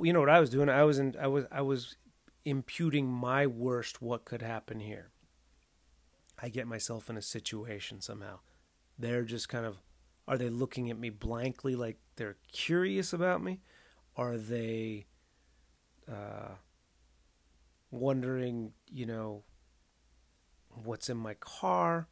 you 0.04 0.12
know 0.12 0.20
what 0.20 0.28
I 0.28 0.40
was 0.40 0.50
doing? 0.50 0.68
I 0.68 0.84
was 0.84 0.98
in, 0.98 1.14
I 1.18 1.26
was 1.26 1.46
I 1.50 1.62
was 1.62 1.96
imputing 2.44 3.10
my 3.10 3.46
worst 3.46 4.00
what 4.00 4.24
could 4.24 4.42
happen 4.42 4.80
here. 4.80 5.10
I 6.42 6.48
get 6.48 6.66
myself 6.66 7.10
in 7.10 7.16
a 7.16 7.22
situation 7.22 8.00
somehow. 8.00 8.40
They're 8.98 9.24
just 9.24 9.48
kind 9.48 9.66
of 9.66 9.78
are 10.28 10.38
they 10.38 10.48
looking 10.48 10.90
at 10.90 10.98
me 10.98 11.10
blankly 11.10 11.74
like 11.74 11.98
they're 12.16 12.36
curious 12.52 13.12
about 13.12 13.42
me? 13.42 13.60
Are 14.16 14.36
they 14.36 15.06
uh, 16.08 16.54
wondering, 17.90 18.72
you 18.88 19.06
know, 19.06 19.42
what's 20.68 21.08
in 21.08 21.16
my 21.16 21.34
car? 21.34 22.06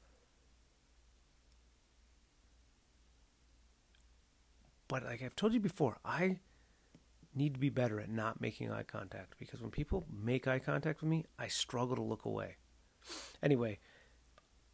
But 4.88 5.04
like 5.04 5.22
I've 5.22 5.36
told 5.36 5.52
you 5.52 5.60
before, 5.60 5.98
I 6.04 6.38
need 7.38 7.55
to 7.55 7.61
be 7.61 7.70
better 7.70 8.01
at 8.01 8.11
not 8.11 8.40
making 8.40 8.70
eye 8.70 8.83
contact 8.83 9.35
because 9.38 9.62
when 9.62 9.70
people 9.70 10.07
make 10.12 10.46
eye 10.46 10.59
contact 10.59 11.01
with 11.01 11.09
me, 11.09 11.24
I 11.38 11.48
struggle 11.48 11.96
to 11.96 12.03
look 12.03 12.24
away. 12.24 12.57
Anyway, 13.42 13.79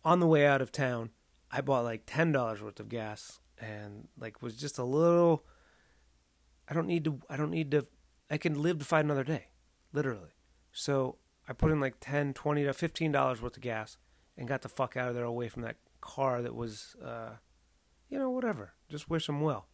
on 0.03 0.18
the 0.18 0.27
way 0.27 0.46
out 0.46 0.62
of 0.62 0.72
town, 0.72 1.11
I 1.50 1.61
bought 1.61 1.85
like 1.85 2.03
ten 2.07 2.33
dollars 2.33 2.62
worth 2.62 2.81
of 2.81 2.88
gas 2.88 3.38
and 3.59 4.09
like 4.18 4.42
was 4.42 4.57
just 4.57 4.79
a 4.79 4.85
little. 4.85 5.44
I 6.68 6.74
don't 6.74 6.87
need 6.87 7.05
to. 7.05 7.20
I 7.29 7.37
don't 7.37 7.50
need 7.50 7.70
to. 7.72 7.87
I 8.31 8.38
can 8.38 8.61
live 8.61 8.79
to 8.79 8.85
fight 8.85 9.05
another 9.05 9.24
day, 9.24 9.48
literally. 9.92 10.31
So 10.72 11.18
I 11.48 11.53
put 11.53 11.70
in 11.70 11.81
like 11.81 11.96
10 12.00 12.33
20 12.35 12.64
to 12.64 12.72
15 12.72 13.12
dollars 13.12 13.42
worth 13.42 13.57
of 13.57 13.62
gas 13.62 13.98
and 14.37 14.48
got 14.48 14.62
the 14.62 14.68
fuck 14.68 14.96
out 14.96 15.09
of 15.09 15.14
there 15.14 15.24
away 15.24 15.48
from 15.48 15.62
that 15.62 15.77
car 16.00 16.42
that 16.42 16.55
was, 16.55 16.96
uh, 17.05 17.37
you 18.09 18.18
know, 18.18 18.31
whatever. 18.31 18.74
Just 18.88 19.09
wish 19.09 19.27
them 19.27 19.40
well. 19.40 19.68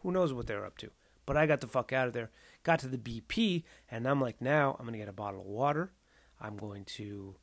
Who 0.00 0.12
knows 0.12 0.32
what 0.32 0.46
they're 0.46 0.66
up 0.66 0.76
to? 0.78 0.90
But 1.26 1.36
I 1.36 1.46
got 1.46 1.60
the 1.60 1.66
fuck 1.66 1.92
out 1.92 2.06
of 2.06 2.12
there. 2.12 2.30
Got 2.62 2.80
to 2.80 2.88
the 2.88 2.98
BP, 2.98 3.64
and 3.90 4.06
I'm 4.06 4.20
like, 4.20 4.40
now 4.40 4.76
I'm 4.78 4.84
going 4.84 4.92
to 4.92 4.98
get 4.98 5.08
a 5.08 5.12
bottle 5.12 5.40
of 5.40 5.46
water. 5.46 5.92
I'm 6.40 6.56
going 6.56 6.84
to 6.84 7.36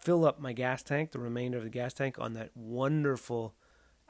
fill 0.00 0.24
up 0.24 0.40
my 0.40 0.52
gas 0.52 0.82
tank, 0.82 1.12
the 1.12 1.18
remainder 1.18 1.58
of 1.58 1.64
the 1.64 1.70
gas 1.70 1.94
tank, 1.94 2.18
on 2.18 2.34
that 2.34 2.50
wonderful 2.54 3.54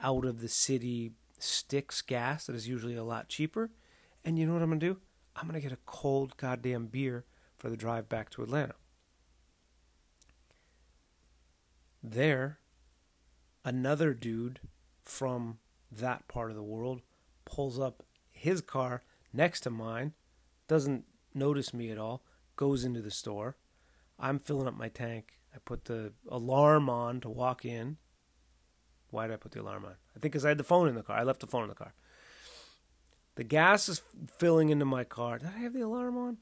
out 0.03 0.25
of 0.25 0.41
the 0.41 0.49
city 0.49 1.13
sticks 1.39 2.03
gas 2.03 2.47
that 2.47 2.57
is 2.57 2.67
usually 2.67 2.97
a 2.97 3.05
lot 3.05 3.29
cheaper. 3.29 3.71
And 4.25 4.39
you 4.39 4.47
know 4.47 4.55
what 4.55 4.63
I'm 4.63 4.71
going 4.71 4.81
to 4.81 4.87
do? 4.87 4.99
I'm 5.37 5.49
going 5.49 5.61
to 5.61 5.67
get 5.67 5.73
a 5.73 5.81
cold 5.87 6.37
goddamn 6.37 6.87
beer 6.87 7.25
for 7.57 7.69
the 7.71 7.77
drive 7.77 8.09
back 8.09 8.31
to 8.31 8.43
Atlanta. 8.43 8.75
There, 12.03 12.59
another 13.65 14.15
dude 14.15 14.61
from 15.03 15.59
that 15.91 16.29
part 16.29 16.51
of 16.51 16.57
the 16.57 16.63
world 16.63 17.01
pulls 17.45 17.79
up 17.79 18.03
his 18.45 18.61
car 18.61 19.03
next 19.33 19.61
to 19.61 19.71
mine, 19.71 20.13
doesn't 20.69 21.05
notice 21.33 21.73
me 21.73 21.91
at 21.91 21.99
all, 21.99 22.23
goes 22.57 22.85
into 22.85 23.01
the 23.01 23.11
store. 23.11 23.57
I'm 24.19 24.39
filling 24.39 24.69
up 24.69 24.77
my 24.77 24.89
tank. 24.89 25.39
I 25.55 25.59
put 25.65 25.87
the 25.87 26.13
alarm 26.29 26.91
on 26.91 27.21
to 27.23 27.29
walk 27.31 27.65
in. 27.65 27.97
Why 29.11 29.27
did 29.27 29.35
I 29.35 29.37
put 29.37 29.53
the 29.53 29.63
alarm 29.63 29.87
on? 29.87 29.93
I 29.93 30.21
think 30.21 30.33
because 30.33 30.45
I 30.45 30.51
had 30.51 30.59
the 30.59 30.65
phone 30.65 30.89
in 30.89 30.95
the 30.95 31.03
car. 31.03 31.17
I 31.17 31.23
left 31.23 31.41
the 31.41 31.47
phone 31.47 31.63
in 31.63 31.69
the 31.71 31.75
car. 31.75 31.95
The 33.37 33.45
gas 33.45 33.89
is 33.89 34.03
filling 34.39 34.69
into 34.69 34.85
my 34.85 35.05
car. 35.05 35.39
Did 35.39 35.49
I 35.49 35.61
have 35.61 35.73
the 35.73 35.81
alarm 35.81 36.17
on? 36.19 36.37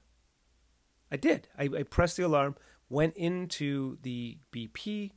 I 1.10 1.16
did. 1.16 1.46
I, 1.56 1.64
I 1.64 1.82
pressed 1.84 2.16
the 2.16 2.24
alarm, 2.24 2.56
went 2.88 3.14
into 3.16 3.98
the 4.02 4.38
BP, 4.52 5.12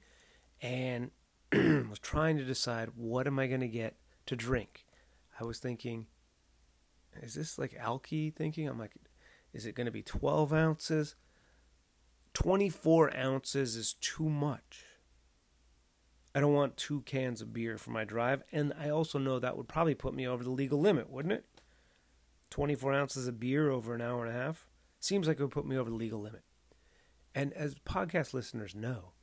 and 0.62 1.12
was 1.52 2.00
trying 2.00 2.38
to 2.38 2.44
decide 2.44 2.90
what 2.96 3.26
am 3.26 3.40
I 3.40 3.48
going 3.48 3.62
to 3.62 3.68
get 3.68 3.96
to 4.28 4.36
drink. 4.36 4.86
I 5.40 5.46
was 5.46 5.60
thinking, 5.60 6.08
is 7.22 7.34
this 7.34 7.58
like 7.58 7.76
Alki 7.80 8.32
thinking? 8.32 8.68
I'm 8.68 8.80
like, 8.80 8.94
is 9.54 9.66
it 9.66 9.76
going 9.76 9.86
to 9.86 9.92
be 9.92 10.04
12 10.04 10.54
ounces? 10.54 11.16
24 12.34 13.16
ounces 13.16 13.76
is 13.76 13.94
too 13.94 14.30
much. 14.30 14.86
I 16.36 16.42
don't 16.42 16.54
want 16.54 16.76
two 16.76 17.02
cans 17.02 17.42
of 17.42 17.54
beer 17.54 17.78
for 17.78 17.92
my 17.92 18.04
drive, 18.04 18.44
and 18.52 18.74
I 18.78 18.90
also 18.90 19.18
know 19.18 19.40
that 19.40 19.56
would 19.56 19.70
probably 19.70 19.96
put 19.96 20.14
me 20.14 20.28
over 20.28 20.44
the 20.44 20.50
legal 20.50 20.80
limit, 20.82 21.10
wouldn't 21.10 21.34
it? 21.34 21.46
24 22.50 22.94
ounces 22.94 23.28
of 23.28 23.40
beer 23.40 23.70
over 23.70 23.96
an 23.96 24.02
hour 24.02 24.26
and 24.26 24.36
a 24.36 24.38
half 24.38 24.68
seems 25.00 25.28
like 25.28 25.40
it 25.40 25.44
would 25.44 25.52
put 25.52 25.66
me 25.66 25.78
over 25.78 25.90
the 25.90 25.96
legal 25.96 26.20
limit. 26.20 26.44
And 27.34 27.54
as 27.54 27.76
podcast 27.80 28.34
listeners 28.34 28.76
know, 28.76 29.14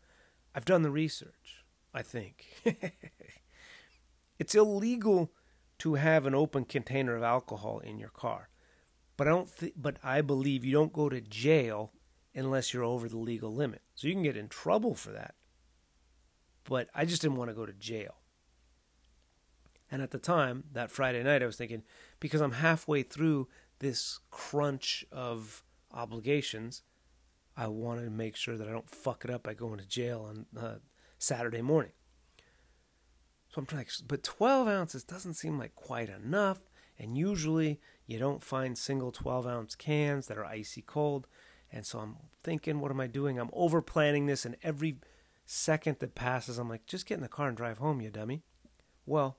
I've 0.54 0.64
done 0.64 0.82
the 0.82 0.90
research, 0.90 1.64
I 1.92 2.02
think. 2.02 2.46
it's 4.38 4.54
illegal 4.54 5.32
to 5.82 5.94
have 5.94 6.26
an 6.26 6.34
open 6.34 6.64
container 6.64 7.16
of 7.16 7.24
alcohol 7.24 7.80
in 7.80 7.98
your 7.98 8.08
car. 8.08 8.48
But 9.16 9.26
I 9.26 9.30
don't 9.30 9.56
th- 9.58 9.74
but 9.76 9.96
I 10.04 10.20
believe 10.20 10.64
you 10.64 10.70
don't 10.70 10.92
go 10.92 11.08
to 11.08 11.20
jail 11.20 11.92
unless 12.36 12.72
you're 12.72 12.84
over 12.84 13.08
the 13.08 13.18
legal 13.18 13.52
limit. 13.52 13.82
So 13.96 14.06
you 14.06 14.14
can 14.14 14.22
get 14.22 14.36
in 14.36 14.48
trouble 14.48 14.94
for 14.94 15.10
that. 15.10 15.34
But 16.62 16.88
I 16.94 17.04
just 17.04 17.20
didn't 17.20 17.36
want 17.36 17.50
to 17.50 17.56
go 17.56 17.66
to 17.66 17.72
jail. 17.72 18.14
And 19.90 20.00
at 20.02 20.12
the 20.12 20.20
time, 20.20 20.64
that 20.72 20.92
Friday 20.92 21.20
night, 21.24 21.42
I 21.42 21.46
was 21.46 21.56
thinking, 21.56 21.82
because 22.20 22.40
I'm 22.40 22.52
halfway 22.52 23.02
through 23.02 23.48
this 23.80 24.20
crunch 24.30 25.04
of 25.10 25.64
obligations, 25.92 26.82
I 27.56 27.66
wanted 27.66 28.04
to 28.04 28.10
make 28.10 28.36
sure 28.36 28.56
that 28.56 28.68
I 28.68 28.72
don't 28.72 28.88
fuck 28.88 29.24
it 29.24 29.32
up 29.32 29.42
by 29.42 29.54
going 29.54 29.80
to 29.80 29.86
jail 29.86 30.28
on 30.28 30.46
uh, 30.56 30.76
Saturday 31.18 31.60
morning. 31.60 31.92
So 33.52 33.60
I'm 33.60 33.66
trying, 33.66 33.86
but 34.08 34.22
12 34.22 34.66
ounces 34.68 35.04
doesn't 35.04 35.34
seem 35.34 35.58
like 35.58 35.74
quite 35.74 36.08
enough. 36.08 36.70
And 36.98 37.16
usually 37.18 37.80
you 38.06 38.18
don't 38.18 38.42
find 38.42 38.76
single 38.78 39.12
12 39.12 39.46
ounce 39.46 39.74
cans 39.74 40.26
that 40.26 40.38
are 40.38 40.44
icy 40.44 40.82
cold. 40.82 41.26
And 41.70 41.86
so 41.86 41.98
I'm 41.98 42.16
thinking, 42.44 42.80
what 42.80 42.90
am 42.90 43.00
I 43.00 43.06
doing? 43.06 43.38
I'm 43.38 43.50
over 43.52 43.80
planning 43.80 44.26
this, 44.26 44.44
and 44.44 44.56
every 44.62 44.98
second 45.46 45.98
that 46.00 46.14
passes, 46.14 46.58
I'm 46.58 46.68
like, 46.68 46.86
just 46.86 47.06
get 47.06 47.14
in 47.14 47.22
the 47.22 47.28
car 47.28 47.48
and 47.48 47.56
drive 47.56 47.78
home, 47.78 48.00
you 48.00 48.10
dummy. 48.10 48.42
Well, 49.06 49.38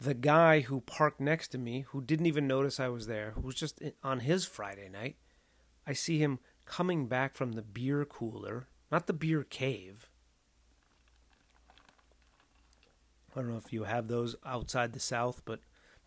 the 0.00 0.14
guy 0.14 0.60
who 0.60 0.80
parked 0.80 1.20
next 1.20 1.48
to 1.48 1.58
me, 1.58 1.86
who 1.88 2.00
didn't 2.00 2.26
even 2.26 2.46
notice 2.46 2.78
I 2.78 2.88
was 2.88 3.08
there, 3.08 3.32
who 3.32 3.40
was 3.40 3.56
just 3.56 3.82
on 4.02 4.20
his 4.20 4.44
Friday 4.44 4.88
night, 4.88 5.16
I 5.86 5.92
see 5.92 6.18
him 6.18 6.38
coming 6.64 7.08
back 7.08 7.34
from 7.34 7.52
the 7.52 7.62
beer 7.62 8.04
cooler, 8.04 8.68
not 8.90 9.06
the 9.06 9.12
beer 9.12 9.42
cave, 9.42 10.08
I 13.34 13.40
don't 13.40 13.50
know 13.50 13.56
if 13.64 13.72
you 13.72 13.84
have 13.84 14.08
those 14.08 14.36
outside 14.46 14.92
the 14.92 15.00
South, 15.00 15.42
but 15.44 15.60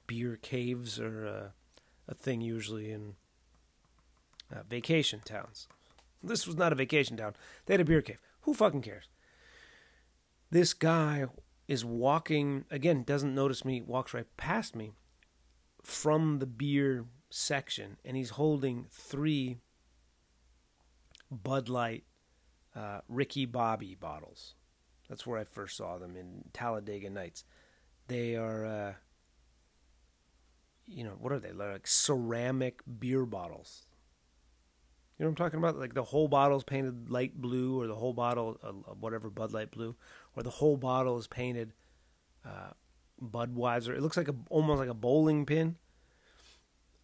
beer 0.07 0.37
caves 0.41 0.99
are 0.99 1.27
uh, 1.27 1.49
a 2.07 2.13
thing 2.13 2.41
usually 2.41 2.91
in 2.91 3.15
uh, 4.51 4.63
vacation 4.69 5.21
towns. 5.23 5.67
This 6.23 6.47
was 6.47 6.55
not 6.55 6.71
a 6.71 6.75
vacation 6.75 7.17
town. 7.17 7.35
They 7.65 7.73
had 7.73 7.81
a 7.81 7.85
beer 7.85 8.01
cave. 8.01 8.21
Who 8.41 8.53
fucking 8.53 8.81
cares? 8.81 9.09
This 10.49 10.73
guy 10.73 11.25
is 11.67 11.83
walking, 11.83 12.63
again, 12.71 13.03
doesn't 13.03 13.35
notice 13.35 13.65
me, 13.65 13.81
walks 13.81 14.13
right 14.13 14.25
past 14.37 14.75
me 14.75 14.93
from 15.83 16.39
the 16.39 16.45
beer 16.45 17.05
section, 17.29 17.97
and 18.05 18.15
he's 18.15 18.31
holding 18.31 18.85
three 18.89 19.57
Bud 21.29 21.67
Light 21.67 22.05
uh, 22.73 23.01
Ricky 23.09 23.45
Bobby 23.45 23.95
bottles. 23.95 24.55
That's 25.09 25.25
where 25.25 25.39
I 25.39 25.43
first 25.43 25.77
saw 25.77 25.97
them 25.97 26.15
in 26.15 26.45
Talladega 26.53 27.09
Nights. 27.09 27.43
They 28.07 28.35
are, 28.35 28.65
uh, 28.65 28.93
you 30.85 31.03
know, 31.03 31.15
what 31.19 31.31
are 31.31 31.39
they? 31.39 31.51
Like 31.51 31.87
ceramic 31.87 32.81
beer 32.99 33.25
bottles. 33.25 33.85
You 35.17 35.23
know 35.23 35.31
what 35.31 35.39
I'm 35.39 35.45
talking 35.45 35.59
about? 35.59 35.79
Like 35.79 35.93
the 35.93 36.03
whole 36.03 36.27
bottle 36.27 36.57
is 36.57 36.63
painted 36.63 37.09
light 37.09 37.35
blue, 37.35 37.81
or 37.81 37.87
the 37.87 37.95
whole 37.95 38.13
bottle, 38.13 38.57
uh, 38.63 38.71
whatever 38.93 39.29
Bud 39.29 39.51
Light 39.51 39.71
blue, 39.71 39.95
or 40.35 40.43
the 40.43 40.51
whole 40.51 40.77
bottle 40.77 41.17
is 41.17 41.27
painted 41.27 41.73
uh, 42.45 42.71
Budweiser. 43.21 43.95
It 43.95 44.01
looks 44.01 44.17
like 44.17 44.27
a 44.27 44.35
almost 44.49 44.79
like 44.79 44.89
a 44.89 44.93
bowling 44.93 45.45
pin. 45.45 45.77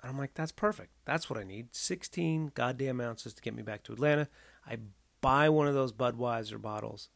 And 0.01 0.11
I'm 0.11 0.17
like, 0.17 0.33
that's 0.33 0.51
perfect. 0.51 0.91
That's 1.05 1.29
what 1.29 1.39
I 1.39 1.43
need. 1.43 1.69
16 1.71 2.51
goddamn 2.53 2.99
ounces 2.99 3.33
to 3.33 3.41
get 3.41 3.55
me 3.55 3.63
back 3.63 3.83
to 3.83 3.93
Atlanta. 3.93 4.27
I 4.67 4.77
buy 5.21 5.47
one 5.49 5.67
of 5.67 5.73
those 5.73 5.93
Budweiser 5.93 6.61
bottles. 6.61 7.09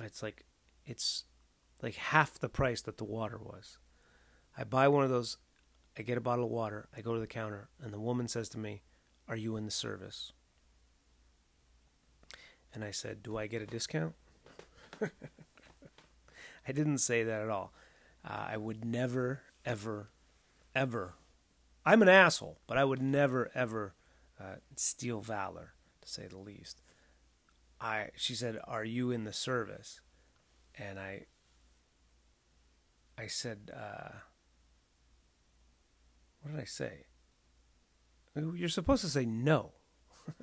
It's 0.00 0.22
like, 0.22 0.44
it's 0.84 1.24
like 1.82 1.94
half 1.94 2.38
the 2.38 2.48
price 2.48 2.82
that 2.82 2.98
the 2.98 3.04
water 3.04 3.38
was. 3.38 3.78
I 4.56 4.64
buy 4.64 4.88
one 4.88 5.04
of 5.04 5.10
those. 5.10 5.36
I 5.98 6.02
get 6.02 6.18
a 6.18 6.22
bottle 6.22 6.44
of 6.44 6.50
water. 6.50 6.88
I 6.96 7.00
go 7.00 7.14
to 7.14 7.20
the 7.20 7.26
counter, 7.26 7.68
and 7.82 7.92
the 7.92 8.00
woman 8.00 8.28
says 8.28 8.48
to 8.50 8.58
me, 8.58 8.82
Are 9.28 9.36
you 9.36 9.56
in 9.56 9.64
the 9.64 9.70
service? 9.70 10.32
And 12.74 12.84
I 12.84 12.90
said, 12.90 13.22
Do 13.22 13.36
I 13.36 13.46
get 13.46 13.62
a 13.62 13.66
discount? 13.66 14.14
I 16.68 16.72
didn't 16.72 16.98
say 16.98 17.22
that 17.22 17.42
at 17.42 17.48
all. 17.48 17.72
Uh, 18.24 18.46
I 18.50 18.56
would 18.56 18.84
never, 18.84 19.42
ever, 19.64 20.10
ever. 20.74 21.14
I'm 21.84 22.02
an 22.02 22.08
asshole, 22.08 22.58
but 22.66 22.76
I 22.76 22.84
would 22.84 23.00
never, 23.00 23.50
ever 23.54 23.94
uh, 24.40 24.56
steal 24.74 25.20
valor, 25.20 25.74
to 26.02 26.08
say 26.08 26.26
the 26.26 26.38
least. 26.38 26.82
I. 27.80 28.08
She 28.16 28.34
said, 28.34 28.58
"Are 28.64 28.84
you 28.84 29.10
in 29.10 29.24
the 29.24 29.32
service?" 29.32 30.00
And 30.74 30.98
I. 30.98 31.26
I 33.18 33.26
said, 33.28 33.70
uh, 33.74 34.18
"What 36.40 36.52
did 36.52 36.60
I 36.60 36.64
say?" 36.64 37.06
You're 38.54 38.68
supposed 38.68 39.02
to 39.02 39.08
say 39.08 39.24
no. 39.24 39.72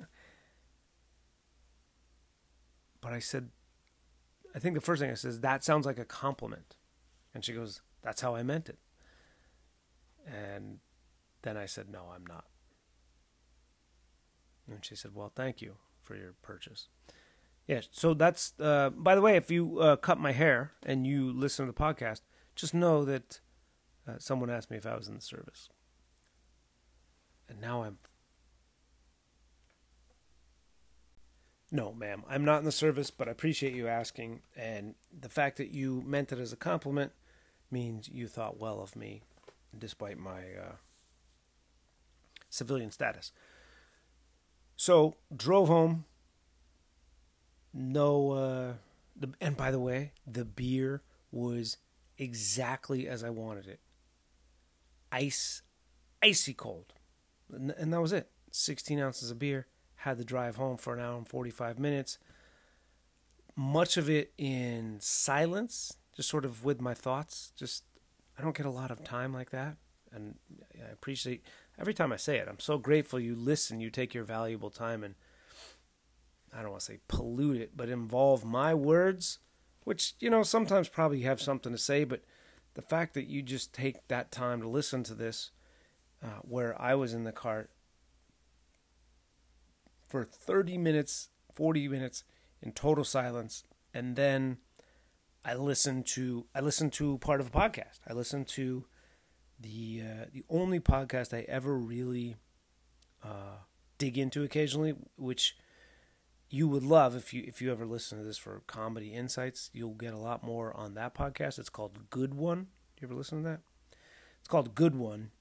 but 3.00 3.12
I 3.12 3.20
said, 3.20 3.50
I 4.54 4.58
think 4.58 4.74
the 4.74 4.80
first 4.80 5.00
thing 5.00 5.10
I 5.10 5.14
said 5.14 5.30
is, 5.30 5.40
that 5.40 5.64
sounds 5.64 5.86
like 5.86 5.98
a 5.98 6.04
compliment. 6.04 6.76
And 7.34 7.44
she 7.44 7.52
goes, 7.52 7.80
That's 8.02 8.20
how 8.20 8.34
I 8.34 8.42
meant 8.42 8.68
it. 8.68 8.78
And 10.26 10.78
then 11.42 11.56
I 11.56 11.66
said, 11.66 11.88
No, 11.88 12.10
I'm 12.14 12.26
not. 12.26 12.46
And 14.68 14.84
she 14.84 14.96
said, 14.96 15.14
Well, 15.14 15.32
thank 15.34 15.60
you 15.60 15.74
for 16.02 16.16
your 16.16 16.34
purchase. 16.42 16.88
Yeah, 17.66 17.80
so 17.90 18.12
that's, 18.12 18.52
uh, 18.60 18.90
by 18.90 19.14
the 19.14 19.22
way, 19.22 19.36
if 19.36 19.50
you 19.50 19.78
uh, 19.78 19.96
cut 19.96 20.18
my 20.18 20.32
hair 20.32 20.72
and 20.84 21.06
you 21.06 21.32
listen 21.32 21.66
to 21.66 21.72
the 21.72 21.78
podcast, 21.78 22.20
just 22.54 22.74
know 22.74 23.04
that 23.06 23.40
uh, 24.06 24.18
someone 24.18 24.50
asked 24.50 24.70
me 24.70 24.76
if 24.76 24.86
I 24.86 24.94
was 24.94 25.08
in 25.08 25.14
the 25.14 25.22
service. 25.22 25.70
And 27.48 27.60
now 27.60 27.82
I'm. 27.82 27.98
No, 31.72 31.92
ma'am, 31.92 32.22
I'm 32.28 32.44
not 32.44 32.58
in 32.58 32.64
the 32.64 32.72
service, 32.72 33.10
but 33.10 33.28
I 33.28 33.32
appreciate 33.32 33.74
you 33.74 33.88
asking. 33.88 34.42
And 34.56 34.94
the 35.18 35.28
fact 35.28 35.56
that 35.56 35.70
you 35.70 36.02
meant 36.06 36.30
it 36.32 36.38
as 36.38 36.52
a 36.52 36.56
compliment 36.56 37.12
means 37.70 38.08
you 38.08 38.28
thought 38.28 38.60
well 38.60 38.80
of 38.80 38.94
me, 38.94 39.22
despite 39.76 40.18
my 40.18 40.40
uh, 40.40 40.72
civilian 42.48 42.90
status. 42.90 43.32
So, 44.76 45.16
drove 45.34 45.68
home. 45.68 46.04
No, 47.76 48.30
uh, 48.30 48.72
the, 49.16 49.32
and 49.40 49.56
by 49.56 49.72
the 49.72 49.80
way, 49.80 50.12
the 50.24 50.44
beer 50.44 51.02
was 51.32 51.76
exactly 52.16 53.08
as 53.08 53.24
I 53.24 53.30
wanted 53.30 53.66
it. 53.66 53.80
Ice, 55.10 55.62
icy 56.22 56.54
cold. 56.54 56.92
And, 57.52 57.72
and 57.72 57.92
that 57.92 58.00
was 58.00 58.12
it. 58.12 58.30
16 58.52 59.00
ounces 59.00 59.32
of 59.32 59.40
beer. 59.40 59.66
Had 59.96 60.18
the 60.18 60.24
drive 60.24 60.54
home 60.54 60.76
for 60.76 60.94
an 60.94 61.00
hour 61.00 61.16
and 61.16 61.28
45 61.28 61.78
minutes. 61.80 62.18
Much 63.56 63.96
of 63.96 64.08
it 64.08 64.32
in 64.38 64.98
silence, 65.00 65.96
just 66.14 66.28
sort 66.28 66.44
of 66.44 66.64
with 66.64 66.80
my 66.80 66.94
thoughts. 66.94 67.52
Just, 67.56 67.84
I 68.38 68.42
don't 68.42 68.56
get 68.56 68.66
a 68.66 68.70
lot 68.70 68.90
of 68.92 69.02
time 69.02 69.32
like 69.32 69.50
that. 69.50 69.76
And 70.12 70.36
I 70.76 70.92
appreciate 70.92 71.44
every 71.78 71.94
time 71.94 72.12
I 72.12 72.16
say 72.16 72.36
it. 72.38 72.46
I'm 72.48 72.60
so 72.60 72.78
grateful 72.78 73.18
you 73.18 73.34
listen, 73.34 73.80
you 73.80 73.90
take 73.90 74.14
your 74.14 74.22
valuable 74.22 74.70
time 74.70 75.02
and 75.02 75.16
I 76.54 76.62
don't 76.62 76.70
want 76.70 76.80
to 76.80 76.86
say 76.86 76.98
pollute 77.08 77.56
it, 77.56 77.76
but 77.76 77.88
involve 77.88 78.44
my 78.44 78.74
words, 78.74 79.38
which, 79.82 80.14
you 80.20 80.30
know, 80.30 80.42
sometimes 80.42 80.88
probably 80.88 81.22
have 81.22 81.42
something 81.42 81.72
to 81.72 81.78
say, 81.78 82.04
but 82.04 82.22
the 82.74 82.82
fact 82.82 83.14
that 83.14 83.26
you 83.26 83.42
just 83.42 83.72
take 83.72 84.06
that 84.08 84.30
time 84.30 84.60
to 84.60 84.68
listen 84.68 85.02
to 85.04 85.14
this, 85.14 85.50
uh, 86.22 86.40
where 86.42 86.80
I 86.80 86.94
was 86.94 87.12
in 87.12 87.24
the 87.24 87.32
car 87.32 87.68
for 90.08 90.24
30 90.24 90.78
minutes, 90.78 91.28
40 91.54 91.88
minutes 91.88 92.24
in 92.62 92.72
total 92.72 93.04
silence, 93.04 93.64
and 93.92 94.16
then 94.16 94.58
I 95.44 95.54
listened 95.54 96.06
to 96.06 96.46
I 96.54 96.60
listened 96.60 96.92
to 96.94 97.18
part 97.18 97.40
of 97.40 97.48
a 97.48 97.50
podcast. 97.50 98.00
I 98.08 98.14
listened 98.14 98.48
to 98.48 98.86
the 99.60 100.02
uh, 100.02 100.24
the 100.32 100.44
only 100.48 100.80
podcast 100.80 101.36
I 101.36 101.44
ever 101.48 101.76
really 101.76 102.36
uh, 103.22 103.58
dig 103.98 104.16
into 104.16 104.42
occasionally, 104.42 104.94
which 105.16 105.56
you 106.54 106.68
would 106.68 106.84
love 106.84 107.16
if 107.16 107.34
you 107.34 107.42
if 107.44 107.60
you 107.60 107.72
ever 107.72 107.84
listen 107.84 108.16
to 108.16 108.24
this 108.24 108.38
for 108.38 108.62
comedy 108.68 109.12
insights. 109.12 109.70
You'll 109.72 109.94
get 109.94 110.14
a 110.14 110.18
lot 110.18 110.44
more 110.44 110.74
on 110.76 110.94
that 110.94 111.12
podcast. 111.12 111.58
It's 111.58 111.68
called 111.68 112.10
Good 112.10 112.32
One. 112.32 112.68
You 113.00 113.08
ever 113.08 113.14
listen 113.14 113.42
to 113.42 113.48
that? 113.48 113.60
It's 114.38 114.46
called 114.46 114.76
Good 114.76 114.94
One, 114.94 115.32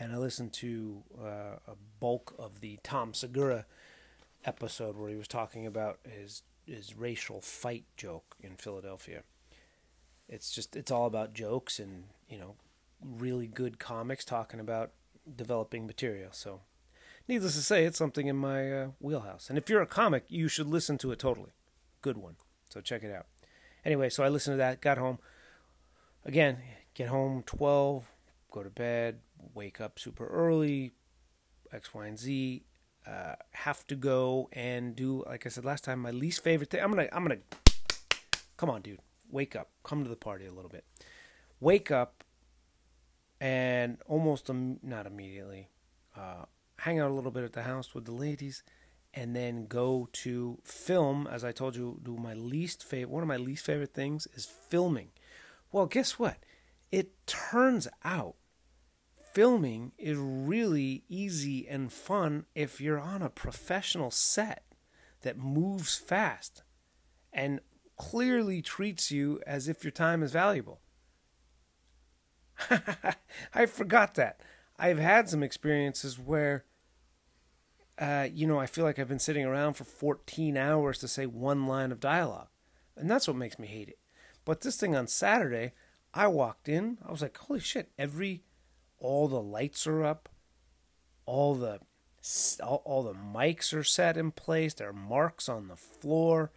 and 0.00 0.14
I 0.14 0.16
listened 0.16 0.54
to 0.54 1.02
uh, 1.20 1.56
a 1.68 1.76
bulk 2.00 2.34
of 2.38 2.60
the 2.60 2.78
Tom 2.82 3.12
Segura 3.12 3.66
episode 4.46 4.96
where 4.96 5.10
he 5.10 5.16
was 5.16 5.28
talking 5.28 5.66
about 5.66 5.98
his 6.08 6.42
his 6.64 6.96
racial 6.96 7.42
fight 7.42 7.84
joke 7.98 8.36
in 8.40 8.56
Philadelphia. 8.56 9.24
It's 10.26 10.50
just 10.50 10.74
it's 10.74 10.90
all 10.90 11.04
about 11.04 11.34
jokes 11.34 11.78
and 11.78 12.04
you 12.30 12.38
know 12.38 12.56
really 13.04 13.46
good 13.46 13.78
comics 13.78 14.24
talking 14.24 14.58
about 14.58 14.92
developing 15.36 15.86
material. 15.86 16.30
So, 16.32 16.60
needless 17.28 17.54
to 17.54 17.62
say, 17.62 17.84
it's 17.84 17.98
something 17.98 18.26
in 18.26 18.36
my 18.36 18.72
uh, 18.72 18.88
wheelhouse. 19.00 19.48
And 19.48 19.58
if 19.58 19.68
you're 19.68 19.82
a 19.82 19.86
comic, 19.86 20.24
you 20.28 20.48
should 20.48 20.66
listen 20.66 20.98
to 20.98 21.12
it 21.12 21.18
totally. 21.18 21.52
Good 22.00 22.16
one. 22.16 22.36
So 22.68 22.80
check 22.80 23.02
it 23.02 23.12
out. 23.12 23.26
Anyway, 23.84 24.08
so 24.08 24.22
I 24.22 24.28
listened 24.28 24.54
to 24.54 24.58
that, 24.58 24.80
got 24.80 24.98
home. 24.98 25.18
Again, 26.24 26.58
get 26.94 27.08
home 27.08 27.42
12, 27.46 28.04
go 28.50 28.62
to 28.62 28.70
bed, 28.70 29.20
wake 29.54 29.80
up 29.80 29.98
super 29.98 30.26
early, 30.28 30.92
X, 31.72 31.92
Y, 31.92 32.06
and 32.06 32.18
Z. 32.18 32.62
Uh, 33.04 33.34
have 33.50 33.84
to 33.88 33.96
go 33.96 34.48
and 34.52 34.94
do, 34.94 35.24
like 35.26 35.44
I 35.44 35.48
said 35.48 35.64
last 35.64 35.82
time, 35.82 35.98
my 35.98 36.12
least 36.12 36.44
favorite 36.44 36.70
thing. 36.70 36.80
I'm 36.80 36.90
gonna, 36.90 37.08
I'm 37.12 37.24
gonna. 37.24 37.40
Come 38.56 38.70
on, 38.70 38.82
dude, 38.82 39.00
wake 39.28 39.56
up. 39.56 39.70
Come 39.82 40.04
to 40.04 40.10
the 40.10 40.14
party 40.14 40.46
a 40.46 40.52
little 40.52 40.70
bit. 40.70 40.84
Wake 41.58 41.90
up, 41.90 42.22
and 43.40 43.98
almost 44.06 44.48
um, 44.48 44.78
not 44.84 45.06
immediately, 45.06 45.68
uh, 46.16 46.44
hang 46.82 46.98
out 46.98 47.10
a 47.10 47.14
little 47.14 47.30
bit 47.30 47.44
at 47.44 47.52
the 47.52 47.62
house 47.62 47.94
with 47.94 48.04
the 48.04 48.12
ladies, 48.12 48.64
and 49.14 49.36
then 49.36 49.66
go 49.66 50.08
to 50.12 50.58
film. 50.64 51.28
As 51.30 51.44
I 51.44 51.52
told 51.52 51.76
you, 51.76 52.00
do 52.02 52.16
my 52.16 52.34
least 52.34 52.82
favorite. 52.82 53.10
One 53.10 53.22
of 53.22 53.28
my 53.28 53.36
least 53.36 53.64
favorite 53.64 53.94
things 53.94 54.26
is 54.34 54.46
filming. 54.46 55.10
Well, 55.70 55.86
guess 55.86 56.18
what? 56.18 56.38
It 56.90 57.26
turns 57.26 57.86
out 58.02 58.34
filming 59.32 59.92
is 59.96 60.18
really 60.18 61.04
easy 61.08 61.68
and 61.68 61.92
fun 61.92 62.46
if 62.54 62.80
you're 62.80 63.00
on 63.00 63.22
a 63.22 63.30
professional 63.30 64.10
set 64.10 64.64
that 65.22 65.38
moves 65.38 65.96
fast 65.96 66.62
and 67.32 67.60
clearly 67.96 68.60
treats 68.60 69.12
you 69.12 69.40
as 69.46 69.68
if 69.68 69.84
your 69.84 69.92
time 69.92 70.22
is 70.22 70.32
valuable. 70.32 70.80
I 73.54 73.66
forgot 73.66 74.16
that. 74.16 74.40
I've 74.78 74.98
had 74.98 75.28
some 75.28 75.44
experiences 75.44 76.18
where, 76.18 76.64
uh, 78.02 78.28
you 78.34 78.48
know, 78.48 78.58
I 78.58 78.66
feel 78.66 78.84
like 78.84 78.98
I've 78.98 79.08
been 79.08 79.20
sitting 79.20 79.44
around 79.44 79.74
for 79.74 79.84
14 79.84 80.56
hours 80.56 80.98
to 80.98 81.08
say 81.08 81.24
one 81.24 81.68
line 81.68 81.92
of 81.92 82.00
dialogue. 82.00 82.48
And 82.96 83.08
that's 83.08 83.28
what 83.28 83.36
makes 83.36 83.60
me 83.60 83.68
hate 83.68 83.88
it. 83.88 83.98
But 84.44 84.62
this 84.62 84.76
thing 84.76 84.96
on 84.96 85.06
Saturday, 85.06 85.72
I 86.12 86.26
walked 86.26 86.68
in, 86.68 86.98
I 87.06 87.12
was 87.12 87.22
like, 87.22 87.38
holy 87.38 87.60
shit, 87.60 87.92
every 87.96 88.42
all 88.98 89.28
the 89.28 89.40
lights 89.40 89.86
are 89.86 90.04
up, 90.04 90.28
all 91.26 91.54
the 91.54 91.78
all, 92.60 92.82
all 92.84 93.04
the 93.04 93.14
mics 93.14 93.72
are 93.72 93.84
set 93.84 94.16
in 94.16 94.32
place, 94.32 94.74
there 94.74 94.88
are 94.88 94.92
marks 94.92 95.48
on 95.48 95.68
the 95.68 95.76
floor, 95.76 96.50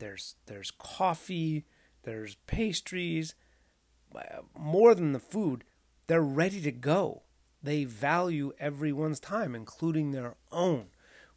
there's 0.00 0.36
there's 0.46 0.70
coffee, 0.70 1.64
there's 2.02 2.34
pastries, 2.46 3.34
more 4.54 4.94
than 4.94 5.12
the 5.12 5.18
food, 5.18 5.64
they're 6.08 6.20
ready 6.20 6.60
to 6.60 6.72
go. 6.72 7.22
They 7.62 7.84
value 7.84 8.52
everyone's 8.58 9.20
time, 9.20 9.54
including 9.54 10.12
their 10.12 10.36
own, 10.50 10.86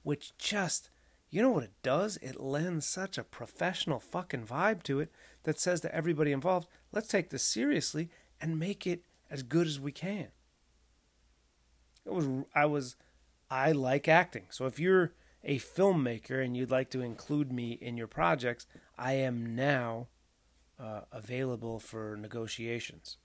which 0.04 0.38
just 0.38 0.90
you 1.34 1.42
know 1.42 1.50
what 1.50 1.64
it 1.64 1.74
does? 1.82 2.18
It 2.18 2.40
lends 2.40 2.86
such 2.86 3.18
a 3.18 3.24
professional 3.24 4.00
fucking 4.00 4.46
vibe 4.46 4.84
to 4.84 5.00
it 5.00 5.12
that 5.46 5.60
says 5.60 5.82
to 5.82 5.94
everybody 5.94 6.32
involved, 6.32 6.68
let's 6.92 7.08
take 7.08 7.32
this 7.32 7.42
seriously 7.42 8.12
and 8.40 8.60
make 8.60 8.86
it 8.86 9.02
as 9.32 9.42
good 9.42 9.66
as 9.66 9.80
we 9.80 9.92
can. 9.92 10.28
It 12.06 12.14
was 12.14 12.28
I 12.54 12.68
was 12.68 12.98
I 13.50 13.72
like 13.72 14.08
acting. 14.08 14.46
So 14.52 14.68
if 14.68 14.80
you're 14.80 15.14
a 15.44 15.58
filmmaker 15.58 16.44
and 16.44 16.56
you'd 16.56 16.70
like 16.70 16.92
to 16.92 17.02
include 17.02 17.52
me 17.52 17.72
in 17.72 17.98
your 17.98 18.06
projects, 18.08 18.68
I 18.96 19.14
am 19.14 19.56
now 19.56 20.10
uh, 20.80 21.02
available 21.12 21.80
for 21.80 22.16
negotiations. 22.16 23.18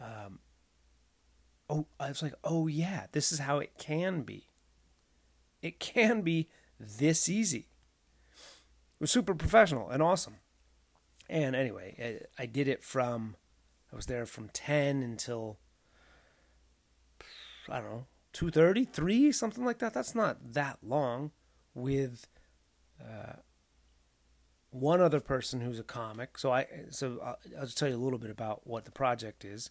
Um, 0.00 0.40
oh, 1.68 1.86
I 1.98 2.08
was 2.08 2.22
like, 2.22 2.34
oh 2.44 2.66
yeah, 2.66 3.06
this 3.12 3.32
is 3.32 3.40
how 3.40 3.58
it 3.58 3.72
can 3.78 4.22
be. 4.22 4.48
It 5.62 5.80
can 5.80 6.22
be 6.22 6.48
this 6.78 7.28
easy. 7.28 7.68
It 8.94 9.00
was 9.00 9.10
super 9.10 9.34
professional 9.34 9.88
and 9.88 10.02
awesome. 10.02 10.36
And 11.28 11.56
anyway, 11.56 12.20
I, 12.38 12.42
I 12.42 12.46
did 12.46 12.68
it 12.68 12.84
from, 12.84 13.36
I 13.92 13.96
was 13.96 14.06
there 14.06 14.26
from 14.26 14.50
10 14.52 15.02
until, 15.02 15.58
I 17.68 17.80
don't 17.80 17.90
know, 17.90 18.06
2.30, 18.34 18.88
3, 18.88 19.32
something 19.32 19.64
like 19.64 19.78
that. 19.78 19.94
That's 19.94 20.14
not 20.14 20.52
that 20.52 20.78
long 20.82 21.30
with 21.72 22.26
uh, 23.00 23.36
one 24.70 25.00
other 25.00 25.20
person 25.20 25.60
who's 25.60 25.78
a 25.78 25.84
comic. 25.84 26.36
So 26.36 26.52
I, 26.52 26.66
so 26.90 27.20
I'll, 27.24 27.38
I'll 27.58 27.64
just 27.64 27.78
tell 27.78 27.88
you 27.88 27.96
a 27.96 28.04
little 28.04 28.18
bit 28.18 28.30
about 28.30 28.66
what 28.66 28.84
the 28.84 28.90
project 28.90 29.44
is. 29.44 29.70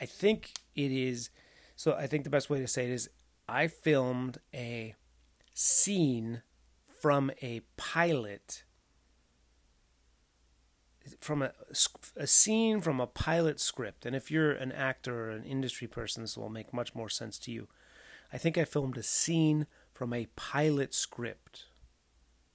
I 0.00 0.06
think 0.06 0.52
it 0.74 0.90
is, 0.90 1.30
so 1.76 1.94
I 1.94 2.06
think 2.06 2.24
the 2.24 2.30
best 2.30 2.50
way 2.50 2.60
to 2.60 2.66
say 2.66 2.84
it 2.84 2.90
is 2.90 3.08
I 3.48 3.68
filmed 3.68 4.38
a 4.52 4.94
scene 5.52 6.42
from 7.00 7.30
a 7.42 7.60
pilot. 7.76 8.64
From 11.20 11.42
a, 11.42 11.52
a 12.16 12.26
scene 12.26 12.80
from 12.80 12.98
a 12.98 13.06
pilot 13.06 13.60
script. 13.60 14.06
And 14.06 14.16
if 14.16 14.30
you're 14.30 14.52
an 14.52 14.72
actor 14.72 15.26
or 15.26 15.30
an 15.30 15.44
industry 15.44 15.86
person 15.86 16.22
this 16.22 16.36
will 16.36 16.48
make 16.48 16.72
much 16.72 16.94
more 16.94 17.10
sense 17.10 17.38
to 17.40 17.52
you. 17.52 17.68
I 18.32 18.38
think 18.38 18.58
i 18.58 18.64
filmed 18.64 18.96
a 18.96 19.02
scene 19.02 19.66
from 19.92 20.12
a 20.12 20.28
pilot 20.34 20.92
script 20.94 21.66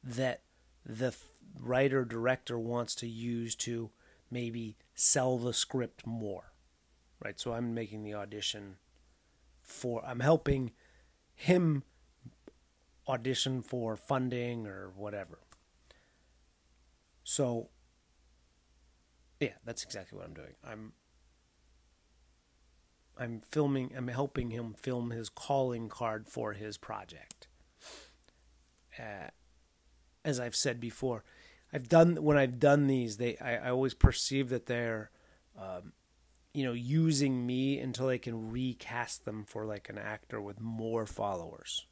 that 0.04 0.41
the 0.86 1.15
writer 1.58 2.04
director 2.04 2.58
wants 2.58 2.95
to 2.95 3.08
use 3.08 3.56
to 3.56 3.91
maybe 4.32 4.78
sell 4.95 5.38
the 5.38 5.54
script 5.54 6.06
more 6.06 6.48
right 7.23 7.39
so 7.39 7.53
i'm 7.53 7.73
making 7.73 8.03
the 8.03 8.13
audition 8.13 8.75
for 9.62 10.03
i'm 10.05 10.19
helping 10.19 10.71
him 11.34 11.84
audition 13.10 13.62
for 13.62 13.97
funding 13.97 14.67
or 14.67 14.91
whatever. 14.95 15.39
So, 17.23 17.69
yeah, 19.39 19.53
that's 19.65 19.84
exactly 19.84 20.17
what 20.17 20.27
I'm 20.27 20.34
doing. 20.34 20.53
I'm 20.63 20.93
I'm 23.17 23.41
filming. 23.51 23.91
I'm 23.97 24.08
helping 24.08 24.51
him 24.51 24.75
film 24.79 25.10
his 25.10 25.27
calling 25.29 25.89
card 25.89 26.29
for 26.29 26.53
his 26.53 26.77
project. 26.77 27.47
Uh, 28.97 29.29
as 30.23 30.39
I've 30.39 30.55
said 30.55 30.79
before, 30.79 31.23
I've 31.73 31.89
done 31.89 32.21
when 32.23 32.38
I've 32.38 32.60
done 32.60 32.88
these. 32.88 33.17
They 33.17 33.38
I, 33.38 33.67
I 33.67 33.69
always 33.71 33.93
perceive 33.93 34.49
that 34.49 34.67
they're, 34.67 35.10
um, 35.58 35.93
you 36.53 36.63
know, 36.63 36.73
using 36.73 37.45
me 37.45 37.79
until 37.79 38.07
they 38.07 38.17
can 38.17 38.51
recast 38.51 39.25
them 39.25 39.45
for 39.47 39.65
like 39.65 39.89
an 39.89 39.97
actor 39.97 40.41
with 40.41 40.59
more 40.59 41.05
followers 41.05 41.85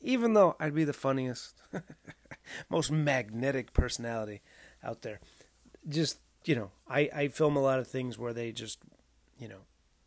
even 0.00 0.34
though 0.34 0.56
I'd 0.58 0.74
be 0.74 0.84
the 0.84 0.92
funniest, 0.92 1.60
most 2.70 2.90
magnetic 2.90 3.72
personality 3.72 4.40
out 4.82 5.02
there. 5.02 5.20
Just, 5.88 6.20
you 6.44 6.54
know, 6.54 6.70
I, 6.88 7.10
I 7.14 7.28
film 7.28 7.56
a 7.56 7.62
lot 7.62 7.78
of 7.78 7.86
things 7.86 8.18
where 8.18 8.32
they 8.32 8.52
just, 8.52 8.78
you 9.38 9.48
know, 9.48 9.62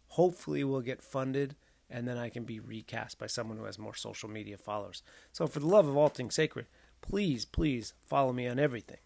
hopefully 0.10 0.63
will 0.63 0.82
get 0.82 1.02
funded 1.02 1.56
and 1.89 2.08
then 2.08 2.17
I 2.17 2.30
can 2.30 2.43
be 2.43 2.60
recast 2.60 3.19
by 3.19 3.28
someone 3.28 3.58
who 3.58 3.65
has 3.65 3.78
more 3.78 3.95
social 3.95 4.30
media 4.30 4.58
followers. 4.58 5.04
So, 5.32 5.45
for 5.45 5.60
the 5.60 5.67
love 5.67 5.88
of 5.88 5.95
all 5.95 6.10
things 6.10 6.34
sacred, 6.34 6.65
please, 7.02 7.45
please 7.45 7.93
follow 8.02 8.34
me 8.34 8.47
on 8.47 8.58
everything. 8.58 8.97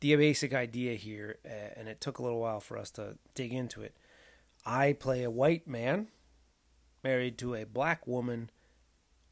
The 0.00 0.14
basic 0.16 0.52
idea 0.52 0.94
here, 0.94 1.38
uh, 1.44 1.74
and 1.76 1.88
it 1.88 2.00
took 2.00 2.18
a 2.18 2.22
little 2.22 2.40
while 2.40 2.60
for 2.60 2.76
us 2.76 2.90
to 2.92 3.16
dig 3.34 3.52
into 3.52 3.82
it. 3.82 3.96
I 4.64 4.92
play 4.92 5.22
a 5.22 5.30
white 5.30 5.66
man 5.66 6.08
married 7.02 7.38
to 7.38 7.54
a 7.54 7.64
black 7.64 8.06
woman 8.06 8.50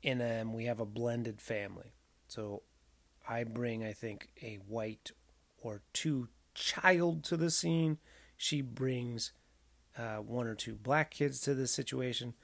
and 0.04 0.22
um, 0.22 0.52
we 0.52 0.66
have 0.66 0.80
a 0.80 0.86
blended 0.86 1.40
family. 1.40 1.94
So 2.28 2.62
I 3.28 3.44
bring, 3.44 3.82
I 3.82 3.92
think, 3.92 4.28
a 4.42 4.58
white 4.68 5.12
or 5.62 5.80
two 5.92 6.28
child 6.54 7.24
to 7.24 7.36
the 7.36 7.50
scene. 7.50 7.98
She 8.36 8.60
brings 8.60 9.32
uh, 9.98 10.16
one 10.16 10.46
or 10.46 10.54
two 10.54 10.74
black 10.74 11.10
kids 11.10 11.40
to 11.40 11.54
the 11.54 11.66
situation. 11.66 12.34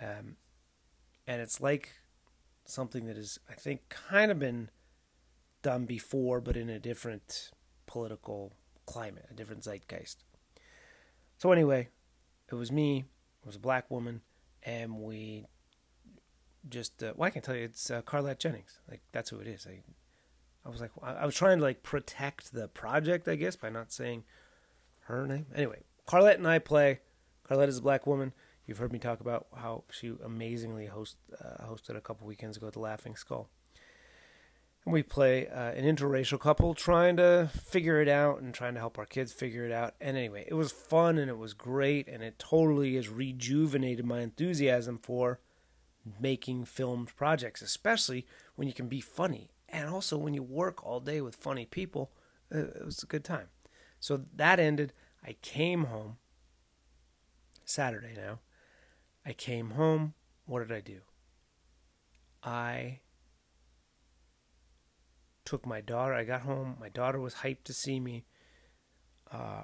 Um, 0.00 0.36
and 1.26 1.40
it's 1.40 1.60
like 1.60 2.00
something 2.64 3.06
that 3.06 3.16
is, 3.16 3.38
I 3.48 3.54
think, 3.54 3.88
kind 3.88 4.30
of 4.30 4.38
been 4.40 4.70
done 5.62 5.84
before, 5.84 6.40
but 6.40 6.56
in 6.56 6.68
a 6.68 6.78
different 6.78 7.50
political 7.86 8.52
climate, 8.86 9.26
a 9.30 9.34
different 9.34 9.62
zeitgeist. 9.64 10.24
So, 11.38 11.52
anyway, 11.52 11.88
it 12.50 12.54
was 12.54 12.72
me, 12.72 13.04
it 13.42 13.46
was 13.46 13.56
a 13.56 13.60
black 13.60 13.90
woman, 13.90 14.22
and 14.62 15.00
we 15.00 15.46
just 16.68 17.02
uh, 17.02 17.12
well, 17.16 17.26
I 17.26 17.30
can 17.30 17.42
tell 17.42 17.54
you 17.54 17.64
it's 17.64 17.90
uh, 17.90 18.02
Carlette 18.02 18.38
Jennings. 18.38 18.80
Like 18.88 19.00
that's 19.12 19.30
who 19.30 19.38
it 19.38 19.46
is. 19.46 19.66
I, 19.66 19.80
I 20.64 20.70
was 20.70 20.80
like, 20.80 20.90
I 21.02 21.24
was 21.24 21.34
trying 21.34 21.58
to 21.58 21.64
like 21.64 21.82
protect 21.82 22.52
the 22.52 22.68
project, 22.68 23.28
I 23.28 23.36
guess, 23.36 23.56
by 23.56 23.70
not 23.70 23.92
saying 23.92 24.24
her 25.04 25.26
name. 25.26 25.46
Anyway, 25.54 25.82
Carlette 26.06 26.36
and 26.36 26.48
I 26.48 26.58
play. 26.58 27.00
Carlette 27.48 27.68
is 27.68 27.78
a 27.78 27.82
black 27.82 28.06
woman. 28.06 28.32
You've 28.66 28.78
heard 28.78 28.92
me 28.92 28.98
talk 28.98 29.20
about 29.20 29.46
how 29.56 29.84
she 29.90 30.12
amazingly 30.22 30.86
host 30.86 31.16
uh, 31.42 31.64
hosted 31.64 31.96
a 31.96 32.02
couple 32.02 32.26
weekends 32.26 32.58
ago 32.58 32.66
at 32.66 32.74
the 32.74 32.80
Laughing 32.80 33.16
Skull. 33.16 33.48
And 34.88 34.94
we 34.94 35.02
play 35.02 35.46
uh, 35.46 35.72
an 35.72 35.84
interracial 35.84 36.40
couple 36.40 36.72
trying 36.72 37.18
to 37.18 37.50
figure 37.54 38.00
it 38.00 38.08
out 38.08 38.40
and 38.40 38.54
trying 38.54 38.72
to 38.72 38.80
help 38.80 38.96
our 38.96 39.04
kids 39.04 39.34
figure 39.34 39.66
it 39.66 39.70
out. 39.70 39.92
And 40.00 40.16
anyway, 40.16 40.46
it 40.48 40.54
was 40.54 40.72
fun 40.72 41.18
and 41.18 41.28
it 41.28 41.36
was 41.36 41.52
great, 41.52 42.08
and 42.08 42.22
it 42.22 42.38
totally 42.38 42.94
has 42.94 43.06
rejuvenated 43.10 44.06
my 44.06 44.20
enthusiasm 44.20 44.96
for 44.96 45.40
making 46.18 46.64
filmed 46.64 47.14
projects, 47.14 47.60
especially 47.60 48.24
when 48.54 48.66
you 48.66 48.72
can 48.72 48.88
be 48.88 49.02
funny. 49.02 49.50
And 49.68 49.90
also 49.90 50.16
when 50.16 50.32
you 50.32 50.42
work 50.42 50.82
all 50.82 51.00
day 51.00 51.20
with 51.20 51.36
funny 51.36 51.66
people, 51.66 52.10
uh, 52.50 52.60
it 52.60 52.86
was 52.86 53.02
a 53.02 53.06
good 53.06 53.24
time. 53.24 53.48
So 54.00 54.24
that 54.36 54.58
ended. 54.58 54.94
I 55.22 55.36
came 55.42 55.84
home 55.84 56.16
Saturday 57.66 58.14
now. 58.16 58.38
I 59.26 59.34
came 59.34 59.72
home. 59.72 60.14
What 60.46 60.66
did 60.66 60.74
I 60.74 60.80
do? 60.80 61.00
I 62.42 63.00
took 65.48 65.64
my 65.64 65.80
daughter. 65.80 66.12
I 66.12 66.24
got 66.24 66.42
home. 66.42 66.76
My 66.78 66.90
daughter 66.90 67.18
was 67.18 67.36
hyped 67.36 67.64
to 67.64 67.72
see 67.72 68.00
me. 68.00 68.26
Uh, 69.32 69.62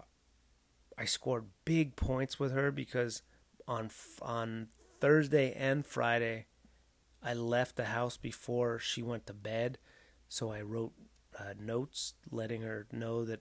I 0.97 1.05
scored 1.05 1.45
big 1.67 1.95
points 1.95 2.41
with 2.41 2.53
her 2.53 2.71
because 2.71 3.23
on 3.69 3.91
on 4.23 4.69
Thursday 5.01 5.53
and 5.53 5.85
Friday, 5.85 6.47
I 7.23 7.35
left 7.35 7.77
the 7.77 7.87
house 7.87 8.17
before 8.17 8.79
she 8.79 9.03
went 9.03 9.27
to 9.27 9.35
bed, 9.35 9.77
so 10.27 10.51
I 10.51 10.63
wrote 10.63 10.93
uh, 11.39 11.53
notes 11.61 12.15
letting 12.31 12.63
her 12.63 12.87
know 12.91 13.27
that, 13.27 13.41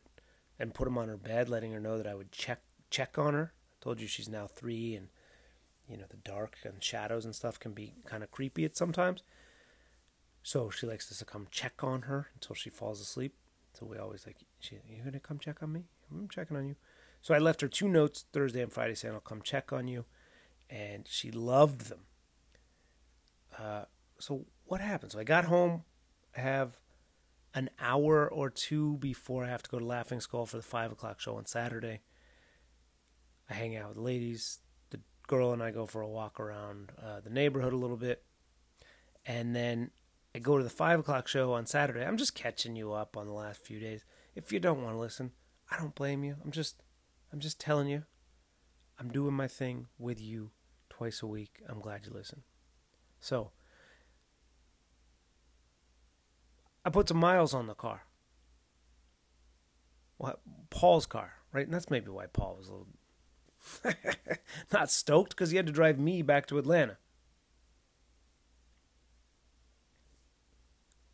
and 0.60 0.74
put 0.74 0.84
them 0.84 0.98
on 0.98 1.08
her 1.08 1.18
bed, 1.18 1.48
letting 1.48 1.72
her 1.72 1.80
know 1.80 1.98
that 1.98 2.08
I 2.08 2.16
would 2.16 2.34
check 2.34 2.62
check 2.90 3.18
on 3.18 3.34
her. 3.36 3.54
I 3.72 3.76
told 3.82 4.02
you 4.02 4.08
she's 4.08 4.28
now 4.28 4.48
three, 4.48 4.96
and 4.96 5.08
you 5.88 5.96
know 5.96 6.08
the 6.10 6.18
dark 6.18 6.58
and 6.66 6.84
shadows 6.84 7.24
and 7.24 7.34
stuff 7.34 7.58
can 7.58 7.72
be 7.72 7.94
kind 8.06 8.22
of 8.22 8.32
creepy 8.32 8.66
at 8.66 8.76
sometimes. 8.76 9.24
So 10.44 10.70
she 10.70 10.86
likes 10.86 11.10
us 11.12 11.20
to 11.20 11.26
come 11.26 11.48
check 11.50 11.84
on 11.84 12.04
her 12.04 12.28
until 12.36 12.54
she 12.54 12.70
falls 12.70 13.00
asleep. 13.00 13.34
So 13.74 13.86
we 13.86 13.98
always 13.98 14.28
like, 14.28 14.38
she, 14.60 14.76
you 14.88 15.04
gonna 15.04 15.20
come 15.20 15.40
check 15.40 15.64
on 15.64 15.72
me? 15.72 15.86
I'm 16.12 16.28
checking 16.28 16.58
on 16.58 16.68
you. 16.68 16.76
So 17.22 17.34
I 17.34 17.40
left 17.40 17.62
her 17.62 17.70
two 17.70 17.88
notes 17.88 18.26
Thursday 18.34 18.62
and 18.62 18.72
Friday 18.72 18.94
saying 18.94 19.14
I'll 19.14 19.22
come 19.22 19.42
check 19.42 19.72
on 19.72 19.88
you 19.88 20.06
and 20.70 21.08
she 21.10 21.32
loved 21.32 21.90
them. 21.90 22.02
Uh, 23.58 23.86
so 24.20 24.46
what 24.66 24.82
happened? 24.82 25.14
So 25.14 25.20
I 25.20 25.24
got 25.24 25.46
home, 25.46 25.84
I 26.36 26.42
have 26.42 26.80
an 27.54 27.70
hour 27.80 28.28
or 28.28 28.50
two 28.50 28.98
before 28.98 29.46
I 29.46 29.50
have 29.50 29.64
to 29.64 29.70
go 29.70 29.80
to 29.80 29.86
Laughing 29.86 30.20
Skull 30.20 30.46
for 30.46 30.58
the 30.58 30.64
five 30.64 30.92
o'clock 30.92 31.20
show 31.20 31.38
on 31.38 31.46
Saturday. 31.46 32.02
I 33.50 33.54
hang 33.54 33.78
out 33.78 33.90
with 33.90 33.98
the 33.98 34.04
ladies. 34.04 34.60
The 34.90 35.00
girl 35.28 35.54
and 35.54 35.62
I 35.62 35.72
go 35.72 35.86
for 35.86 36.02
a 36.02 36.10
walk 36.10 36.40
around 36.40 36.92
uh, 37.02 37.20
the 37.22 37.30
neighborhood 37.30 37.74
a 37.74 37.78
little 37.78 37.98
bit, 37.98 38.24
and 39.26 39.56
then 39.56 39.92
I 40.36 40.40
go 40.40 40.58
to 40.58 40.64
the 40.64 40.70
five 40.70 41.00
o'clock 41.00 41.28
show 41.28 41.54
on 41.54 41.66
Saturday. 41.66 42.04
I'm 42.04 42.18
just 42.18 42.34
catching 42.34 42.76
you 42.76 42.94
up 42.94 43.16
on 43.16 43.28
the 43.28 43.34
last 43.34 43.64
few 43.64 43.80
days. 43.80 44.04
If 44.36 44.52
you 44.52 44.60
don't 44.60 44.82
want 44.82 44.96
to 44.96 45.00
listen, 45.00 45.32
I 45.72 45.78
don't 45.78 45.94
blame 45.94 46.24
you. 46.24 46.38
I'm 46.44 46.52
just, 46.52 46.82
I'm 47.32 47.40
just 47.40 47.60
telling 47.60 47.88
you. 47.88 48.04
I'm 49.00 49.10
doing 49.10 49.34
my 49.34 49.48
thing 49.48 49.88
with 50.00 50.20
you 50.22 50.52
twice 50.90 51.22
a 51.22 51.28
week. 51.28 51.62
I'm 51.68 51.82
glad 51.82 52.06
you 52.06 52.14
listen. 52.14 52.44
So, 53.20 53.52
I 56.86 56.90
put 56.90 57.08
some 57.08 57.18
miles 57.18 57.54
on 57.54 57.68
the 57.68 57.74
car. 57.74 58.04
What 60.18 60.42
Paul's 60.70 61.06
car, 61.06 61.34
right? 61.52 61.66
And 61.66 61.74
that's 61.74 61.90
maybe 61.90 62.10
why 62.10 62.26
Paul 62.28 62.58
was 62.58 62.70
a 62.70 62.72
little 62.72 62.88
not 64.74 64.92
stoked 64.92 65.32
because 65.32 65.52
he 65.52 65.58
had 65.58 65.68
to 65.68 65.72
drive 65.72 66.00
me 66.00 66.22
back 66.22 66.46
to 66.48 66.58
Atlanta. 66.58 66.98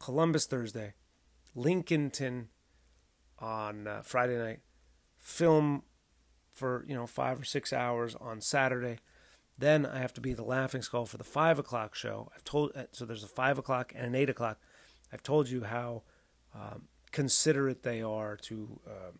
Columbus 0.09 0.47
Thursday, 0.47 0.95
Lincolnton 1.55 2.47
on 3.37 3.85
uh, 3.85 4.01
Friday 4.03 4.39
night. 4.39 4.61
Film 5.19 5.83
for 6.51 6.83
you 6.87 6.95
know 6.95 7.05
five 7.05 7.39
or 7.39 7.43
six 7.43 7.71
hours 7.71 8.15
on 8.15 8.41
Saturday. 8.41 8.97
Then 9.55 9.85
I 9.85 9.99
have 9.99 10.11
to 10.15 10.21
be 10.21 10.33
the 10.33 10.43
laughing 10.43 10.81
skull 10.81 11.05
for 11.05 11.17
the 11.17 11.23
five 11.23 11.59
o'clock 11.59 11.93
show. 11.93 12.31
I've 12.33 12.43
told 12.43 12.71
uh, 12.75 12.85
so 12.91 13.05
there's 13.05 13.23
a 13.23 13.27
five 13.27 13.59
o'clock 13.59 13.93
and 13.95 14.03
an 14.03 14.15
eight 14.15 14.31
o'clock. 14.31 14.59
I've 15.13 15.21
told 15.21 15.47
you 15.47 15.65
how 15.65 16.01
um, 16.55 16.87
considerate 17.11 17.83
they 17.83 18.01
are 18.01 18.35
to 18.35 18.79
uh, 18.87 19.11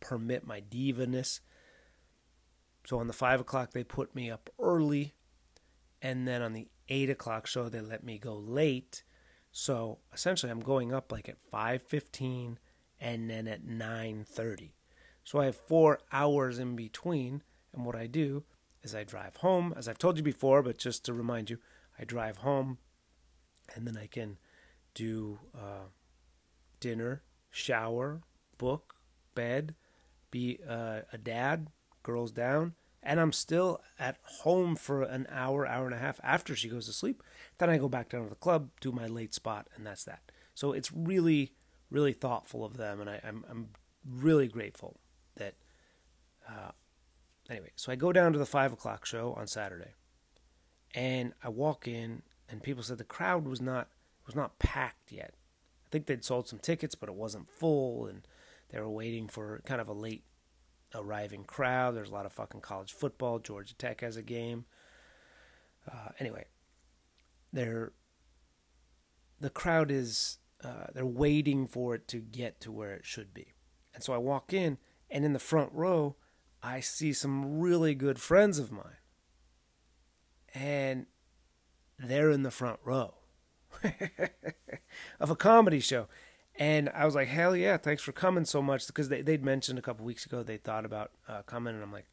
permit 0.00 0.46
my 0.46 0.62
divaness. 0.62 1.40
So 2.86 3.00
on 3.00 3.06
the 3.06 3.12
five 3.12 3.38
o'clock 3.38 3.72
they 3.72 3.84
put 3.84 4.14
me 4.14 4.30
up 4.30 4.48
early, 4.58 5.12
and 6.00 6.26
then 6.26 6.40
on 6.40 6.54
the 6.54 6.68
eight 6.88 7.10
o'clock 7.10 7.46
show 7.46 7.68
they 7.68 7.82
let 7.82 8.02
me 8.02 8.16
go 8.16 8.34
late. 8.34 9.02
So 9.58 10.00
essentially 10.12 10.52
I'm 10.52 10.60
going 10.60 10.92
up 10.92 11.10
like 11.10 11.30
at 11.30 11.40
five 11.40 11.80
fifteen 11.80 12.58
and 13.00 13.30
then 13.30 13.48
at 13.48 13.64
nine 13.64 14.26
thirty. 14.28 14.74
So 15.24 15.40
I 15.40 15.46
have 15.46 15.56
four 15.56 16.00
hours 16.12 16.58
in 16.58 16.76
between, 16.76 17.42
and 17.72 17.86
what 17.86 17.96
I 17.96 18.06
do 18.06 18.44
is 18.82 18.94
I 18.94 19.02
drive 19.02 19.36
home, 19.36 19.72
as 19.74 19.88
I've 19.88 19.96
told 19.96 20.18
you 20.18 20.22
before, 20.22 20.62
but 20.62 20.76
just 20.76 21.06
to 21.06 21.14
remind 21.14 21.48
you, 21.48 21.56
I 21.98 22.04
drive 22.04 22.36
home, 22.36 22.76
and 23.74 23.86
then 23.86 23.96
I 23.96 24.08
can 24.08 24.36
do 24.92 25.38
uh, 25.54 25.88
dinner, 26.78 27.22
shower, 27.50 28.20
book, 28.58 28.96
bed, 29.34 29.74
be 30.30 30.58
uh, 30.68 31.00
a 31.14 31.16
dad, 31.16 31.68
girls 32.02 32.30
down, 32.30 32.74
and 33.02 33.20
I'm 33.20 33.32
still 33.32 33.80
at 33.98 34.18
home 34.40 34.76
for 34.76 35.02
an 35.02 35.26
hour, 35.30 35.66
hour 35.66 35.86
and 35.86 35.94
a 35.94 35.98
half 35.98 36.20
after 36.22 36.56
she 36.56 36.68
goes 36.68 36.86
to 36.86 36.92
sleep. 36.92 37.22
Then 37.58 37.70
I 37.70 37.78
go 37.78 37.88
back 37.88 38.08
down 38.08 38.24
to 38.24 38.28
the 38.28 38.34
club, 38.34 38.70
do 38.80 38.92
my 38.92 39.06
late 39.06 39.34
spot, 39.34 39.68
and 39.76 39.86
that's 39.86 40.04
that. 40.04 40.30
So 40.54 40.72
it's 40.72 40.90
really, 40.92 41.52
really 41.90 42.12
thoughtful 42.12 42.64
of 42.64 42.76
them, 42.76 43.00
and 43.00 43.08
I, 43.08 43.20
am 43.22 43.44
I'm, 43.48 43.50
I'm 43.50 43.68
really 44.20 44.48
grateful 44.48 44.98
that. 45.36 45.54
Uh, 46.48 46.70
anyway, 47.50 47.72
so 47.76 47.90
I 47.90 47.96
go 47.96 48.12
down 48.12 48.32
to 48.32 48.38
the 48.38 48.46
five 48.46 48.72
o'clock 48.72 49.04
show 49.04 49.34
on 49.34 49.46
Saturday, 49.46 49.94
and 50.94 51.32
I 51.42 51.48
walk 51.48 51.88
in, 51.88 52.22
and 52.48 52.62
people 52.62 52.82
said 52.82 52.98
the 52.98 53.04
crowd 53.04 53.46
was 53.46 53.60
not 53.60 53.88
was 54.26 54.34
not 54.34 54.58
packed 54.58 55.12
yet. 55.12 55.34
I 55.84 55.88
think 55.90 56.06
they'd 56.06 56.24
sold 56.24 56.48
some 56.48 56.58
tickets, 56.58 56.94
but 56.94 57.08
it 57.08 57.14
wasn't 57.14 57.48
full, 57.48 58.06
and 58.06 58.26
they 58.70 58.80
were 58.80 58.88
waiting 58.88 59.28
for 59.28 59.60
kind 59.64 59.80
of 59.80 59.88
a 59.88 59.92
late 59.92 60.24
arriving 60.96 61.44
crowd. 61.44 61.96
There's 61.96 62.10
a 62.10 62.14
lot 62.14 62.26
of 62.26 62.32
fucking 62.32 62.60
college 62.60 62.92
football. 62.92 63.38
Georgia 63.38 63.74
Tech 63.74 64.00
has 64.00 64.16
a 64.16 64.22
game. 64.22 64.64
Uh, 65.90 66.08
anyway, 66.18 66.46
they're 67.52 67.92
the 69.40 69.50
crowd 69.50 69.90
is 69.90 70.38
uh, 70.64 70.86
they're 70.94 71.06
waiting 71.06 71.66
for 71.66 71.94
it 71.94 72.08
to 72.08 72.18
get 72.18 72.60
to 72.62 72.72
where 72.72 72.92
it 72.92 73.04
should 73.04 73.32
be, 73.32 73.54
and 73.94 74.02
so 74.02 74.12
I 74.12 74.18
walk 74.18 74.52
in, 74.52 74.78
and 75.10 75.24
in 75.24 75.32
the 75.32 75.38
front 75.38 75.70
row, 75.72 76.16
I 76.62 76.80
see 76.80 77.12
some 77.12 77.60
really 77.60 77.94
good 77.94 78.18
friends 78.18 78.58
of 78.58 78.72
mine, 78.72 78.98
and 80.54 81.06
they're 81.98 82.30
in 82.30 82.42
the 82.42 82.50
front 82.50 82.80
row 82.84 83.14
of 85.20 85.30
a 85.30 85.36
comedy 85.36 85.80
show. 85.80 86.08
And 86.58 86.88
I 86.94 87.04
was 87.04 87.14
like, 87.14 87.28
hell 87.28 87.54
yeah, 87.54 87.76
thanks 87.76 88.02
for 88.02 88.12
coming 88.12 88.44
so 88.44 88.62
much. 88.62 88.86
Because 88.86 89.08
they, 89.08 89.22
they'd 89.22 89.44
mentioned 89.44 89.78
a 89.78 89.82
couple 89.82 90.04
weeks 90.04 90.24
ago 90.24 90.42
they 90.42 90.56
thought 90.56 90.84
about 90.84 91.10
uh, 91.28 91.42
coming. 91.42 91.74
And 91.74 91.82
I'm 91.82 91.92
like, 91.92 92.06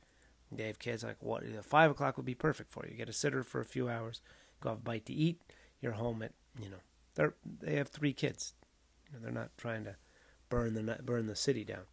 they 0.51 0.67
have 0.67 0.79
kids. 0.79 1.03
like, 1.03 1.21
what? 1.21 1.43
Five 1.65 1.91
o'clock 1.91 2.17
would 2.17 2.25
be 2.25 2.35
perfect 2.35 2.71
for 2.71 2.85
you. 2.85 2.95
Get 2.95 3.09
a 3.09 3.13
sitter 3.13 3.43
for 3.43 3.61
a 3.61 3.65
few 3.65 3.89
hours, 3.89 4.21
go 4.61 4.69
have 4.69 4.79
a 4.79 4.81
bite 4.81 5.05
to 5.07 5.13
eat. 5.13 5.41
You're 5.81 5.93
home 5.93 6.21
at, 6.21 6.31
you 6.61 6.69
know, 6.69 6.77
they're, 7.15 7.35
they 7.45 7.75
have 7.75 7.89
three 7.89 8.13
kids. 8.13 8.53
You 9.07 9.13
know, 9.13 9.23
they're 9.23 9.33
not 9.33 9.51
trying 9.57 9.83
to 9.85 9.95
burn 10.49 10.73
the, 10.73 10.99
burn 11.03 11.27
the 11.27 11.35
city 11.35 11.63
down. 11.63 11.83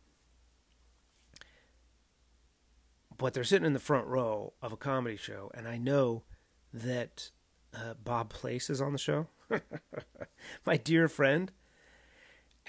But 3.16 3.34
they're 3.34 3.44
sitting 3.44 3.66
in 3.66 3.74
the 3.74 3.78
front 3.78 4.06
row 4.06 4.54
of 4.62 4.72
a 4.72 4.76
comedy 4.76 5.16
show. 5.16 5.50
And 5.54 5.68
I 5.68 5.76
know 5.76 6.22
that 6.72 7.30
uh, 7.74 7.94
Bob 8.02 8.30
Place 8.30 8.70
is 8.70 8.80
on 8.80 8.92
the 8.92 8.98
show. 8.98 9.28
My 10.66 10.76
dear 10.76 11.08
friend 11.08 11.50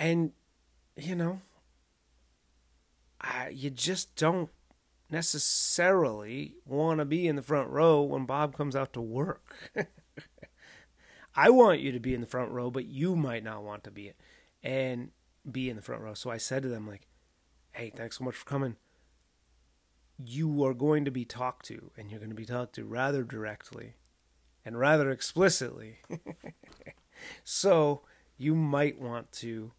and, 0.01 0.31
you 0.97 1.15
know, 1.15 1.41
I, 3.21 3.49
you 3.49 3.69
just 3.69 4.15
don't 4.15 4.49
necessarily 5.11 6.55
want 6.65 6.97
to 6.97 7.05
be 7.05 7.27
in 7.27 7.35
the 7.35 7.43
front 7.43 7.69
row 7.69 8.01
when 8.01 8.25
Bob 8.25 8.57
comes 8.57 8.75
out 8.75 8.93
to 8.93 9.01
work. 9.01 9.71
I 11.35 11.51
want 11.51 11.81
you 11.81 11.91
to 11.91 11.99
be 11.99 12.15
in 12.15 12.21
the 12.21 12.25
front 12.25 12.49
row, 12.49 12.71
but 12.71 12.87
you 12.87 13.15
might 13.15 13.43
not 13.43 13.61
want 13.61 13.83
to 13.83 13.91
be 13.91 14.07
it 14.07 14.17
and 14.63 15.11
be 15.49 15.69
in 15.69 15.75
the 15.75 15.83
front 15.83 16.01
row. 16.01 16.15
So 16.15 16.31
I 16.31 16.37
said 16.37 16.63
to 16.63 16.69
them 16.69 16.87
like, 16.87 17.07
"Hey, 17.71 17.91
thanks 17.95 18.17
so 18.17 18.23
much 18.23 18.35
for 18.35 18.45
coming. 18.45 18.77
You 20.17 20.65
are 20.65 20.73
going 20.73 21.05
to 21.05 21.11
be 21.11 21.25
talked 21.25 21.67
to 21.67 21.91
and 21.95 22.09
you're 22.09 22.19
going 22.19 22.31
to 22.31 22.35
be 22.35 22.45
talked 22.45 22.73
to 22.75 22.85
rather 22.85 23.23
directly 23.23 23.97
and 24.65 24.79
rather 24.79 25.11
explicitly. 25.11 25.99
so, 27.43 28.01
you 28.35 28.55
might 28.55 28.99
want 28.99 29.31
to 29.33 29.73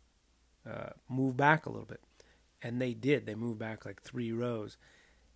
uh, 0.68 0.90
move 1.08 1.36
back 1.36 1.66
a 1.66 1.70
little 1.70 1.86
bit. 1.86 2.00
And 2.62 2.80
they 2.80 2.94
did. 2.94 3.26
They 3.26 3.34
moved 3.34 3.58
back 3.58 3.84
like 3.84 4.02
three 4.02 4.32
rows. 4.32 4.76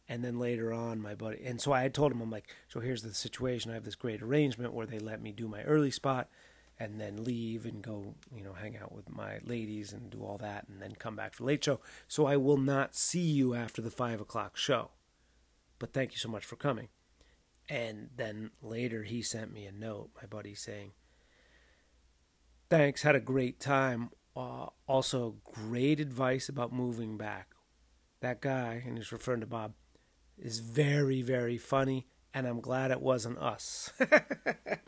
And 0.09 0.25
then 0.25 0.39
later 0.39 0.73
on, 0.73 1.01
my 1.01 1.17
buddy, 1.17 1.45
and 1.45 1.61
so 1.61 1.73
I 1.73 1.89
told 1.89 2.13
him, 2.13 2.21
I'm 2.21 2.31
like, 2.31 2.49
so 2.69 2.79
here's 2.79 3.03
the 3.03 3.13
situation. 3.13 3.73
I 3.73 3.75
have 3.75 3.85
this 3.85 3.97
great 3.97 4.23
arrangement 4.23 4.73
where 4.73 4.87
they 4.87 5.01
let 5.01 5.21
me 5.21 5.33
do 5.33 5.49
my 5.49 5.63
early 5.65 5.91
spot 5.91 6.29
and 6.79 7.01
then 7.01 7.25
leave 7.25 7.65
and 7.65 7.83
go, 7.83 8.15
you 8.35 8.45
know, 8.45 8.53
hang 8.53 8.77
out 8.77 8.93
with 8.93 9.11
my 9.11 9.39
ladies 9.45 9.93
and 9.93 10.11
do 10.11 10.23
all 10.23 10.39
that 10.39 10.69
and 10.69 10.81
then 10.81 10.95
come 10.95 11.17
back 11.17 11.35
for 11.35 11.45
late 11.45 11.65
show. 11.65 11.81
So 12.07 12.27
I 12.27 12.37
will 12.37 12.59
not 12.59 12.95
see 12.95 13.21
you 13.23 13.55
after 13.55 13.83
the 13.83 13.91
five 13.91 14.21
o'clock 14.21 14.57
show. 14.57 14.91
But 15.79 15.93
thank 15.93 16.13
you 16.13 16.19
so 16.19 16.29
much 16.29 16.45
for 16.45 16.57
coming. 16.57 16.89
And 17.69 18.11
then 18.17 18.51
later 18.63 19.03
he 19.03 19.23
sent 19.23 19.53
me 19.53 19.65
a 19.67 19.73
note, 19.73 20.11
my 20.21 20.27
buddy 20.27 20.55
saying, 20.55 20.93
Thanks, 22.69 23.03
had 23.03 23.15
a 23.15 23.21
great 23.21 23.61
time 23.61 24.11
uh, 24.37 24.67
also 24.87 25.37
great 25.45 25.99
advice 25.99 26.49
about 26.49 26.73
moving 26.73 27.17
back. 27.17 27.49
That 28.21 28.41
guy, 28.41 28.83
and 28.87 28.97
he's 28.97 29.13
referring 29.13 29.41
to 29.41 29.47
Bob, 29.47 29.75
is 30.39 30.61
very, 30.61 31.23
very 31.23 31.57
funny, 31.57 32.07
and 32.35 32.47
I'm 32.47 32.61
glad 32.61 32.91
it 32.91 33.01
wasn't 33.01 33.39
us. 33.39 33.93
and 33.99 34.81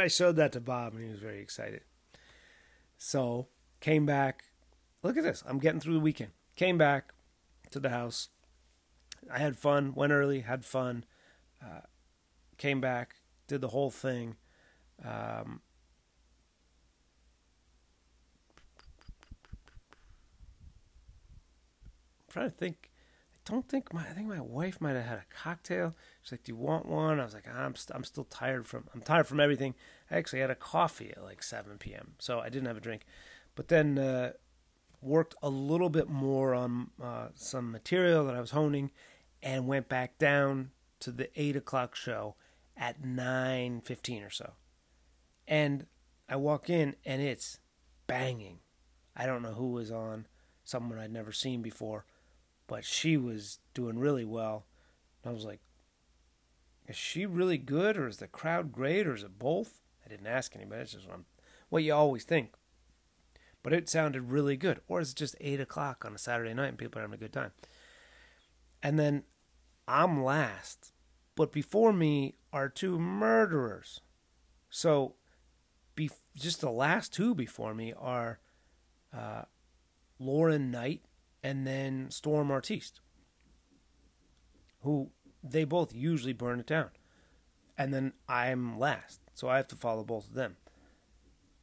I 0.00 0.06
showed 0.06 0.36
that 0.36 0.52
to 0.52 0.60
Bob, 0.60 0.94
and 0.94 1.04
he 1.04 1.10
was 1.10 1.18
very 1.18 1.40
excited. 1.40 1.82
So, 2.96 3.48
came 3.80 4.06
back. 4.06 4.44
Look 5.02 5.16
at 5.16 5.24
this. 5.24 5.42
I'm 5.46 5.58
getting 5.58 5.80
through 5.80 5.94
the 5.94 6.00
weekend. 6.00 6.30
Came 6.54 6.78
back 6.78 7.14
to 7.70 7.80
the 7.80 7.90
house. 7.90 8.28
I 9.32 9.38
had 9.38 9.56
fun, 9.56 9.94
went 9.94 10.12
early, 10.12 10.40
had 10.40 10.64
fun. 10.64 11.04
Uh, 11.62 11.80
came 12.58 12.80
back, 12.80 13.16
did 13.48 13.60
the 13.60 13.68
whole 13.68 13.90
thing. 13.90 14.36
Um, 15.04 15.62
trying 22.32 22.50
to 22.50 22.56
think. 22.56 22.90
I 23.46 23.50
don't 23.50 23.68
think 23.68 23.92
my 23.92 24.02
I 24.02 24.12
think 24.12 24.28
my 24.28 24.40
wife 24.40 24.80
might 24.80 24.94
have 24.94 25.04
had 25.04 25.18
a 25.18 25.34
cocktail. 25.34 25.94
She's 26.22 26.32
like, 26.32 26.44
"Do 26.44 26.52
you 26.52 26.56
want 26.56 26.86
one?" 26.86 27.20
I 27.20 27.24
was 27.24 27.34
like, 27.34 27.48
"I'm 27.48 27.72
i 27.72 27.76
st- 27.76 27.94
I'm 27.94 28.04
still 28.04 28.24
tired 28.24 28.66
from 28.66 28.84
I'm 28.94 29.02
tired 29.02 29.26
from 29.26 29.40
everything." 29.40 29.74
I 30.10 30.16
actually 30.16 30.40
had 30.40 30.50
a 30.50 30.54
coffee 30.54 31.10
at 31.10 31.22
like 31.22 31.42
7 31.42 31.78
p.m., 31.78 32.14
so 32.18 32.40
I 32.40 32.48
didn't 32.48 32.66
have 32.66 32.76
a 32.76 32.80
drink. 32.80 33.04
But 33.54 33.68
then 33.68 33.98
uh, 33.98 34.32
worked 35.00 35.34
a 35.42 35.48
little 35.48 35.90
bit 35.90 36.08
more 36.08 36.54
on 36.54 36.90
uh, 37.02 37.28
some 37.34 37.72
material 37.72 38.24
that 38.26 38.36
I 38.36 38.40
was 38.40 38.52
honing, 38.52 38.92
and 39.42 39.66
went 39.66 39.88
back 39.88 40.18
down 40.18 40.70
to 41.00 41.10
the 41.10 41.28
eight 41.40 41.56
o'clock 41.56 41.96
show 41.96 42.36
at 42.76 43.04
nine 43.04 43.80
fifteen 43.80 44.22
or 44.22 44.30
so. 44.30 44.52
And 45.48 45.86
I 46.28 46.36
walk 46.36 46.70
in 46.70 46.94
and 47.04 47.20
it's 47.20 47.58
banging. 48.06 48.60
I 49.16 49.26
don't 49.26 49.42
know 49.42 49.54
who 49.54 49.72
was 49.72 49.90
on, 49.90 50.26
someone 50.64 50.98
I'd 50.98 51.12
never 51.12 51.32
seen 51.32 51.60
before 51.60 52.06
but 52.72 52.86
she 52.86 53.18
was 53.18 53.58
doing 53.74 53.98
really 53.98 54.24
well. 54.24 54.64
And 55.22 55.30
I 55.30 55.34
was 55.34 55.44
like, 55.44 55.60
is 56.88 56.96
she 56.96 57.26
really 57.26 57.58
good, 57.58 57.98
or 57.98 58.08
is 58.08 58.16
the 58.16 58.26
crowd 58.26 58.72
great, 58.72 59.06
or 59.06 59.14
is 59.14 59.22
it 59.22 59.38
both? 59.38 59.82
I 60.02 60.08
didn't 60.08 60.26
ask 60.26 60.56
anybody. 60.56 60.80
It's 60.80 60.92
just 60.92 61.06
what, 61.06 61.20
what 61.68 61.82
you 61.82 61.92
always 61.92 62.24
think. 62.24 62.54
But 63.62 63.74
it 63.74 63.90
sounded 63.90 64.30
really 64.32 64.56
good. 64.56 64.80
Or 64.88 65.02
is 65.02 65.10
it 65.10 65.18
just 65.18 65.36
8 65.38 65.60
o'clock 65.60 66.06
on 66.06 66.14
a 66.14 66.18
Saturday 66.18 66.54
night 66.54 66.68
and 66.68 66.78
people 66.78 66.98
are 66.98 67.02
having 67.02 67.14
a 67.14 67.18
good 67.18 67.34
time? 67.34 67.50
And 68.82 68.98
then 68.98 69.24
I'm 69.86 70.24
last. 70.24 70.94
But 71.34 71.52
before 71.52 71.92
me 71.92 72.36
are 72.54 72.70
two 72.70 72.98
murderers. 72.98 74.00
So 74.70 75.16
be- 75.94 76.08
just 76.34 76.62
the 76.62 76.70
last 76.70 77.12
two 77.12 77.34
before 77.34 77.74
me 77.74 77.92
are 77.92 78.40
uh, 79.14 79.42
Lauren 80.18 80.70
Knight 80.70 81.02
and 81.42 81.66
then 81.66 82.10
Storm 82.10 82.50
Artiste, 82.50 83.00
who 84.82 85.10
they 85.42 85.64
both 85.64 85.94
usually 85.94 86.32
burn 86.32 86.60
it 86.60 86.66
down. 86.66 86.90
And 87.76 87.92
then 87.92 88.12
I'm 88.28 88.78
last, 88.78 89.20
so 89.34 89.48
I 89.48 89.56
have 89.56 89.68
to 89.68 89.76
follow 89.76 90.04
both 90.04 90.28
of 90.28 90.34
them, 90.34 90.56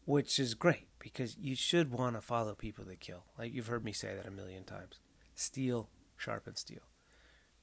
which 0.05 0.39
is 0.39 0.53
great 0.53 0.87
because 0.99 1.37
you 1.37 1.55
should 1.55 1.91
want 1.91 2.15
to 2.15 2.21
follow 2.21 2.55
people 2.55 2.83
that 2.85 2.99
kill. 2.99 3.23
Like 3.37 3.53
you've 3.53 3.67
heard 3.67 3.85
me 3.85 3.93
say 3.93 4.15
that 4.15 4.27
a 4.27 4.31
million 4.31 4.63
times. 4.63 4.99
Steal 5.35 5.89
Sharp 6.17 6.47
and 6.47 6.57
Steel. 6.57 6.81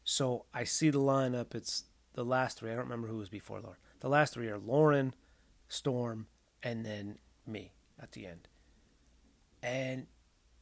So 0.05 0.47
I 0.55 0.65
see 0.65 0.91
the 0.91 1.01
lineup. 1.01 1.55
It's 1.55 1.85
the 2.15 2.25
last 2.25 2.59
three. 2.59 2.71
I 2.71 2.75
don't 2.75 2.85
remember 2.85 3.09
who 3.09 3.19
was 3.19 3.29
before 3.29 3.61
Lauren. 3.61 3.79
The 4.01 4.09
last 4.09 4.35
three 4.35 4.49
are 4.49 4.59
Lauren, 4.59 5.15
Storm, 5.69 6.29
and 6.63 6.87
then 6.87 7.19
me 7.47 7.73
at 8.01 8.13
the 8.13 8.27
end. 8.27 8.49
And 9.63 10.07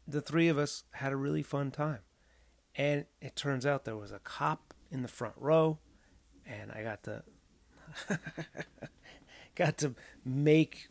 the 0.07 0.21
three 0.21 0.49
of 0.49 0.59
us 0.59 0.85
had 0.93 1.13
a 1.13 1.17
really 1.17 1.43
fun 1.43 1.71
time. 1.71 2.01
And 2.77 3.07
it 3.21 3.37
turns 3.37 3.65
out 3.65 3.85
there 3.85 3.97
was 3.97 4.13
a 4.13 4.19
cop 4.19 4.75
in 4.91 5.03
the 5.03 5.09
front 5.09 5.35
row, 5.37 5.79
and 6.47 6.73
I 6.73 6.83
got 6.83 7.03
to 7.05 7.23
got 9.55 9.79
to 9.79 9.95
make 10.25 10.89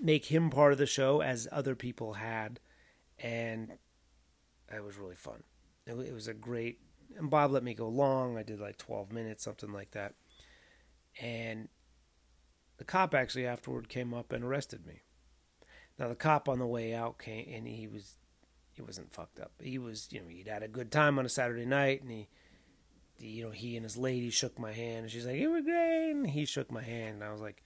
make 0.00 0.26
him 0.26 0.50
part 0.50 0.72
of 0.72 0.78
the 0.78 0.86
show 0.86 1.20
as 1.20 1.48
other 1.50 1.74
people 1.74 2.14
had, 2.14 2.60
and 3.18 3.72
it 4.72 4.84
was 4.84 4.96
really 4.96 5.16
fun. 5.16 5.42
It, 5.86 5.94
it 5.94 6.14
was 6.14 6.28
a 6.28 6.34
great. 6.34 6.78
And 7.16 7.28
Bob 7.28 7.50
let 7.50 7.64
me 7.64 7.74
go 7.74 7.88
long. 7.88 8.38
I 8.38 8.44
did 8.44 8.60
like 8.60 8.78
twelve 8.78 9.12
minutes, 9.12 9.42
something 9.44 9.72
like 9.72 9.90
that. 9.90 10.14
And 11.20 11.68
the 12.78 12.84
cop 12.84 13.14
actually 13.14 13.46
afterward 13.46 13.88
came 13.88 14.14
up 14.14 14.32
and 14.32 14.44
arrested 14.44 14.86
me. 14.86 15.02
Now 15.98 16.08
the 16.08 16.14
cop 16.14 16.48
on 16.48 16.58
the 16.58 16.66
way 16.66 16.94
out 16.94 17.18
came 17.18 17.46
and 17.52 17.66
he 17.66 17.86
was 17.86 18.16
he 18.72 18.82
wasn't 18.82 19.12
fucked 19.12 19.38
up. 19.38 19.52
He 19.60 19.78
was 19.78 20.08
you 20.10 20.20
know 20.20 20.28
he'd 20.28 20.48
had 20.48 20.62
a 20.62 20.68
good 20.68 20.90
time 20.90 21.18
on 21.18 21.26
a 21.26 21.30
Saturday 21.30 21.66
night 21.66 22.02
and 22.02 22.10
he 22.10 22.28
you 23.18 23.44
know 23.44 23.50
he 23.50 23.76
and 23.76 23.84
his 23.84 23.96
lady 23.96 24.30
shook 24.30 24.58
my 24.58 24.72
hand 24.72 25.04
and 25.04 25.10
she's 25.10 25.26
like 25.26 25.36
it 25.36 25.48
was 25.48 25.62
great 25.62 26.10
and 26.10 26.30
he 26.30 26.44
shook 26.44 26.70
my 26.72 26.82
hand 26.82 27.14
and 27.16 27.24
I 27.24 27.30
was 27.30 27.40
like 27.40 27.62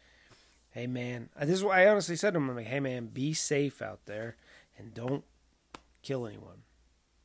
hey 0.70 0.86
man 0.86 1.30
this 1.40 1.50
is 1.50 1.64
what 1.64 1.78
I 1.78 1.88
honestly 1.88 2.16
said 2.16 2.34
to 2.34 2.38
him 2.38 2.50
I'm 2.50 2.56
like 2.56 2.66
hey 2.66 2.80
man 2.80 3.06
be 3.06 3.32
safe 3.32 3.80
out 3.80 4.00
there 4.06 4.36
and 4.76 4.92
don't 4.92 5.24
kill 6.02 6.26
anyone. 6.26 6.62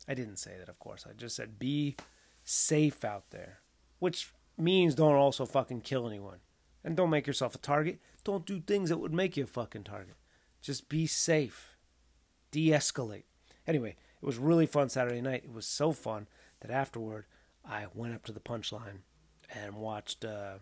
I 0.08 0.14
didn't 0.14 0.38
say 0.38 0.56
that 0.58 0.70
of 0.70 0.80
course. 0.80 1.06
I 1.08 1.14
just 1.14 1.36
said 1.36 1.60
be 1.60 1.96
safe 2.44 3.04
out 3.06 3.30
there, 3.32 3.60
which 4.00 4.32
means 4.58 4.96
don't 4.96 5.16
also 5.16 5.46
fucking 5.46 5.82
kill 5.82 6.08
anyone. 6.08 6.40
And 6.84 6.98
don't 6.98 7.12
make 7.12 7.28
yourself 7.28 7.54
a 7.54 7.60
target. 7.60 8.00
Don't 8.24 8.46
do 8.46 8.60
things 8.60 8.90
that 8.90 8.98
would 8.98 9.14
make 9.14 9.38
you 9.38 9.44
a 9.44 9.48
fucking 9.48 9.84
target. 9.84 10.16
Just 10.62 10.90
be 10.90 11.06
safe. 11.06 11.76
De 12.50 12.70
escalate. 12.70 13.26
Anyway, 13.68 13.96
it 14.22 14.26
was 14.26 14.38
really 14.38 14.66
fun 14.66 14.90
Saturday 14.90 15.22
night. 15.22 15.44
It 15.44 15.54
was 15.54 15.66
so 15.66 15.92
fun 15.92 16.28
that 16.62 16.72
afterward 16.72 17.26
I 17.66 17.88
went 17.94 18.14
up 18.14 18.26
to 18.26 18.32
the 18.32 18.40
punchline 18.40 19.00
and 19.54 19.76
watched 19.76 20.26
uh, 20.26 20.56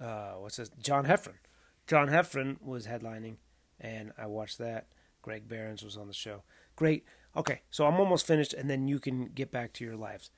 uh, 0.00 0.32
what's 0.34 0.56
this? 0.56 0.70
John 0.80 1.04
Heffron. 1.06 1.38
John 1.86 2.08
Heffron 2.08 2.60
was 2.60 2.86
headlining, 2.86 3.36
and 3.80 4.12
I 4.18 4.26
watched 4.26 4.58
that. 4.58 4.88
Greg 5.22 5.48
Behrens 5.48 5.82
was 5.82 5.96
on 5.96 6.08
the 6.08 6.14
show. 6.14 6.42
Great. 6.74 7.04
Okay, 7.36 7.62
so 7.70 7.86
I'm 7.86 7.98
almost 8.00 8.26
finished, 8.26 8.52
and 8.52 8.68
then 8.70 8.88
you 8.88 8.98
can 8.98 9.26
get 9.26 9.50
back 9.50 9.72
to 9.74 9.84
your 9.84 9.96
lives. 9.96 10.30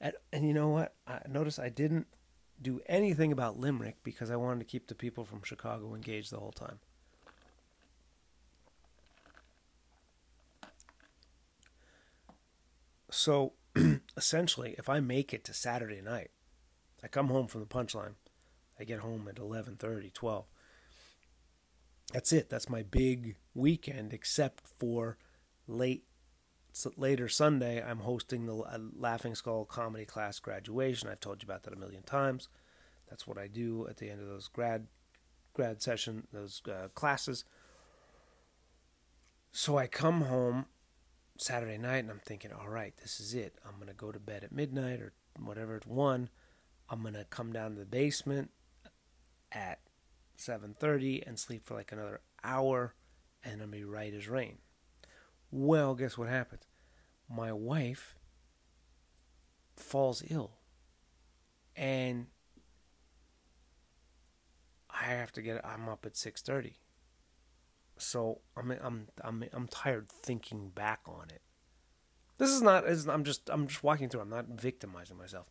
And, 0.00 0.14
and 0.32 0.46
you 0.46 0.54
know 0.54 0.68
what? 0.68 0.94
I 1.06 1.20
notice 1.28 1.58
I 1.58 1.68
didn't 1.68 2.06
do 2.60 2.80
anything 2.86 3.32
about 3.32 3.58
Limerick 3.58 3.96
because 4.02 4.30
I 4.30 4.36
wanted 4.36 4.60
to 4.60 4.64
keep 4.66 4.88
the 4.88 4.94
people 4.94 5.24
from 5.24 5.42
Chicago 5.42 5.94
engaged 5.94 6.30
the 6.30 6.38
whole 6.38 6.52
time. 6.52 6.78
So 13.12 13.52
essentially, 14.16 14.74
if 14.78 14.88
I 14.88 15.00
make 15.00 15.34
it 15.34 15.44
to 15.44 15.54
Saturday 15.54 16.00
night, 16.00 16.30
I 17.04 17.08
come 17.08 17.28
home 17.28 17.46
from 17.46 17.60
the 17.60 17.66
punchline, 17.66 18.14
I 18.80 18.84
get 18.84 19.00
home 19.00 19.28
at 19.28 19.36
11:30, 19.36 20.12
12. 20.12 20.44
That's 22.12 22.32
it. 22.32 22.48
That's 22.48 22.68
my 22.68 22.82
big 22.82 23.36
weekend 23.54 24.12
except 24.12 24.66
for 24.78 25.18
late 25.66 26.04
later 26.96 27.28
Sunday, 27.28 27.82
I'm 27.82 28.00
hosting 28.00 28.46
the 28.46 28.54
Laughing 28.96 29.34
Skull 29.34 29.66
comedy 29.66 30.06
class 30.06 30.38
graduation. 30.38 31.08
I've 31.08 31.20
told 31.20 31.42
you 31.42 31.46
about 31.46 31.64
that 31.64 31.74
a 31.74 31.78
million 31.78 32.02
times. 32.02 32.48
That's 33.10 33.26
what 33.26 33.36
I 33.36 33.46
do 33.46 33.86
at 33.88 33.98
the 33.98 34.08
end 34.08 34.22
of 34.22 34.26
those 34.26 34.48
grad 34.48 34.86
grad 35.52 35.82
session, 35.82 36.26
those 36.32 36.62
uh, 36.66 36.88
classes. 36.94 37.44
So 39.50 39.76
I 39.76 39.86
come 39.86 40.22
home 40.22 40.64
Saturday 41.42 41.76
night 41.78 41.98
and 41.98 42.10
I'm 42.10 42.20
thinking, 42.20 42.52
all 42.52 42.68
right, 42.68 42.96
this 42.96 43.18
is 43.18 43.34
it. 43.34 43.58
I'm 43.66 43.78
gonna 43.78 43.92
go 43.92 44.12
to 44.12 44.20
bed 44.20 44.44
at 44.44 44.52
midnight 44.52 45.00
or 45.00 45.12
whatever 45.38 45.76
at 45.76 45.86
one. 45.86 46.30
I'm 46.88 47.02
gonna 47.02 47.24
come 47.24 47.52
down 47.52 47.72
to 47.72 47.80
the 47.80 47.86
basement 47.86 48.50
at 49.50 49.80
7:30 50.36 51.22
and 51.26 51.38
sleep 51.38 51.64
for 51.64 51.74
like 51.74 51.92
another 51.92 52.20
hour, 52.44 52.94
and 53.42 53.54
I'm 53.54 53.70
gonna 53.70 53.72
be 53.72 53.84
right 53.84 54.14
as 54.14 54.28
rain. 54.28 54.58
Well, 55.50 55.94
guess 55.94 56.16
what 56.16 56.28
happens? 56.28 56.62
My 57.28 57.52
wife 57.52 58.14
falls 59.76 60.22
ill. 60.28 60.58
And 61.74 62.26
I 64.90 65.04
have 65.04 65.32
to 65.32 65.42
get 65.42 65.64
I'm 65.64 65.88
up 65.88 66.06
at 66.06 66.16
6:30. 66.16 66.76
So 68.02 68.40
I'm 68.56 68.70
I'm 68.70 69.08
I'm 69.22 69.44
I'm 69.52 69.68
tired 69.68 70.08
thinking 70.08 70.70
back 70.70 71.00
on 71.06 71.28
it. 71.30 71.42
This 72.38 72.50
is 72.50 72.62
not 72.62 72.84
I'm 73.08 73.24
just 73.24 73.48
I'm 73.50 73.66
just 73.66 73.82
walking 73.82 74.08
through. 74.08 74.22
I'm 74.22 74.30
not 74.30 74.48
victimizing 74.48 75.16
myself. 75.16 75.46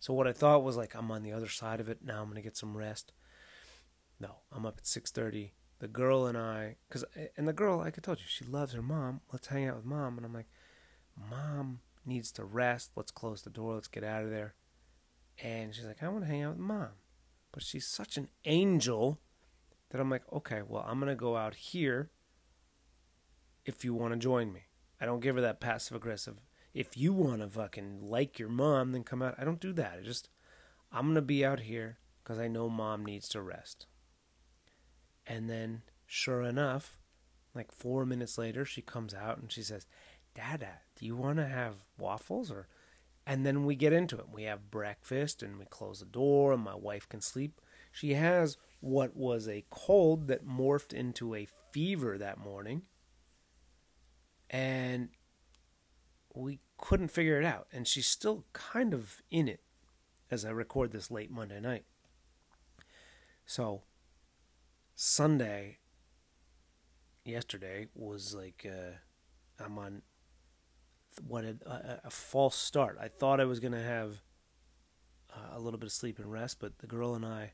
So 0.00 0.12
what 0.12 0.26
I 0.26 0.32
thought 0.32 0.64
was 0.64 0.76
like 0.76 0.94
I'm 0.94 1.10
on 1.10 1.22
the 1.22 1.32
other 1.32 1.48
side 1.48 1.80
of 1.80 1.88
it. 1.88 1.98
Now 2.04 2.22
I'm 2.22 2.34
to 2.34 2.42
get 2.42 2.56
some 2.56 2.76
rest. 2.76 3.12
No, 4.20 4.36
I'm 4.52 4.66
up 4.66 4.78
at 4.78 4.84
6:30 4.84 5.50
the 5.84 5.88
girl 5.88 6.26
and 6.26 6.38
I, 6.38 6.76
cause 6.88 7.04
and 7.36 7.46
the 7.46 7.52
girl, 7.52 7.76
like 7.78 7.98
I 7.98 8.00
told 8.00 8.18
you, 8.18 8.24
she 8.26 8.44
loves 8.44 8.72
her 8.72 8.82
mom. 8.82 9.20
Let's 9.32 9.48
hang 9.48 9.68
out 9.68 9.76
with 9.76 9.84
mom. 9.84 10.16
And 10.16 10.24
I'm 10.24 10.32
like, 10.32 10.48
mom 11.30 11.80
needs 12.06 12.32
to 12.32 12.44
rest. 12.44 12.92
Let's 12.96 13.10
close 13.10 13.42
the 13.42 13.50
door. 13.50 13.74
Let's 13.74 13.88
get 13.88 14.04
out 14.04 14.24
of 14.24 14.30
there. 14.30 14.54
And 15.42 15.74
she's 15.74 15.84
like, 15.84 16.02
I 16.02 16.08
want 16.08 16.24
to 16.24 16.30
hang 16.30 16.42
out 16.42 16.52
with 16.52 16.60
mom. 16.60 16.88
But 17.52 17.62
she's 17.62 17.86
such 17.86 18.16
an 18.16 18.28
angel 18.44 19.20
that 19.94 20.00
I'm 20.00 20.10
like, 20.10 20.24
okay, 20.32 20.62
well, 20.66 20.84
I'm 20.88 20.98
gonna 20.98 21.14
go 21.14 21.36
out 21.36 21.54
here. 21.54 22.10
If 23.64 23.84
you 23.84 23.94
want 23.94 24.12
to 24.12 24.18
join 24.18 24.52
me, 24.52 24.62
I 25.00 25.06
don't 25.06 25.20
give 25.20 25.36
her 25.36 25.40
that 25.42 25.60
passive 25.60 25.96
aggressive. 25.96 26.40
If 26.74 26.96
you 26.96 27.12
want 27.12 27.42
to 27.42 27.48
fucking 27.48 28.00
like 28.02 28.40
your 28.40 28.48
mom, 28.48 28.90
then 28.90 29.04
come 29.04 29.22
out. 29.22 29.36
I 29.38 29.44
don't 29.44 29.60
do 29.60 29.72
that. 29.74 29.98
I 30.00 30.02
just, 30.02 30.30
I'm 30.90 31.06
gonna 31.06 31.22
be 31.22 31.44
out 31.44 31.60
here 31.60 31.98
because 32.20 32.40
I 32.40 32.48
know 32.48 32.68
mom 32.68 33.06
needs 33.06 33.28
to 33.28 33.40
rest. 33.40 33.86
And 35.28 35.48
then, 35.48 35.82
sure 36.06 36.42
enough, 36.42 36.98
like 37.54 37.70
four 37.70 38.04
minutes 38.04 38.36
later, 38.36 38.64
she 38.64 38.82
comes 38.82 39.14
out 39.14 39.38
and 39.38 39.52
she 39.52 39.62
says, 39.62 39.86
Dada, 40.34 40.80
do 40.98 41.06
you 41.06 41.14
want 41.14 41.36
to 41.36 41.46
have 41.46 41.74
waffles? 41.96 42.50
Or, 42.50 42.66
and 43.28 43.46
then 43.46 43.64
we 43.64 43.76
get 43.76 43.92
into 43.92 44.18
it. 44.18 44.26
We 44.32 44.42
have 44.42 44.72
breakfast 44.72 45.40
and 45.40 45.56
we 45.56 45.66
close 45.66 46.00
the 46.00 46.06
door 46.06 46.52
and 46.52 46.64
my 46.64 46.74
wife 46.74 47.08
can 47.08 47.20
sleep. 47.20 47.60
She 47.92 48.14
has 48.14 48.56
what 48.84 49.16
was 49.16 49.48
a 49.48 49.64
cold 49.70 50.28
that 50.28 50.46
morphed 50.46 50.92
into 50.92 51.34
a 51.34 51.48
fever 51.72 52.18
that 52.18 52.36
morning. 52.36 52.82
And 54.50 55.08
we 56.34 56.60
couldn't 56.76 57.08
figure 57.08 57.40
it 57.40 57.46
out. 57.46 57.66
And 57.72 57.88
she's 57.88 58.06
still 58.06 58.44
kind 58.52 58.92
of 58.92 59.22
in 59.30 59.48
it 59.48 59.60
as 60.30 60.44
I 60.44 60.50
record 60.50 60.92
this 60.92 61.10
late 61.10 61.30
Monday 61.30 61.60
night. 61.60 61.86
So 63.46 63.84
Sunday, 64.94 65.78
yesterday 67.24 67.86
was 67.94 68.34
like 68.34 68.66
uh, 68.70 69.64
I'm 69.64 69.78
on 69.78 70.02
what 71.26 71.44
a, 71.44 71.56
a, 71.64 72.00
a, 72.04 72.10
false 72.10 72.56
start. 72.56 72.98
I 73.00 73.08
thought 73.08 73.40
I 73.40 73.44
was 73.44 73.60
gonna 73.60 73.82
have 73.82 74.20
uh, 75.34 75.56
a 75.56 75.58
little 75.58 75.78
bit 75.78 75.86
of 75.86 75.92
sleep 75.92 76.18
and 76.18 76.30
rest, 76.30 76.58
but 76.60 76.80
the 76.80 76.86
girl 76.86 77.14
and 77.14 77.24
I 77.24 77.52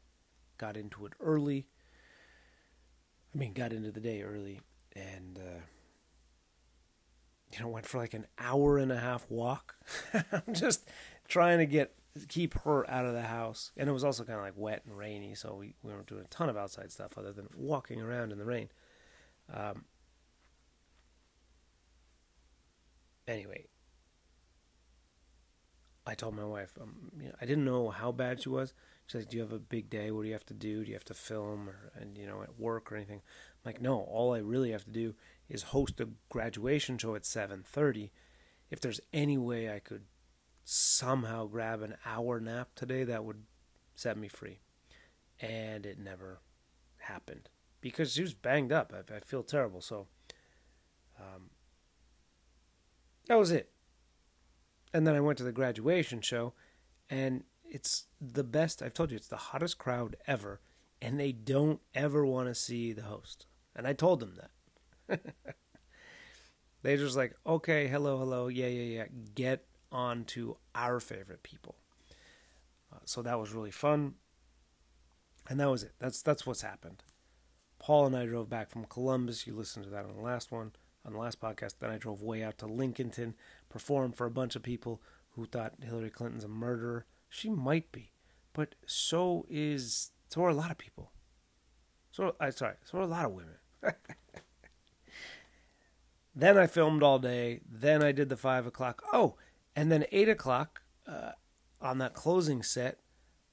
got 0.61 0.77
into 0.77 1.07
it 1.07 1.15
early. 1.21 1.67
I 3.35 3.39
mean, 3.39 3.55
got 3.55 3.73
into 3.73 3.91
the 3.91 4.01
day 4.01 4.23
early, 4.23 4.61
and 4.95 5.39
uh, 5.39 5.61
you 7.53 7.61
know, 7.61 7.69
went 7.69 7.87
for 7.87 7.99
like 7.99 8.13
an 8.13 8.27
hour 8.39 8.77
and 8.77 8.93
a 8.93 8.99
half 8.99 9.25
walk. 9.31 9.77
I'm 10.33 10.53
just 10.53 10.87
trying 11.29 11.59
to 11.59 11.67
get 11.67 11.95
keep 12.29 12.55
her 12.61 12.89
out 12.91 13.07
of 13.07 13.15
the 13.15 13.23
house. 13.23 13.73
And 13.77 13.89
it 13.89 13.93
was 13.93 14.05
also 14.05 14.25
kind 14.25 14.39
of 14.39 14.45
like 14.45 14.55
wet 14.57 14.83
and 14.85 14.97
rainy, 14.97 15.35
so 15.35 15.55
we, 15.55 15.75
we 15.83 15.93
weren't 15.93 16.07
doing 16.07 16.25
a 16.25 16.29
ton 16.29 16.49
of 16.49 16.57
outside 16.57 16.93
stuff 16.93 17.17
other 17.17 17.33
than 17.33 17.49
walking 17.57 18.01
around 18.01 18.33
in 18.33 18.39
the 18.39 18.45
rain. 18.45 18.69
Um, 19.53 19.85
anyway, 23.27 23.67
I 26.07 26.15
told 26.15 26.35
my 26.35 26.45
wife, 26.45 26.73
um, 26.81 27.13
you 27.19 27.29
know, 27.29 27.35
I 27.41 27.47
didn't 27.47 27.65
know 27.65 27.91
how 27.91 28.13
bad 28.13 28.43
she 28.43 28.49
was. 28.49 28.75
She's 29.11 29.23
like, 29.23 29.29
"Do 29.31 29.39
you 29.39 29.43
have 29.43 29.53
a 29.53 29.59
big 29.59 29.91
day? 29.91 30.13
What 30.13 30.23
do 30.23 30.29
you 30.29 30.35
have 30.35 30.47
to 30.47 30.55
do? 30.55 30.85
Do 30.85 30.89
you 30.89 30.95
have 30.95 31.05
to 31.07 31.15
film 31.15 31.69
or 31.69 31.91
and 32.01 32.17
you 32.17 32.27
know 32.27 32.43
at 32.43 32.61
work 32.61 32.93
or 32.93 32.97
anything?" 32.97 33.23
I'm 33.23 33.73
like, 33.73 33.81
"No. 33.81 34.03
All 34.03 34.33
I 34.33 34.39
really 34.39 34.71
have 34.71 34.85
to 34.85 34.91
do 34.93 35.15
is 35.49 35.65
host 35.65 36.01
a 36.01 36.09
graduation 36.29 36.97
show 36.97 37.17
at 37.17 37.27
7:30. 37.27 38.13
If 38.71 38.81
there's 38.81 39.01
any 39.13 39.37
way 39.37 39.75
I 39.75 39.81
could 39.81 40.05
somehow 40.63 41.47
grab 41.47 41.83
an 41.83 41.97
hour 42.07 42.39
nap 42.39 42.77
today 42.77 43.03
that 43.03 43.25
would 43.25 43.43
set 43.97 44.17
me 44.17 44.29
free. 44.29 44.61
And 45.41 45.85
it 45.85 45.99
never 45.99 46.41
happened 46.99 47.49
because 47.81 48.13
she 48.13 48.23
was 48.23 48.35
banged 48.35 48.71
up. 48.71 48.93
I, 48.95 49.17
I 49.17 49.19
feel 49.19 49.43
terrible. 49.43 49.81
So, 49.81 50.07
um, 51.19 51.51
That 53.27 53.39
was 53.39 53.51
it. 53.51 53.73
And 54.95 55.05
then 55.05 55.17
I 55.17 55.21
went 55.21 55.39
to 55.39 55.45
the 55.45 55.53
graduation 55.53 56.21
show, 56.21 56.53
and 57.09 57.43
it's 57.71 58.07
the 58.21 58.45
best. 58.45 58.83
I've 58.83 58.95
told 58.95 59.11
you, 59.11 59.16
it's 59.16 59.29
the 59.29 59.37
hottest 59.37 59.79
crowd 59.79 60.16
ever, 60.27 60.61
and 61.01 61.18
they 61.18 61.33
don't 61.33 61.81
ever 61.95 62.27
want 62.27 62.49
to 62.49 62.55
see 62.55 62.93
the 62.93 63.03
host. 63.03 63.47
And 63.75 63.87
I 63.87 63.93
told 63.93 64.21
them 64.21 64.37
that. 65.09 65.21
They're 66.83 66.97
just 66.97 67.16
like, 67.16 67.37
okay, 67.47 67.89
hello, 67.89 68.18
hello, 68.18 68.49
yeah, 68.49 68.66
yeah, 68.66 68.99
yeah. 68.99 69.05
Get 69.35 69.66
on 69.93 70.25
to 70.25 70.57
our 70.75 70.99
favorite 71.01 71.43
people. 71.43 71.77
Uh, 72.93 72.99
so 73.05 73.23
that 73.23 73.39
was 73.39 73.53
really 73.53 73.71
fun. 73.71 74.14
And 75.49 75.61
that 75.61 75.71
was 75.71 75.83
it. 75.83 75.93
That's 75.99 76.23
that's 76.23 76.47
what's 76.47 76.62
happened. 76.62 77.03
Paul 77.79 78.07
and 78.07 78.16
I 78.16 78.27
drove 78.27 78.49
back 78.51 78.71
from 78.71 78.85
Columbus. 78.85 79.47
You 79.47 79.55
listened 79.55 79.85
to 79.85 79.91
that 79.91 80.05
on 80.05 80.12
the 80.12 80.21
last 80.21 80.53
one, 80.53 80.73
on 81.05 81.12
the 81.12 81.18
last 81.18 81.41
podcast. 81.41 81.79
Then 81.79 81.91
I 81.91 81.99
drove 81.99 82.23
way 82.23 82.43
out 82.43 82.59
to 82.59 82.66
Lincolnton, 82.66 83.35
performed 83.68 84.16
for 84.16 84.27
a 84.27 84.31
bunch 84.31 84.55
of 84.55 84.62
people 84.62 85.01
who 85.31 85.47
thought 85.47 85.75
Hillary 85.83 86.11
Clinton's 86.11 86.45
a 86.45 86.49
murderer. 86.49 87.07
She 87.31 87.49
might 87.49 87.91
be, 87.93 88.11
but 88.53 88.74
so 88.87 89.47
is 89.49 90.11
so 90.28 90.45
are 90.45 90.51
a 90.51 90.55
lot 90.55 90.70
of 90.70 90.78
people. 90.78 91.12
So 92.11 92.35
I 92.41 92.51
sorry, 92.51 92.74
so 92.85 92.99
are 92.99 93.03
a 93.03 93.07
lot 93.07 93.24
of 93.24 93.33
women. 93.33 93.55
then 96.35 96.59
I 96.59 96.66
filmed 96.66 97.03
all 97.03 97.20
day. 97.20 97.61
Then 97.70 98.03
I 98.03 98.11
did 98.12 98.28
the 98.28 98.37
five 98.37 98.66
o'clock. 98.66 99.03
Oh, 99.12 99.37
and 99.76 99.91
then 99.93 100.05
eight 100.11 100.28
o'clock 100.28 100.83
uh, 101.07 101.33
on 101.81 101.99
that 101.99 102.14
closing 102.14 102.64
set, 102.64 102.99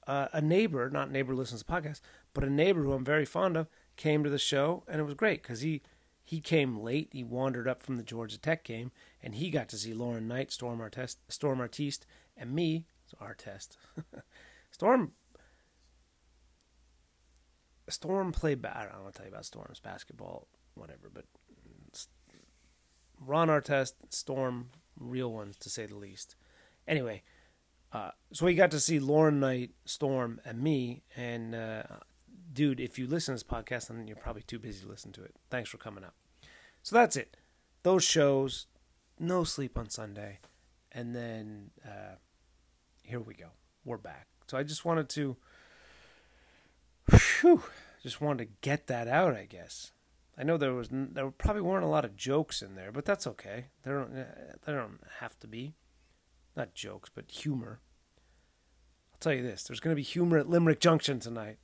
uh, 0.08 0.26
a 0.32 0.40
neighbor, 0.40 0.90
not 0.90 1.10
neighbor 1.10 1.34
listens 1.34 1.62
to 1.62 1.72
podcasts, 1.72 2.00
but 2.34 2.44
a 2.44 2.50
neighbor 2.50 2.82
who 2.82 2.92
I'm 2.92 3.04
very 3.04 3.24
fond 3.24 3.56
of, 3.56 3.68
came 3.96 4.24
to 4.24 4.30
the 4.30 4.38
show, 4.38 4.82
and 4.88 5.00
it 5.00 5.04
was 5.04 5.14
great 5.14 5.42
because 5.42 5.60
he 5.60 5.82
he 6.24 6.40
came 6.40 6.80
late. 6.80 7.08
He 7.12 7.24
wandered 7.24 7.68
up 7.68 7.80
from 7.80 7.96
the 7.96 8.02
Georgia 8.02 8.38
Tech 8.38 8.64
game, 8.64 8.90
and 9.22 9.36
he 9.36 9.50
got 9.50 9.68
to 9.70 9.78
see 9.78 9.94
Lauren 9.94 10.28
Knight, 10.28 10.50
Storm 10.52 10.80
Artest, 10.80 11.16
Storm 11.28 11.60
Artiste, 11.60 12.06
and 12.36 12.52
me. 12.52 12.86
Artest, 13.20 13.76
Storm. 14.70 15.12
Storm 17.88 18.32
played. 18.32 18.64
I 18.66 18.84
don't 18.84 19.02
want 19.02 19.14
to 19.14 19.18
tell 19.18 19.26
you 19.26 19.32
about 19.32 19.46
Storm's 19.46 19.80
basketball, 19.80 20.48
whatever. 20.74 21.10
But 21.12 21.24
Ron 23.20 23.48
Artest, 23.48 23.94
Storm, 24.10 24.70
real 24.98 25.32
ones 25.32 25.56
to 25.58 25.70
say 25.70 25.86
the 25.86 25.96
least. 25.96 26.36
Anyway, 26.86 27.22
uh, 27.92 28.10
so 28.32 28.46
we 28.46 28.54
got 28.54 28.70
to 28.70 28.80
see 28.80 28.98
Lauren 28.98 29.40
Knight, 29.40 29.70
Storm, 29.84 30.40
and 30.44 30.60
me. 30.60 31.02
And 31.16 31.54
uh, 31.54 31.82
dude, 32.52 32.80
if 32.80 32.98
you 32.98 33.06
listen 33.06 33.36
to 33.36 33.44
this 33.44 33.50
podcast, 33.50 33.88
then 33.88 34.06
you're 34.06 34.16
probably 34.16 34.42
too 34.42 34.58
busy 34.58 34.82
to 34.82 34.88
listen 34.88 35.12
to 35.12 35.24
it. 35.24 35.34
Thanks 35.50 35.70
for 35.70 35.78
coming 35.78 36.04
up. 36.04 36.14
So 36.82 36.96
that's 36.96 37.16
it. 37.16 37.36
Those 37.82 38.04
shows, 38.04 38.66
no 39.18 39.44
sleep 39.44 39.78
on 39.78 39.88
Sunday, 39.88 40.40
and 40.92 41.14
then 41.14 41.70
uh, 41.84 42.16
here 43.08 43.20
we 43.20 43.32
go. 43.32 43.48
We're 43.84 43.96
back. 43.96 44.26
So 44.48 44.58
I 44.58 44.62
just 44.62 44.84
wanted 44.84 45.08
to, 45.10 45.36
whew, 47.10 47.62
just 48.02 48.20
wanted 48.20 48.44
to 48.44 48.50
get 48.60 48.86
that 48.88 49.08
out. 49.08 49.34
I 49.34 49.46
guess. 49.46 49.92
I 50.36 50.44
know 50.44 50.56
there 50.56 50.74
was 50.74 50.88
there 50.92 51.30
probably 51.30 51.62
weren't 51.62 51.84
a 51.84 51.88
lot 51.88 52.04
of 52.04 52.16
jokes 52.16 52.60
in 52.60 52.74
there, 52.74 52.92
but 52.92 53.06
that's 53.06 53.26
okay. 53.26 53.66
There 53.82 53.98
don't 53.98 54.16
uh, 54.16 54.24
they 54.64 54.72
don't 54.72 55.00
have 55.20 55.38
to 55.40 55.46
be, 55.46 55.74
not 56.54 56.74
jokes, 56.74 57.10
but 57.12 57.30
humor. 57.30 57.80
I'll 59.12 59.18
tell 59.20 59.32
you 59.32 59.42
this: 59.42 59.64
there's 59.64 59.80
going 59.80 59.92
to 59.92 60.00
be 60.00 60.02
humor 60.02 60.36
at 60.36 60.48
Limerick 60.48 60.80
Junction 60.80 61.18
tonight. 61.18 61.56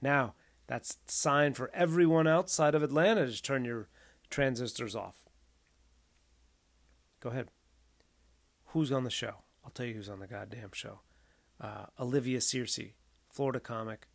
Now, 0.00 0.34
that's 0.68 0.98
sign 1.06 1.54
for 1.54 1.70
everyone 1.74 2.28
outside 2.28 2.74
of 2.74 2.82
Atlanta 2.82 3.30
to 3.30 3.42
turn 3.42 3.64
your 3.64 3.88
transistors 4.30 4.94
off. 4.94 5.16
Go 7.20 7.30
ahead. 7.30 7.48
Who's 8.66 8.92
on 8.92 9.04
the 9.04 9.10
show? 9.10 9.44
I'll 9.64 9.70
tell 9.70 9.86
you 9.86 9.94
who's 9.94 10.08
on 10.08 10.20
the 10.20 10.26
goddamn 10.26 10.70
show. 10.72 11.00
Uh, 11.60 11.86
Olivia 11.98 12.38
Searcy, 12.38 12.92
Florida 13.28 13.60
comic, 13.60 14.06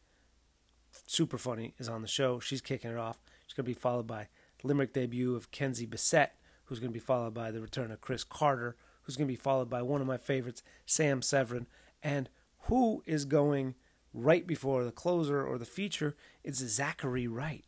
super 1.08 1.38
funny, 1.38 1.74
is 1.78 1.90
on 1.90 2.02
the 2.02 2.08
show. 2.08 2.40
She's 2.40 2.62
kicking 2.62 2.92
it 2.92 2.98
off. 2.98 3.20
She's 3.48 3.56
going 3.56 3.66
to 3.66 3.70
be 3.70 3.74
followed 3.74 4.08
by 4.08 4.28
Limerick 4.64 4.94
debut 4.94 5.36
of 5.36 5.52
Kenzie 5.52 5.86
Bissett, 5.86 6.32
who's 6.66 6.80
going 6.80 6.92
to 6.92 7.00
be 7.00 7.00
followed 7.00 7.34
by 7.34 7.52
the 7.52 7.62
return 7.62 7.92
of 7.92 8.02
Chris 8.02 8.24
Carter, 8.24 8.76
who's 9.04 9.16
going 9.16 9.28
to 9.28 9.32
be 9.32 9.36
followed 9.36 9.70
by 9.70 9.82
one 9.82 10.02
of 10.02 10.08
my 10.08 10.18
favorites, 10.18 10.62
Sam 10.86 11.22
Severin, 11.22 11.68
and 12.04 12.30
who 12.64 13.02
is 13.06 13.26
going 13.26 13.76
right 14.14 14.46
before 14.46 14.84
the 14.84 14.92
closer 14.92 15.46
or 15.46 15.58
the 15.58 15.66
feature, 15.66 16.16
it's 16.44 16.60
Zachary 16.60 17.28
Wright. 17.28 17.66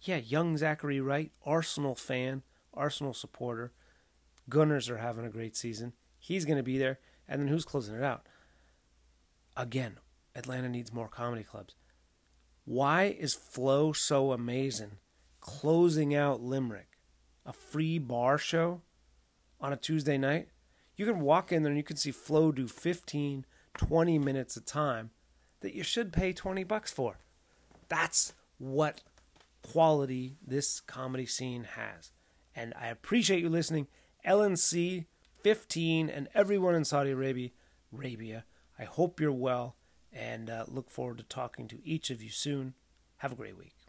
Yeah, 0.00 0.16
young 0.16 0.56
Zachary 0.56 1.00
Wright, 1.00 1.32
Arsenal 1.44 1.94
fan, 1.94 2.42
Arsenal 2.72 3.14
supporter. 3.14 3.72
Gunners 4.48 4.90
are 4.90 4.98
having 4.98 5.24
a 5.24 5.30
great 5.30 5.56
season. 5.56 5.94
He's 6.24 6.46
going 6.46 6.56
to 6.56 6.62
be 6.62 6.78
there. 6.78 7.00
And 7.28 7.42
then 7.42 7.48
who's 7.48 7.66
closing 7.66 7.94
it 7.94 8.02
out? 8.02 8.22
Again, 9.58 9.98
Atlanta 10.34 10.70
needs 10.70 10.90
more 10.90 11.06
comedy 11.06 11.42
clubs. 11.42 11.74
Why 12.64 13.14
is 13.18 13.34
Flow 13.34 13.92
so 13.92 14.32
amazing? 14.32 14.92
Closing 15.42 16.14
out 16.14 16.40
Limerick, 16.40 16.96
a 17.44 17.52
free 17.52 17.98
bar 17.98 18.38
show 18.38 18.80
on 19.60 19.74
a 19.74 19.76
Tuesday 19.76 20.16
night. 20.16 20.48
You 20.96 21.04
can 21.04 21.20
walk 21.20 21.52
in 21.52 21.62
there 21.62 21.70
and 21.70 21.76
you 21.76 21.84
can 21.84 21.98
see 21.98 22.10
Flow 22.10 22.52
do 22.52 22.68
15, 22.68 23.44
20 23.76 24.18
minutes 24.18 24.56
of 24.56 24.64
time 24.64 25.10
that 25.60 25.74
you 25.74 25.82
should 25.82 26.10
pay 26.10 26.32
20 26.32 26.64
bucks 26.64 26.90
for. 26.90 27.18
That's 27.90 28.32
what 28.56 29.02
quality 29.60 30.38
this 30.42 30.80
comedy 30.80 31.26
scene 31.26 31.64
has. 31.74 32.12
And 32.56 32.72
I 32.80 32.86
appreciate 32.86 33.42
you 33.42 33.50
listening. 33.50 33.88
LNC 34.26 35.04
15 35.44 36.08
and 36.08 36.26
everyone 36.32 36.74
in 36.74 36.86
Saudi 36.86 37.10
Arabia, 37.10 37.50
Arabia. 37.92 38.46
I 38.78 38.84
hope 38.84 39.20
you're 39.20 39.30
well 39.30 39.76
and 40.10 40.48
uh, 40.48 40.64
look 40.66 40.90
forward 40.90 41.18
to 41.18 41.24
talking 41.24 41.68
to 41.68 41.86
each 41.86 42.08
of 42.08 42.22
you 42.22 42.30
soon. 42.30 42.72
Have 43.18 43.32
a 43.32 43.36
great 43.36 43.58
week. 43.58 43.83